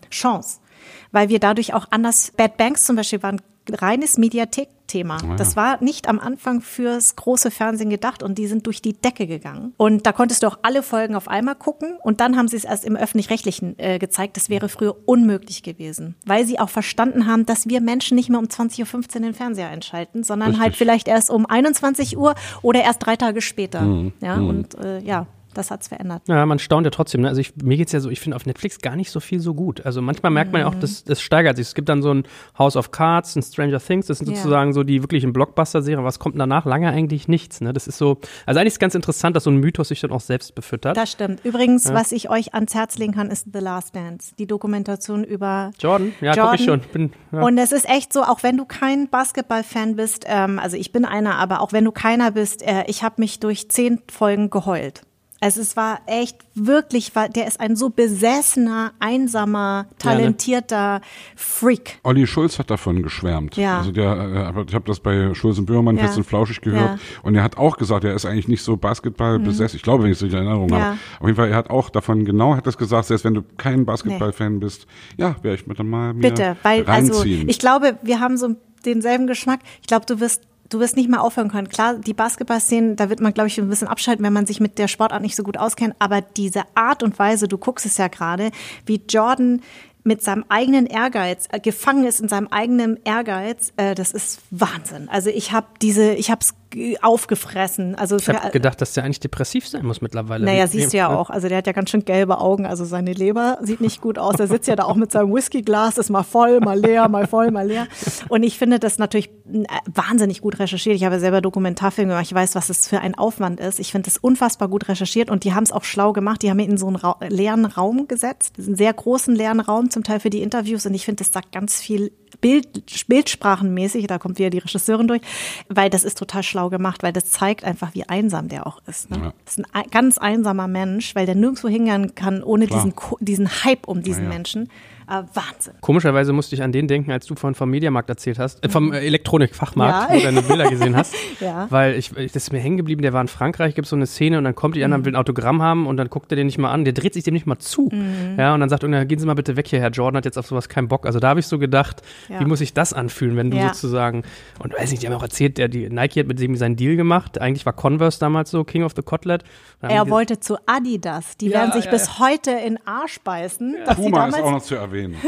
[1.12, 3.40] weil wir dadurch auch anders, Bad Banks zum Beispiel waren
[3.70, 5.18] reines Mediathek-Thema.
[5.36, 9.26] Das war nicht am Anfang fürs große Fernsehen gedacht und die sind durch die Decke
[9.26, 9.74] gegangen.
[9.76, 12.64] Und da konntest du auch alle Folgen auf einmal gucken und dann haben sie es
[12.64, 14.36] erst im Öffentlich-Rechtlichen äh, gezeigt.
[14.36, 18.38] Das wäre früher unmöglich gewesen, weil sie auch verstanden haben, dass wir Menschen nicht mehr
[18.38, 20.62] um 20.15 Uhr den Fernseher einschalten, sondern Richtig.
[20.62, 24.10] halt vielleicht erst um 21 Uhr oder erst drei Tage später.
[24.20, 26.22] Ja, und äh, ja, das hat's verändert.
[26.28, 27.22] Ja, man staunt ja trotzdem.
[27.22, 27.28] Ne?
[27.28, 29.54] Also ich, mir geht's ja so, ich finde auf Netflix gar nicht so viel so
[29.54, 29.84] gut.
[29.84, 31.66] Also manchmal merkt man ja auch, das, das steigert sich.
[31.68, 32.24] Es gibt dann so ein
[32.58, 34.36] House of Cards, ein Stranger Things, das sind Ja.
[34.36, 36.04] sozusagen so die wirklichen Blockbuster-Serien.
[36.04, 36.64] Was kommt danach?
[36.64, 37.60] Lange eigentlich nichts.
[37.60, 37.72] Ne?
[37.72, 40.20] Das ist so, also eigentlich ist ganz interessant, dass so ein Mythos sich dann auch
[40.20, 40.96] selbst befüttert.
[40.96, 41.44] Das stimmt.
[41.44, 44.34] Übrigens, was ich euch ans Herz legen kann, ist The Last Dance.
[44.38, 46.12] Die Dokumentation über Jordan?
[46.20, 46.80] Ja, guck ich schon.
[46.92, 47.42] Bin, ja.
[47.42, 51.04] Und es ist echt so, auch wenn du kein Basketball-Fan bist, ähm, also ich bin
[51.04, 55.02] einer, aber auch wenn du keiner bist, äh, ich habe mich durch zehn Folgen geheult.
[55.42, 61.00] Also es war echt wirklich, war, der ist ein so besessener, einsamer, talentierter
[61.34, 61.98] Freak.
[62.04, 63.56] Olli Schulz hat davon geschwärmt.
[63.56, 63.78] Ja.
[63.78, 66.04] Also der, äh, aber ich habe das bei Schulz und Böhmermann Ja.
[66.04, 67.20] fest und flauschig gehört Ja.
[67.24, 69.76] und er hat auch gesagt, er ist eigentlich nicht so Basketball besessen.
[69.76, 70.78] Ich glaube, wenn ich es richtig in Erinnerung Ja.
[70.78, 70.98] habe.
[71.18, 73.84] Auf jeden Fall, er hat auch davon genau, hat das gesagt, selbst wenn du kein
[73.84, 74.86] Basketball-Fan bist,
[75.16, 77.48] ja, wäre ich mit dann mal mir Bitte, weil also reinziehen.
[77.48, 79.58] ich glaube, wir haben so denselben Geschmack.
[79.80, 80.42] Ich glaube, du wirst
[80.72, 81.68] du wirst nicht mehr aufhören können.
[81.68, 84.78] Klar, die Basketballszenen, da wird man, glaube ich, ein bisschen abschalten, wenn man sich mit
[84.78, 85.94] der Sportart nicht so gut auskennt.
[85.98, 88.50] Aber diese Art und Weise, du guckst es ja gerade,
[88.86, 89.60] wie Jordan
[90.04, 95.08] mit seinem eigenen Ehrgeiz äh, gefangen ist in seinem eigenen Ehrgeiz, äh, das ist Wahnsinn.
[95.08, 96.54] Also ich habe diese, ich habe es
[97.00, 97.94] aufgefressen.
[97.94, 100.44] Also Ich habe gedacht, dass der eigentlich depressiv sein muss mittlerweile.
[100.44, 101.30] naja, siehst du ja auch.
[101.30, 102.66] Also der hat ja ganz schön gelbe Augen.
[102.66, 104.38] Also seine Leber sieht nicht gut aus.
[104.38, 107.50] Er sitzt ja da auch mit seinem Whiskyglas, ist mal voll, mal leer, mal voll,
[107.50, 107.86] mal leer.
[108.28, 110.96] Und ich finde das natürlich äh, wahnsinnig gut recherchiert.
[110.96, 112.26] Ich habe selber Dokumentarfilme gemacht.
[112.26, 113.78] Ich weiß, was es für ein Aufwand ist.
[113.78, 116.42] Ich finde es unfassbar gut recherchiert und die haben es auch schlau gemacht.
[116.42, 119.90] Die haben ihn in so einen Ra leeren Raum gesetzt, einen sehr großen leeren Raum,
[119.90, 120.86] zum Teil für die Interviews.
[120.86, 122.68] Und ich finde, das sagt ganz viel Bild,
[123.08, 125.20] bildsprachenmäßig, da kommt wieder die Regisseurin durch,
[125.68, 129.10] weil das ist total schlau gemacht, weil das zeigt einfach, wie einsam der auch ist.
[129.10, 129.18] Ne?
[129.18, 129.32] Ja.
[129.44, 132.84] Das ist ein ei- ganz einsamer Mensch, weil der nirgendwo hingehen kann ohne Klar.
[132.84, 134.34] diesen, diesen Hype um diesen Ja, ja.
[134.34, 134.68] Menschen.
[135.08, 135.74] Äh, Wahnsinn.
[135.80, 138.92] Komischerweise musste ich an den denken, als du vorhin vom Mediamarkt erzählt hast, äh, vom
[138.92, 140.14] äh, Elektronikfachmarkt, Ja.
[140.14, 141.14] wo du deine Bilder gesehen hast.
[141.40, 141.66] Ja.
[141.70, 144.06] Weil ich, ich, das ist mir hängen geblieben, der war in Frankreich, gibt so eine
[144.06, 144.84] Szene und dann kommt die Mhm.
[144.84, 147.14] anderen, will ein Autogramm haben und dann guckt er den nicht mal an, der dreht
[147.14, 147.88] sich dem nicht mal zu.
[147.92, 148.36] Mhm.
[148.38, 150.38] Ja, und dann sagt irgendwer, gehen Sie mal bitte weg hier, Herr Jordan hat jetzt
[150.38, 151.04] auf sowas keinen Bock.
[151.04, 152.38] Also da habe ich so gedacht, Ja.
[152.40, 153.68] wie muss ich das anfühlen, wenn du Ja.
[153.74, 154.22] sozusagen,
[154.60, 156.94] und weiß nicht, die haben auch erzählt, der, die Nike hat mit dem seinen Deal
[156.94, 159.42] gemacht, eigentlich war Converse damals so, King of the Cotlet.
[159.80, 161.36] Er wollte zu Adidas.
[161.38, 164.42] Die Ja, werden sich ja, bis heute in Arsch beißen, dass sie Puma ist damals
[164.46, 164.91] auch noch zu erwähnen.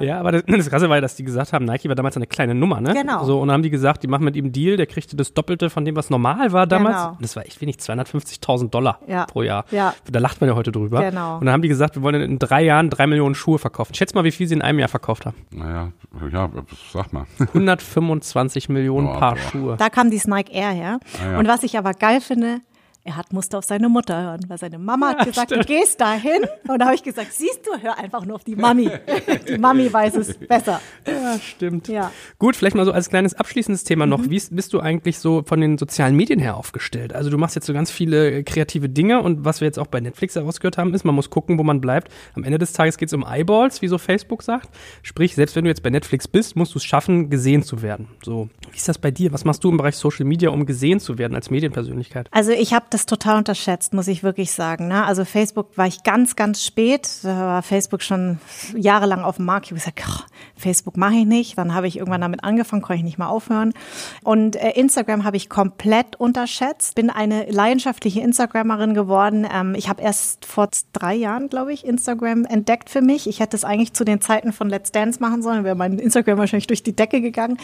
[0.00, 2.26] Ja, aber das, das Krasse war ja, dass die gesagt haben, Nike war damals eine
[2.26, 2.92] kleine Nummer, ne?
[2.92, 3.24] Genau.
[3.24, 5.32] So, und dann haben die gesagt, die machen mit ihm einen Deal, der kriegte das
[5.32, 6.96] Doppelte von dem, was normal war damals.
[6.96, 7.10] Genau.
[7.12, 9.24] Und das war echt wenig, 250.000 Dollar Ja.
[9.26, 9.64] pro Jahr.
[9.70, 9.94] Ja.
[10.10, 11.00] Da lacht man ja heute drüber.
[11.00, 11.38] Genau.
[11.38, 13.94] Und dann haben die gesagt, wir wollen in drei Jahren drei Millionen Schuhe verkaufen.
[13.94, 15.36] Schätz mal, wie viel sie in einem Jahr verkauft haben.
[15.50, 15.92] Naja,
[16.30, 16.50] ja,
[16.92, 17.26] sag mal.
[17.38, 19.40] 125 Millionen Boah, Paar boah.
[19.50, 19.76] Schuhe.
[19.78, 21.00] Da kam die Nike Air her.
[21.24, 21.38] Ah, ja.
[21.38, 22.58] Und was ich aber geil finde,
[23.06, 26.42] er hat musste auf seine Mutter hören, weil seine Mama hat gesagt, du gehst dahin.
[26.68, 28.90] Und da habe ich gesagt, siehst du, hör einfach nur auf die Mami.
[29.48, 30.80] die Mami weiß es besser.
[31.06, 31.88] Ja, stimmt.
[31.88, 32.10] Ja.
[32.38, 34.28] Gut, vielleicht mal so als kleines abschließendes Thema noch.
[34.28, 37.12] Wie ist- bist du eigentlich so von den sozialen Medien her aufgestellt?
[37.14, 39.86] Also du machst jetzt so ganz viele äh, kreative Dinge und was wir jetzt auch
[39.86, 42.10] bei Netflix herausgehört haben, ist, man muss gucken, wo man bleibt.
[42.34, 44.68] Am Ende des Tages geht es um Eyeballs, wie so Facebook sagt.
[45.02, 48.08] Sprich, selbst wenn du jetzt bei Netflix bist, musst du es schaffen, gesehen zu werden.
[48.24, 49.32] So, wie ist das bei dir?
[49.32, 52.28] Was machst du im Bereich Social Media, um gesehen zu werden als Medienpersönlichkeit?
[52.32, 54.88] Also ich habe das total unterschätzt, muss ich wirklich sagen.
[54.88, 55.04] Ne?
[55.04, 57.08] Also Facebook war ich ganz, ganz spät.
[57.22, 58.38] Da war Facebook schon
[58.74, 59.66] jahrelang auf dem Markt.
[59.66, 60.26] Ich habe gesagt, "Ach,
[60.56, 61.58] Facebook mache ich nicht.
[61.58, 63.74] Dann habe ich irgendwann damit angefangen, konnte ich nicht mehr aufhören.
[64.22, 66.94] Und äh, Instagram habe ich komplett unterschätzt.
[66.94, 69.46] Bin eine leidenschaftliche Instagrammerin geworden.
[69.52, 73.28] Ähm, ich habe erst vor drei Jahren, glaube ich, Instagram entdeckt für mich.
[73.28, 75.64] Ich hätte es eigentlich zu den Zeiten von Let's Dance machen sollen.
[75.64, 77.58] Wäre mein Instagram wahrscheinlich durch die Decke gegangen.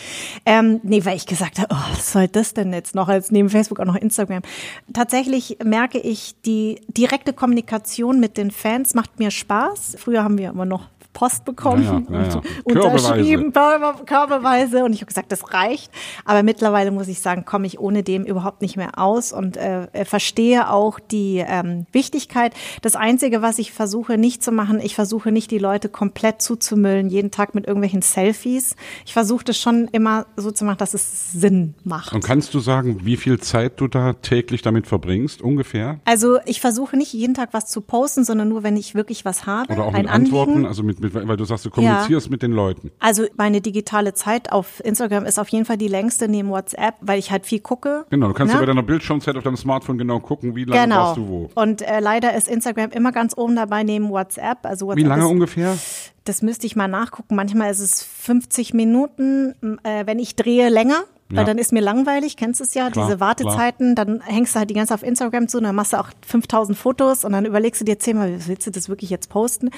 [0.45, 3.49] Ähm, nee, weil ich gesagt habe, oh, was soll das denn jetzt noch als neben
[3.49, 4.43] Facebook auch noch Instagram?
[4.93, 5.22] Tatsächlich
[5.65, 9.97] merke ich, die direkte Kommunikation mit den Fans macht mir Spaß.
[9.99, 14.85] Früher haben wir immer noch Post bekommen, Ja, ja, ja, und unterschrieben, körbeweise.
[14.85, 15.93] Und ich habe gesagt, das reicht.
[16.25, 19.85] Aber mittlerweile muss ich sagen, komme ich ohne dem überhaupt nicht mehr aus und äh,
[19.93, 22.55] äh, verstehe auch die ähm, Wichtigkeit.
[22.81, 27.09] Das Einzige, was ich versuche nicht zu machen, ich versuche nicht die Leute komplett zuzumüllen,
[27.09, 28.77] jeden Tag mit irgendwelchen Selfies.
[29.05, 32.13] Ich versuche das schon immer so zu machen, dass es Sinn macht.
[32.13, 36.01] Und kannst du sagen, wie viel Zeit du da täglich damit verbringst, ungefähr?
[36.05, 39.47] Also ich versuche nicht jeden Tag was zu posten, sondern nur, wenn ich wirklich was
[39.47, 39.73] habe.
[39.73, 40.51] Oder auch ein mit Antworten?
[40.53, 40.69] Anliegen.
[40.69, 42.91] Also mit, weil du sagst, du kommunizierst mit den Leuten.
[42.99, 47.19] Also meine digitale Zeit auf Instagram ist auf jeden Fall die längste neben WhatsApp, weil
[47.19, 48.05] ich halt viel gucke.
[48.11, 48.59] Genau, du kannst Ne?
[48.59, 50.97] ja bei deiner Bildschirmzeit auf deinem Smartphone genau gucken, wie lange Genau.
[50.97, 51.51] warst du wo.
[51.55, 54.59] Und äh, leider ist Instagram immer ganz oben dabei neben WhatsApp.
[54.65, 55.77] Also WhatsApp Wie lange ist, ungefähr?
[56.25, 57.35] Das müsste ich mal nachgucken.
[57.35, 61.03] Manchmal ist es 50 Minuten, äh, wenn ich drehe länger.
[61.33, 61.45] Weil Ja.
[61.45, 64.71] dann ist mir langweilig, kennst du es ja, Klar, diese Wartezeiten, dann hängst du halt
[64.71, 67.45] die ganze Zeit auf Instagram zu und dann machst du auch 5000 Fotos und dann
[67.47, 69.71] überlegst du dir zehnmal, willst du das wirklich jetzt posten?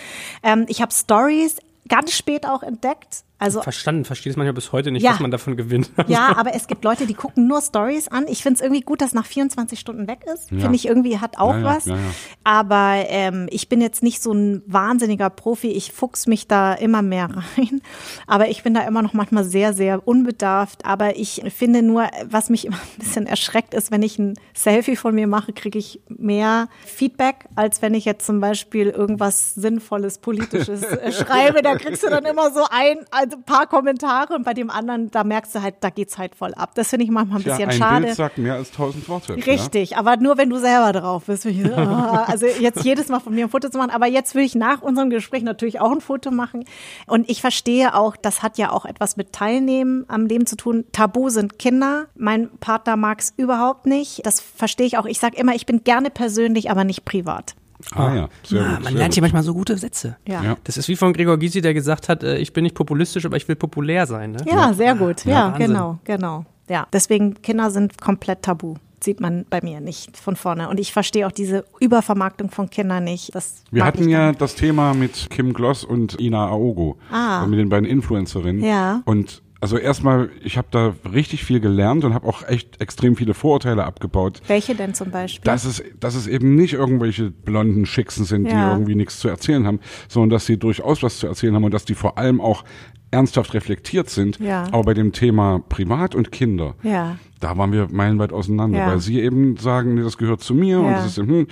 [0.43, 1.57] Ähm, ich habe Stories
[1.89, 3.23] ganz spät auch entdeckt.
[3.45, 5.13] Also Verstanden, verstehe es manchmal bis heute nicht, Ja.
[5.13, 5.91] was man davon gewinnt.
[6.07, 8.27] ja, aber es gibt Leute, die gucken nur Stories an.
[8.29, 10.51] Ich finde es irgendwie gut, dass nach 24 Stunden weg ist.
[10.51, 10.61] Ja.
[10.61, 11.85] Finde ich irgendwie hat auch Ja, was.
[11.87, 12.01] ja, ja.
[12.43, 15.69] Aber ähm, ich bin jetzt nicht so ein wahnsinniger Profi.
[15.69, 17.81] Ich fuchs mich da immer mehr rein.
[18.27, 20.85] Aber ich bin da immer noch manchmal sehr, sehr unbedarft.
[20.85, 24.97] Aber ich finde nur, was mich immer ein bisschen erschreckt ist, wenn ich ein Selfie
[24.97, 30.19] von mir mache, kriege ich mehr Feedback, als wenn ich jetzt zum Beispiel irgendwas Sinnvolles,
[30.19, 31.63] Politisches äh, schreibe.
[31.63, 35.11] Da kriegst du dann immer so ein, also ein paar Kommentare und bei dem anderen,
[35.11, 36.74] da merkst du halt, da geht's halt voll ab.
[36.74, 38.05] Das finde ich manchmal ein Ja, bisschen ein schade.
[38.07, 39.37] Bild sagt mehr als tausend Worte.
[39.37, 41.45] Richtig, aber nur wenn du selber drauf bist.
[42.26, 44.82] Also jetzt jedes Mal von mir ein Foto zu machen, aber jetzt will ich nach
[44.82, 46.64] unserem Gespräch natürlich auch ein Foto machen.
[47.07, 50.85] Und ich verstehe auch, das hat ja auch etwas mit Teilnehmen am Leben zu tun.
[50.93, 52.07] Tabu sind Kinder.
[52.16, 54.24] Mein Partner mag es überhaupt nicht.
[54.26, 55.07] Das verstehe ich auch.
[55.07, 57.55] Ich sage immer, ich bin gerne persönlich, aber nicht privat.
[57.93, 58.74] Ah ja, sehr Ja, gut.
[58.74, 59.14] man sehr lernt gut.
[59.14, 60.16] hier manchmal so gute Sätze.
[60.26, 60.43] Ja.
[60.43, 60.57] Ja.
[60.64, 63.37] Das ist wie von Gregor Gysi, der gesagt hat, äh, ich bin nicht populistisch, aber
[63.37, 64.32] ich will populär sein.
[64.32, 64.39] Ne?
[64.47, 65.24] Ja, sehr gut.
[65.24, 66.45] Ja, Ja, genau, genau.
[66.68, 68.76] Ja, deswegen Kinder sind komplett tabu.
[69.03, 70.70] Sieht man bei mir nicht von vorne.
[70.70, 73.35] Und ich verstehe auch diese Übervermarktung von Kindern nicht.
[73.35, 76.97] Das Wir hatten ja das Thema mit Kim Gloss und Ina Aogo.
[77.12, 77.45] Ah.
[77.45, 78.64] Und mit den beiden Influencerinnen.
[78.64, 79.03] Ja.
[79.05, 83.33] Und Also erstmal, ich habe da richtig viel gelernt und habe auch echt extrem viele
[83.33, 84.43] Vorurteile abgebaut.
[84.47, 85.45] Welche denn zum Beispiel?
[85.45, 88.73] Dass es, dass es eben nicht irgendwelche blonden Schicksen sind, die Ja.
[88.73, 91.85] irgendwie nichts zu erzählen haben, sondern dass sie durchaus was zu erzählen haben und dass
[91.87, 92.65] die vor allem auch
[93.11, 94.39] ernsthaft reflektiert sind.
[94.39, 94.65] Ja.
[94.73, 97.16] Aber bei dem Thema Privat und Kinder, ja.
[97.41, 100.93] da waren wir meilenweit auseinander, weil sie eben sagen, nee, das gehört zu mir und
[100.93, 101.47] das ist hm.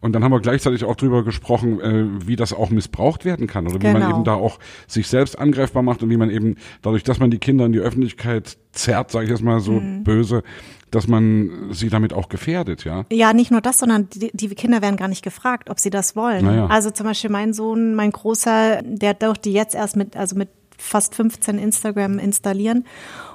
[0.00, 3.66] Und dann haben wir gleichzeitig auch drüber gesprochen, äh, wie das auch missbraucht werden kann
[3.66, 4.10] oder wie man Genau.
[4.16, 7.38] eben da auch sich selbst angreifbar macht und wie man eben dadurch, dass man die
[7.38, 10.04] Kinder in die Öffentlichkeit zerrt, sage ich jetzt mal so Mhm.
[10.04, 10.42] böse,
[10.90, 13.04] dass man sie damit auch gefährdet, ja.
[13.12, 16.16] Ja, nicht nur das, sondern die, die Kinder werden gar nicht gefragt, ob sie das
[16.16, 16.44] wollen.
[16.46, 16.66] Naja.
[16.66, 20.48] Also zum Beispiel mein Sohn, mein Großer, der durfte jetzt erst mit, also mit
[20.78, 22.84] fast 15 Instagram installieren.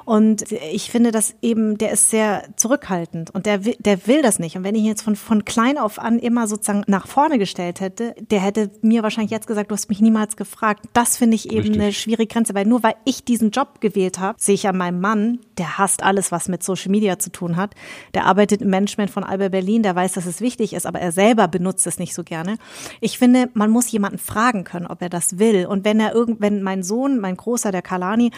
[0.06, 4.40] Und ich finde das eben, der ist sehr zurückhaltend und der will, der will das
[4.40, 4.58] nicht.
[4.58, 7.80] Und wenn ich ihn jetzt von, von klein auf an immer sozusagen nach vorne gestellt
[7.80, 10.86] hätte, der hätte mir wahrscheinlich jetzt gesagt, du hast mich niemals gefragt.
[10.94, 11.82] Das finde ich eben Richtig.
[11.82, 15.00] eine schwierige Grenze, weil nur weil ich diesen Job gewählt habe, sehe ich an meinem
[15.00, 17.76] Mann, der hasst alles, was mit Social Media zu tun hat.
[18.14, 21.12] Der arbeitet im Management von Alba Berlin, der weiß, dass es wichtig ist, aber er
[21.12, 22.58] selber benutzt es nicht so gerne.
[23.02, 25.66] Ich finde, man muss jemanden fragen können, ob er das will.
[25.66, 28.32] Und wenn er irgend, wenn mein Sohn, mein Großer, der Kalani,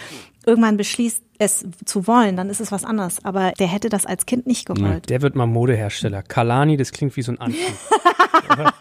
[0.46, 3.24] irgendwann beschließt, es zu wollen, dann ist es was anderes.
[3.26, 5.10] Aber der hätte das als Kind nicht gewollt.
[5.10, 6.24] Der wird mal Modehersteller.
[6.24, 7.60] Kalani, das klingt wie so ein Anzug.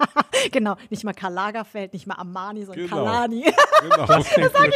[0.53, 2.97] Genau, nicht mal Karl Lagerfeld, nicht mal Armani, sondern Genau.
[3.05, 3.45] Kalani.
[3.81, 4.07] Genau.
[4.07, 4.73] Das klingt gut.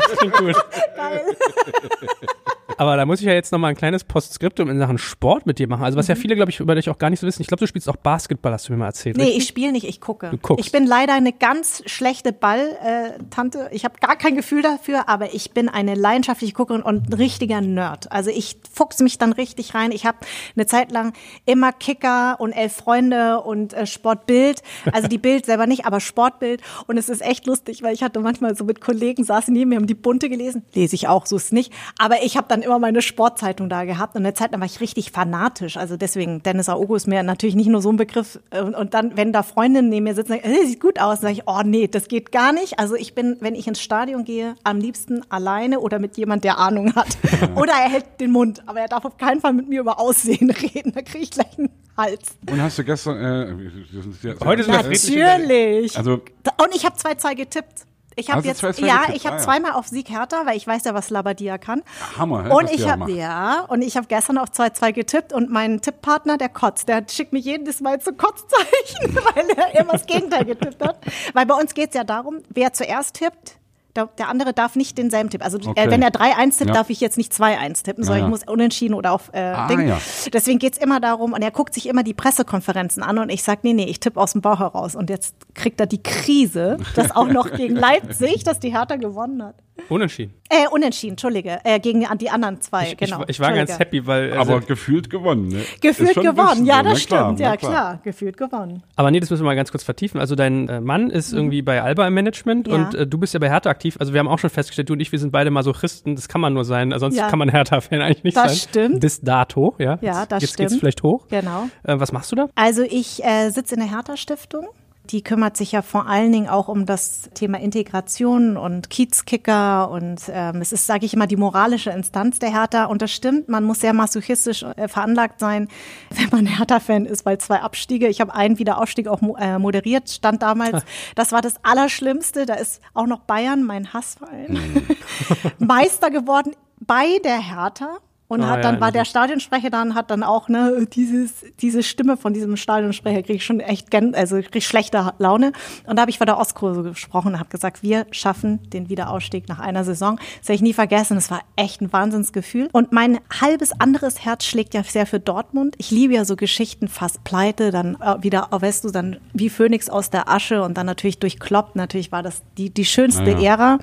[0.00, 0.56] Das klingt gut.
[0.96, 1.20] Geil.
[2.78, 5.58] Aber da muss ich ja jetzt noch mal ein kleines Postskriptum in Sachen Sport mit
[5.58, 5.84] dir machen.
[5.84, 7.42] Also was ja viele, glaube ich, über dich auch gar nicht so wissen.
[7.42, 9.16] Ich glaube, du spielst auch Basketball, hast du mir mal erzählt.
[9.16, 9.42] Nee, richtig?
[9.42, 10.30] ich spiele nicht, ich gucke.
[10.30, 10.64] Du guckst.
[10.64, 13.68] Ich bin leider eine ganz schlechte Ball-Tante.
[13.72, 17.60] Ich habe gar kein Gefühl dafür, aber ich bin eine leidenschaftliche Guckerin und ein richtiger
[17.60, 18.10] Nerd.
[18.10, 19.92] Also ich fuchs mich dann richtig rein.
[19.92, 20.18] Ich habe
[20.56, 21.12] eine Zeit lang
[21.44, 24.62] immer Kicker und elf Freunde und äh, Sportbild.
[24.92, 26.62] Also die Bild selber nicht, aber Sportbild.
[26.86, 29.76] Und es ist echt lustig, weil ich hatte manchmal so mit Kollegen saßen neben mir,
[29.76, 30.64] haben die Bunte gelesen.
[30.74, 31.72] Lese ich auch, so ist es nicht.
[31.98, 34.80] Aber ich habe dann immer meine Sportzeitung da gehabt und eine Zeit lang war ich
[34.80, 35.76] richtig fanatisch.
[35.76, 38.40] Also deswegen, Dennis Aogo ist mir natürlich nicht nur so ein Begriff.
[38.50, 41.34] Und, dann, wenn da Freundinnen neben mir sitzen, sagen, äh, sieht gut aus, dann sage
[41.34, 42.78] ich, oh nee, das geht gar nicht.
[42.78, 46.58] Also ich bin, wenn ich ins Stadion gehe, am liebsten alleine oder mit jemand, der
[46.58, 47.16] Ahnung hat.
[47.56, 50.50] Oder er hält den Mund, aber er darf auf keinen Fall mit mir über Aussehen
[50.62, 50.92] reden.
[50.92, 52.36] Da kriege ich gleich einen Hals.
[52.50, 55.96] Und hast du gestern, äh, Heute sind wir Natürlich.
[55.96, 57.86] Also Und ich habe zwei zwei getippt.
[58.16, 60.66] Ich habe du jetzt zwei, zwei ja, ich habe zweimal auf Sieg Hertha, weil ich
[60.66, 61.82] weiß ja, was Labadia kann.
[62.16, 65.80] Hammer, hä, Und ich habe ja, und ich habe gestern auf 2-2 getippt und mein
[65.80, 70.44] Tipppartner, der kotzt, der schickt mir jedes Mal zu Kotzzeichen, weil er immer das Gegenteil
[70.44, 70.98] getippt hat.
[71.32, 73.58] Weil bei uns geht's ja darum, wer zuerst tippt,
[73.96, 75.44] der, der andere darf nicht denselben Tipp.
[75.44, 75.72] Also Okay.
[75.86, 76.74] äh, wenn er 3-1 tippt, Ja.
[76.74, 78.34] darf ich jetzt nicht 2-1 tippen, sondern Ja, ja.
[78.34, 79.86] ich muss unentschieden oder auf äh, Ah, Ding.
[79.88, 79.98] ja.
[80.32, 83.64] Deswegen geht's immer darum, und er guckt sich immer die Pressekonferenzen an und ich sag,
[83.64, 84.94] nee, nee, ich tippe aus dem Bauch heraus.
[84.96, 89.42] Und jetzt kriegt er die Krise, dass auch noch gegen Leipzig, dass die Hertha gewonnen
[89.42, 89.56] hat.
[89.88, 90.34] Unentschieden.
[90.50, 93.22] Äh, unentschieden, Entschuldige, äh, gegen an die anderen zwei, Ich, genau.
[93.22, 94.32] ich, ich war ganz happy, weil.
[94.34, 95.62] Also, aber gefühlt gewonnen, ne?
[95.80, 97.98] Gefühlt gewonnen, ja, so, das na klar, stimmt, ja klar.
[98.04, 98.82] gefühlt gewonnen.
[98.96, 100.20] Aber nee, das müssen wir mal ganz kurz vertiefen.
[100.20, 102.72] Also dein äh, Mann ist irgendwie bei Alba im Management Mhm.
[102.72, 102.78] Ja.
[102.84, 103.81] und äh, du bist ja bei Hertha aktiv.
[103.98, 106.14] Also wir haben auch schon festgestellt, du und ich, wir sind beide Masochisten.
[106.16, 106.92] Das kann man nur sein.
[106.98, 107.28] Sonst Ja.
[107.28, 108.68] kann man Hertha-Fan eigentlich nicht Das sein.
[108.70, 109.00] stimmt.
[109.00, 109.98] Bis dato, ja.
[110.00, 110.80] Ja, das Jetzt geht's stimmt.
[110.80, 111.26] vielleicht hoch.
[111.28, 111.68] Genau.
[111.84, 112.48] Äh, was machst du da?
[112.54, 114.66] Also ich äh, sitze in der Hertha-Stiftung.
[115.10, 120.22] Die kümmert sich ja vor allen Dingen auch um das Thema Integration und Kiezkicker und
[120.28, 122.84] ähm, es ist, sage ich immer, die moralische Instanz der Hertha.
[122.84, 125.68] Und das stimmt, man muss sehr masochistisch äh, veranlagt sein,
[126.10, 130.08] wenn man Hertha-Fan ist, weil zwei Abstiege, ich habe einen Wiederaufstieg auch mo äh, moderiert,
[130.08, 130.84] stand damals.
[131.14, 132.46] Das war das Allerschlimmste.
[132.46, 134.86] Da ist auch noch Bayern, mein Hassverein,
[135.58, 137.98] Meister geworden bei der Hertha.
[138.32, 138.92] Und Ah, hat ja, dann war natürlich.
[138.94, 143.44] der Stadionsprecher dann hat dann auch ne dieses diese Stimme von diesem Stadionsprecher kriege ich
[143.44, 145.52] schon echt gern, also krieg ich schlechte Laune
[145.86, 149.48] und da habe ich vor der Ostkurse gesprochen und habe gesagt, wir schaffen den Wiederausstieg
[149.48, 150.16] nach einer Saison.
[150.38, 154.44] Das werde ich nie vergessen, das war echt ein Wahnsinnsgefühl und mein halbes anderes Herz
[154.44, 155.74] schlägt ja sehr für Dortmund.
[155.78, 159.90] Ich liebe ja so Geschichten, fast pleite, dann äh, wieder weißt du, dann wie Phönix
[159.90, 163.38] aus der Asche und dann natürlich durch Klopp, natürlich war das die die schönste Ja,
[163.38, 163.52] ja.
[163.52, 163.78] Ära.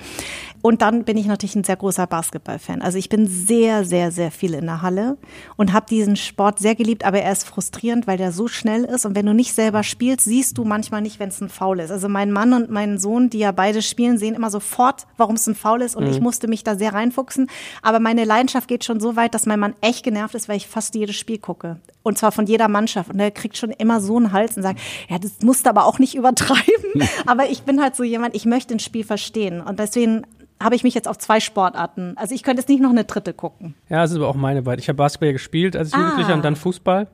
[0.62, 2.82] Und dann bin ich natürlich ein sehr großer Basketballfan.
[2.82, 5.18] Also ich bin sehr, sehr, sehr viel in der Halle
[5.56, 9.06] und habe diesen Sport sehr geliebt, aber er ist frustrierend, weil der so schnell ist.
[9.06, 11.92] Und wenn du nicht selber spielst, siehst du manchmal nicht, wenn es ein Foul ist.
[11.92, 15.48] Also mein Mann und mein Sohn, die ja beide spielen, sehen immer sofort, warum es
[15.48, 15.96] ein Foul ist.
[15.96, 17.50] Und ich musste mich da sehr reinfuchsen.
[17.82, 20.68] Aber meine Leidenschaft geht schon so weit, dass mein Mann echt genervt ist, weil ich
[20.68, 21.78] fast jedes Spiel gucke.
[22.04, 23.12] Und zwar von jeder Mannschaft.
[23.12, 24.80] Und er kriegt schon immer so einen Hals und sagt,
[25.10, 26.64] ja, das musst du aber auch nicht übertreiben.
[27.26, 29.62] aber ich bin halt so jemand, ich möchte ein Spiel verstehen.
[29.62, 30.26] Und deswegen
[30.62, 32.14] habe ich mich jetzt auf zwei Sportarten.
[32.18, 33.76] Also ich könnte jetzt nicht noch eine dritte gucken.
[33.90, 34.82] Ja, das ist aber auch meine beide.
[34.82, 36.36] Ich habe Basketball ja gespielt als Jugendlicher Ah.
[36.36, 37.08] und dann Fußball.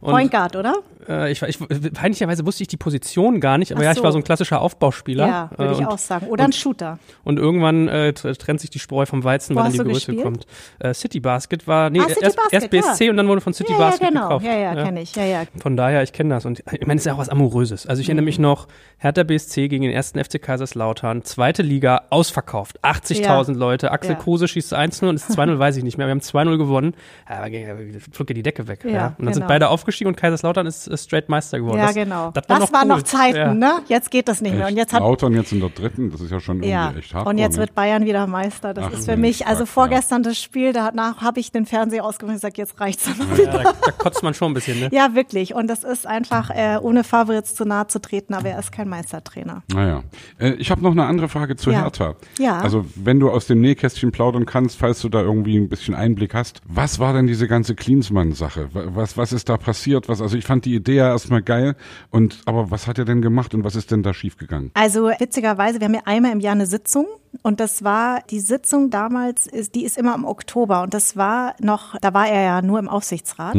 [0.00, 0.74] Und, Point Guard, oder?
[1.08, 1.58] Äh, ich, ich,
[1.92, 4.04] peinlicherweise wusste ich die Position gar nicht, aber Ach ja, ich so.
[4.04, 5.26] war so ein klassischer Aufbauspieler.
[5.26, 6.26] Ja, würde Äh, ich und, auch sagen.
[6.28, 6.98] Oder ein Shooter.
[7.24, 9.92] Und irgendwann äh, tr- trennt sich die Spreu vom Weizen, Wo weil dann die Größe
[10.12, 10.22] gespielt?
[10.22, 10.46] kommt.
[10.78, 13.10] Äh, City Basket war, nee, Ah, City erst, Basket, erst BSC ja.
[13.10, 14.22] und dann wurde von City Ja, ja, Basket genau.
[14.22, 14.46] gekauft.
[14.46, 15.14] Ja, ja, kenne ich.
[15.16, 15.42] Ja, ja.
[15.60, 16.44] Von daher, ich kenne das.
[16.46, 17.86] Und ich meine, es ist ja auch was Amouröses.
[17.86, 18.26] Also ich erinnere Mhm.
[18.26, 18.66] mich noch,
[18.98, 22.82] Hertha BSC gegen den ersten FC Kaiserslautern, zweite Liga, ausverkauft.
[22.82, 23.90] 80.000 Leute.
[23.90, 24.18] Axel Ja.
[24.20, 26.06] Kruse schießt 1-0 und ist 2-0, weiß ich nicht mehr.
[26.06, 26.94] Wir haben 2-0 gewonnen.
[27.28, 28.80] Ja, aber ging- flog ja die Decke weg.
[28.84, 29.48] Ja, Ja, Und dann sind genau.
[29.48, 31.78] beide aufgestiegen und Kaiserslautern ist, ist straight Meister geworden.
[31.78, 32.30] Ja, das, genau.
[32.32, 32.96] Das, Das, war noch, waren cool.
[32.98, 33.54] noch Zeiten, ja.
[33.54, 33.72] ne?
[33.88, 34.62] Jetzt geht das nicht mehr.
[34.66, 34.78] Und Echt?
[34.78, 37.26] jetzt hat Lautern jetzt in der dritten, das ist ja schon irgendwie ja, echt hart.
[37.26, 38.72] und jetzt wird Bayern wieder Meister.
[38.74, 42.34] Das Ach, ist für mich, also vorgestern das Spiel, danach habe ich den Fernseher ausgemacht
[42.34, 44.88] und gesagt, jetzt reicht's dann Ja, da, da kotzt man schon ein bisschen, ne?
[44.92, 45.54] Ja, wirklich.
[45.54, 48.72] Und das ist einfach, äh, ohne Favre jetzt zu nahe zu treten, aber er ist
[48.72, 49.62] kein Meistertrainer.
[49.72, 50.02] Naja.
[50.38, 51.82] Äh, ich habe noch eine andere Frage zu Ja.
[51.82, 52.14] Hertha.
[52.38, 52.58] Ja.
[52.60, 56.34] Also wenn du aus dem Nähkästchen plaudern kannst, falls du da irgendwie ein bisschen Einblick
[56.34, 56.60] hast.
[56.66, 58.68] Was war denn diese ganze Klinsmann-Sache?
[58.72, 60.08] Wa- Was, was ist da passiert?
[60.08, 61.76] Was, also ich fand die Idee ja erstmal geil.
[62.10, 64.70] Und, aber was hat er denn gemacht und was ist denn da schiefgegangen?
[64.74, 67.06] Also witzigerweise, wir haben ja einmal im Jahr eine Sitzung
[67.42, 71.54] und das war die Sitzung damals, ist, die ist immer im Oktober und das war
[71.60, 73.54] noch, da war er ja nur im Aufsichtsrat.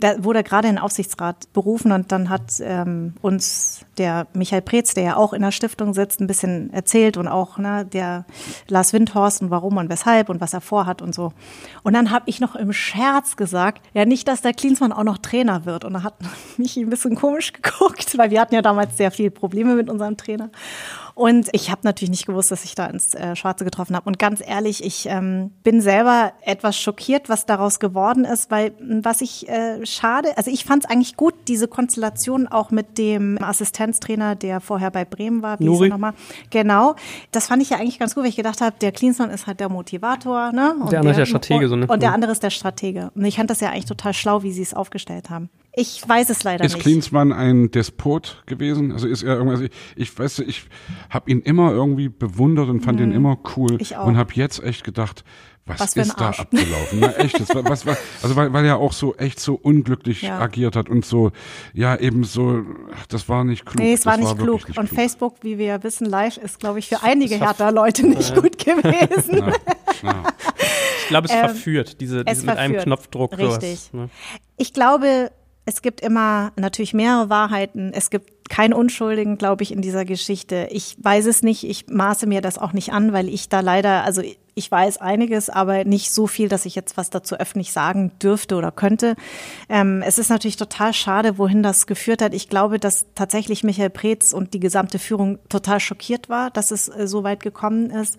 [0.00, 4.62] Da wurde er gerade in den Aufsichtsrat berufen und dann hat ähm, uns der Michael
[4.62, 8.24] Preetz, der ja auch in der Stiftung sitzt, ein bisschen erzählt und auch ne, der
[8.68, 11.32] Lars Windhorst und warum und weshalb und was er vorhat und so.
[11.82, 15.18] Und dann habe ich noch im Scherz gesagt, ja nicht, dass der Klinsmann auch noch
[15.18, 15.84] Trainer wird.
[15.84, 16.14] Und da hat
[16.56, 20.16] mich ein bisschen komisch geguckt, weil wir hatten ja damals sehr viele Probleme mit unserem
[20.16, 20.50] Trainer.
[21.14, 24.06] Und ich habe natürlich nicht gewusst, dass ich da ins äh, Schwarze getroffen habe.
[24.06, 29.04] Und ganz ehrlich, ich ähm, bin selber etwas schockiert, was daraus geworden ist, weil m,
[29.04, 33.38] was ich äh, schade, also ich fand es eigentlich gut, diese Konstellation auch mit dem
[33.42, 35.58] Assistenztrainer, der vorher bei Bremen war.
[35.60, 35.86] Wie Nuri.
[35.88, 36.14] er nochmal?
[36.50, 36.94] Genau.
[37.30, 39.60] Das fand ich ja eigentlich ganz gut, weil ich gedacht habe, der Klinsmann ist halt
[39.60, 40.74] der Motivator, ne?
[40.80, 41.86] Und Der andere ist der Stratege, so, ne?
[41.86, 42.14] Und der Mhm.
[42.14, 43.10] andere ist der Stratege.
[43.14, 45.50] Und ich fand das ja eigentlich total schlau, wie sie es aufgestellt haben.
[45.74, 46.82] Ich weiß es leider Ist nicht.
[46.82, 48.92] Klinsmann ein Despot gewesen?
[48.92, 49.60] Also ist er irgendwas?
[49.62, 50.64] Ich, ich weiß, ich
[51.08, 53.80] habe ihn immer irgendwie bewundert und fand ihn immer cool.
[53.80, 54.06] Ich auch.
[54.06, 55.24] und habe jetzt echt gedacht,
[55.64, 56.98] was, Was ist da abgelaufen?
[57.00, 60.22] Na, echt, das war, was war, also weil, weil er auch so echt so unglücklich
[60.22, 60.40] Ja.
[60.40, 61.30] agiert hat und so,
[61.72, 63.78] ja eben so, ach, das war nicht klug.
[63.78, 64.68] Nee, es war das nicht wirklich klug.
[64.68, 64.98] nicht und klug.
[64.98, 69.36] Facebook, wie wir ja wissen, live ist, glaube ich, für einige Hertha-Leute nicht gut gewesen.
[69.38, 69.52] Ja,
[70.02, 70.22] ja.
[71.02, 72.84] Ich glaube, es Ähm, verführt, diese, es diese mit einem verführt.
[72.84, 73.38] Knopfdruck.
[73.38, 73.80] Richtig.
[73.80, 74.08] Sowas, ne?
[74.58, 75.30] Ich glaube,
[75.64, 77.92] es gibt immer natürlich mehrere Wahrheiten.
[77.94, 80.68] Es gibt keinen Unschuldigen, glaube ich, in dieser Geschichte.
[80.70, 81.64] Ich weiß es nicht.
[81.64, 84.22] Ich maße mir das auch nicht an, weil ich da leider, also
[84.54, 88.56] ich weiß einiges, aber nicht so viel, dass ich jetzt was dazu öffentlich sagen dürfte
[88.56, 89.14] oder könnte.
[89.68, 92.34] Ähm, es ist natürlich total schade, wohin das geführt hat.
[92.34, 96.88] Ich glaube, dass tatsächlich Michael Preetz und die gesamte Führung total schockiert war, dass es
[96.88, 98.18] äh, so weit gekommen ist.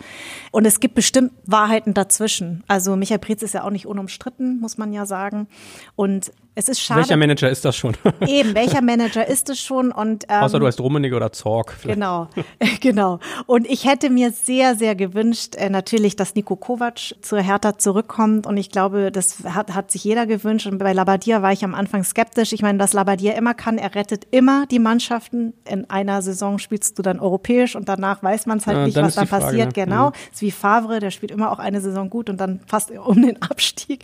[0.52, 2.64] Und es gibt bestimmt Wahrheiten dazwischen.
[2.68, 5.48] Also Michael Preetz ist ja auch nicht unumstritten, muss man ja sagen.
[5.96, 7.00] Und es ist schade.
[7.02, 7.96] Welcher Manager ist das schon?
[8.28, 9.92] Eben, welcher Manager ist es schon?
[9.92, 11.74] Und ähm, Außer du heißt Rummenigge oder Zorg.
[11.78, 11.96] vielleicht.
[12.00, 12.28] Genau,
[12.82, 13.20] genau.
[13.48, 18.46] Und ich hätte mir sehr, sehr gewünscht, äh, natürlich, dass Nico Kovac zur Hertha zurückkommt.
[18.46, 20.68] Und ich glaube, das hat, hat sich jeder gewünscht.
[20.68, 22.54] Und bei Labadia war ich am Anfang skeptisch.
[22.54, 25.54] Ich meine, was Labadia immer kann, er rettet immer die Mannschaften.
[25.68, 28.96] In einer Saison spielst du dann europäisch und danach weiß man es halt Ja, nicht,
[28.98, 29.68] was die Frage, passiert.
[29.78, 29.86] ne?
[29.86, 30.08] Genau.
[30.10, 30.14] Mhm.
[30.32, 33.42] ist wie Favre, der spielt immer auch eine Saison gut und dann fast um den
[33.42, 34.04] Abstieg.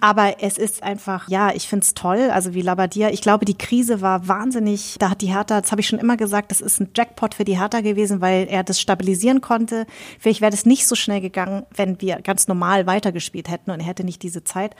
[0.00, 2.30] Aber es ist einfach, ja, ich finde es toll.
[2.32, 3.08] Also wie Labadia.
[3.10, 4.96] Ich glaube, die Krise war wahnsinnig.
[4.98, 7.44] Da hat die Hertha, das habe ich schon immer gesagt, das ist ein Jackpot für
[7.44, 9.86] die Hertha gewesen, weil er das stabilisieren konnte.
[10.20, 13.86] Vielleicht wäre das nicht so schnell gegangen, wenn wir ganz normal weitergespielt hätten und er
[13.86, 14.76] hätte nicht diese Zeit.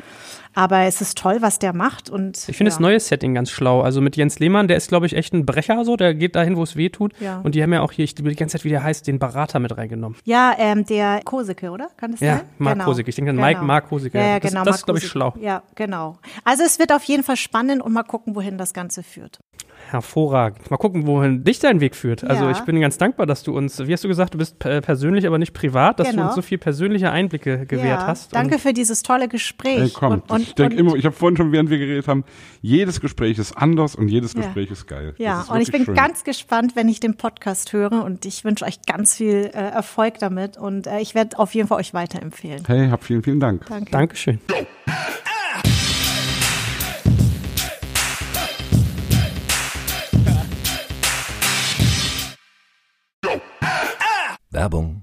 [0.55, 2.11] Aber es ist toll, was der macht.
[2.11, 2.75] Und Ich finde ja.
[2.77, 3.81] das neue Setting ganz schlau.
[3.81, 6.57] Also mit Jens Lehmann, der ist, glaube ich, echt ein Brecher so, der geht dahin,
[6.57, 7.13] wo es weh tut.
[7.21, 7.41] Ja.
[7.43, 9.19] Und die haben ja auch hier, ich will die ganze Zeit, wie der heißt, den
[9.19, 10.19] Berater mit reingenommen.
[10.25, 11.89] Ja, ähm, der Koseke, oder?
[11.97, 12.47] Kann das Ja, sein?
[12.59, 13.09] Mark Koseke.
[13.09, 14.19] Ich denke an Mike- Mark Koseke.
[14.19, 14.65] Ja, ja, Das- genau.
[14.65, 15.33] das ist, glaub ich, schlau.
[15.41, 16.19] Ja, genau.
[16.45, 19.39] Also es wird auf jeden Fall spannend und mal gucken, wohin das Ganze führt.
[19.89, 20.71] Hervorragend.
[20.71, 22.23] Mal gucken, wohin dich dein Weg führt.
[22.25, 22.51] Also Ja.
[22.51, 25.39] ich bin ganz dankbar, dass du uns, wie hast du gesagt, du bist persönlich, aber
[25.39, 26.27] nicht privat, dass du Genau.
[26.27, 28.35] uns so viel persönliche Einblicke gewährt ja, hast.
[28.35, 29.95] danke Und für dieses tolle Gespräch.
[29.95, 32.25] Komm, Und, und, ich denke immer, ich habe vorhin schon, während wir geredet haben,
[32.61, 34.43] jedes Gespräch ist anders und jedes Ja.
[34.43, 35.15] Gespräch ist geil.
[35.19, 35.95] Ja, ist und ich bin schön.
[35.95, 40.19] ganz gespannt, wenn ich den Podcast höre und ich wünsche euch ganz viel äh, Erfolg
[40.19, 42.63] damit und äh, ich werde auf jeden Fall euch weiterempfehlen.
[42.67, 43.67] Hey, hab vielen, vielen Dank.
[43.69, 43.91] Danke.
[43.91, 44.41] Dankeschön.
[54.53, 55.03] Werbung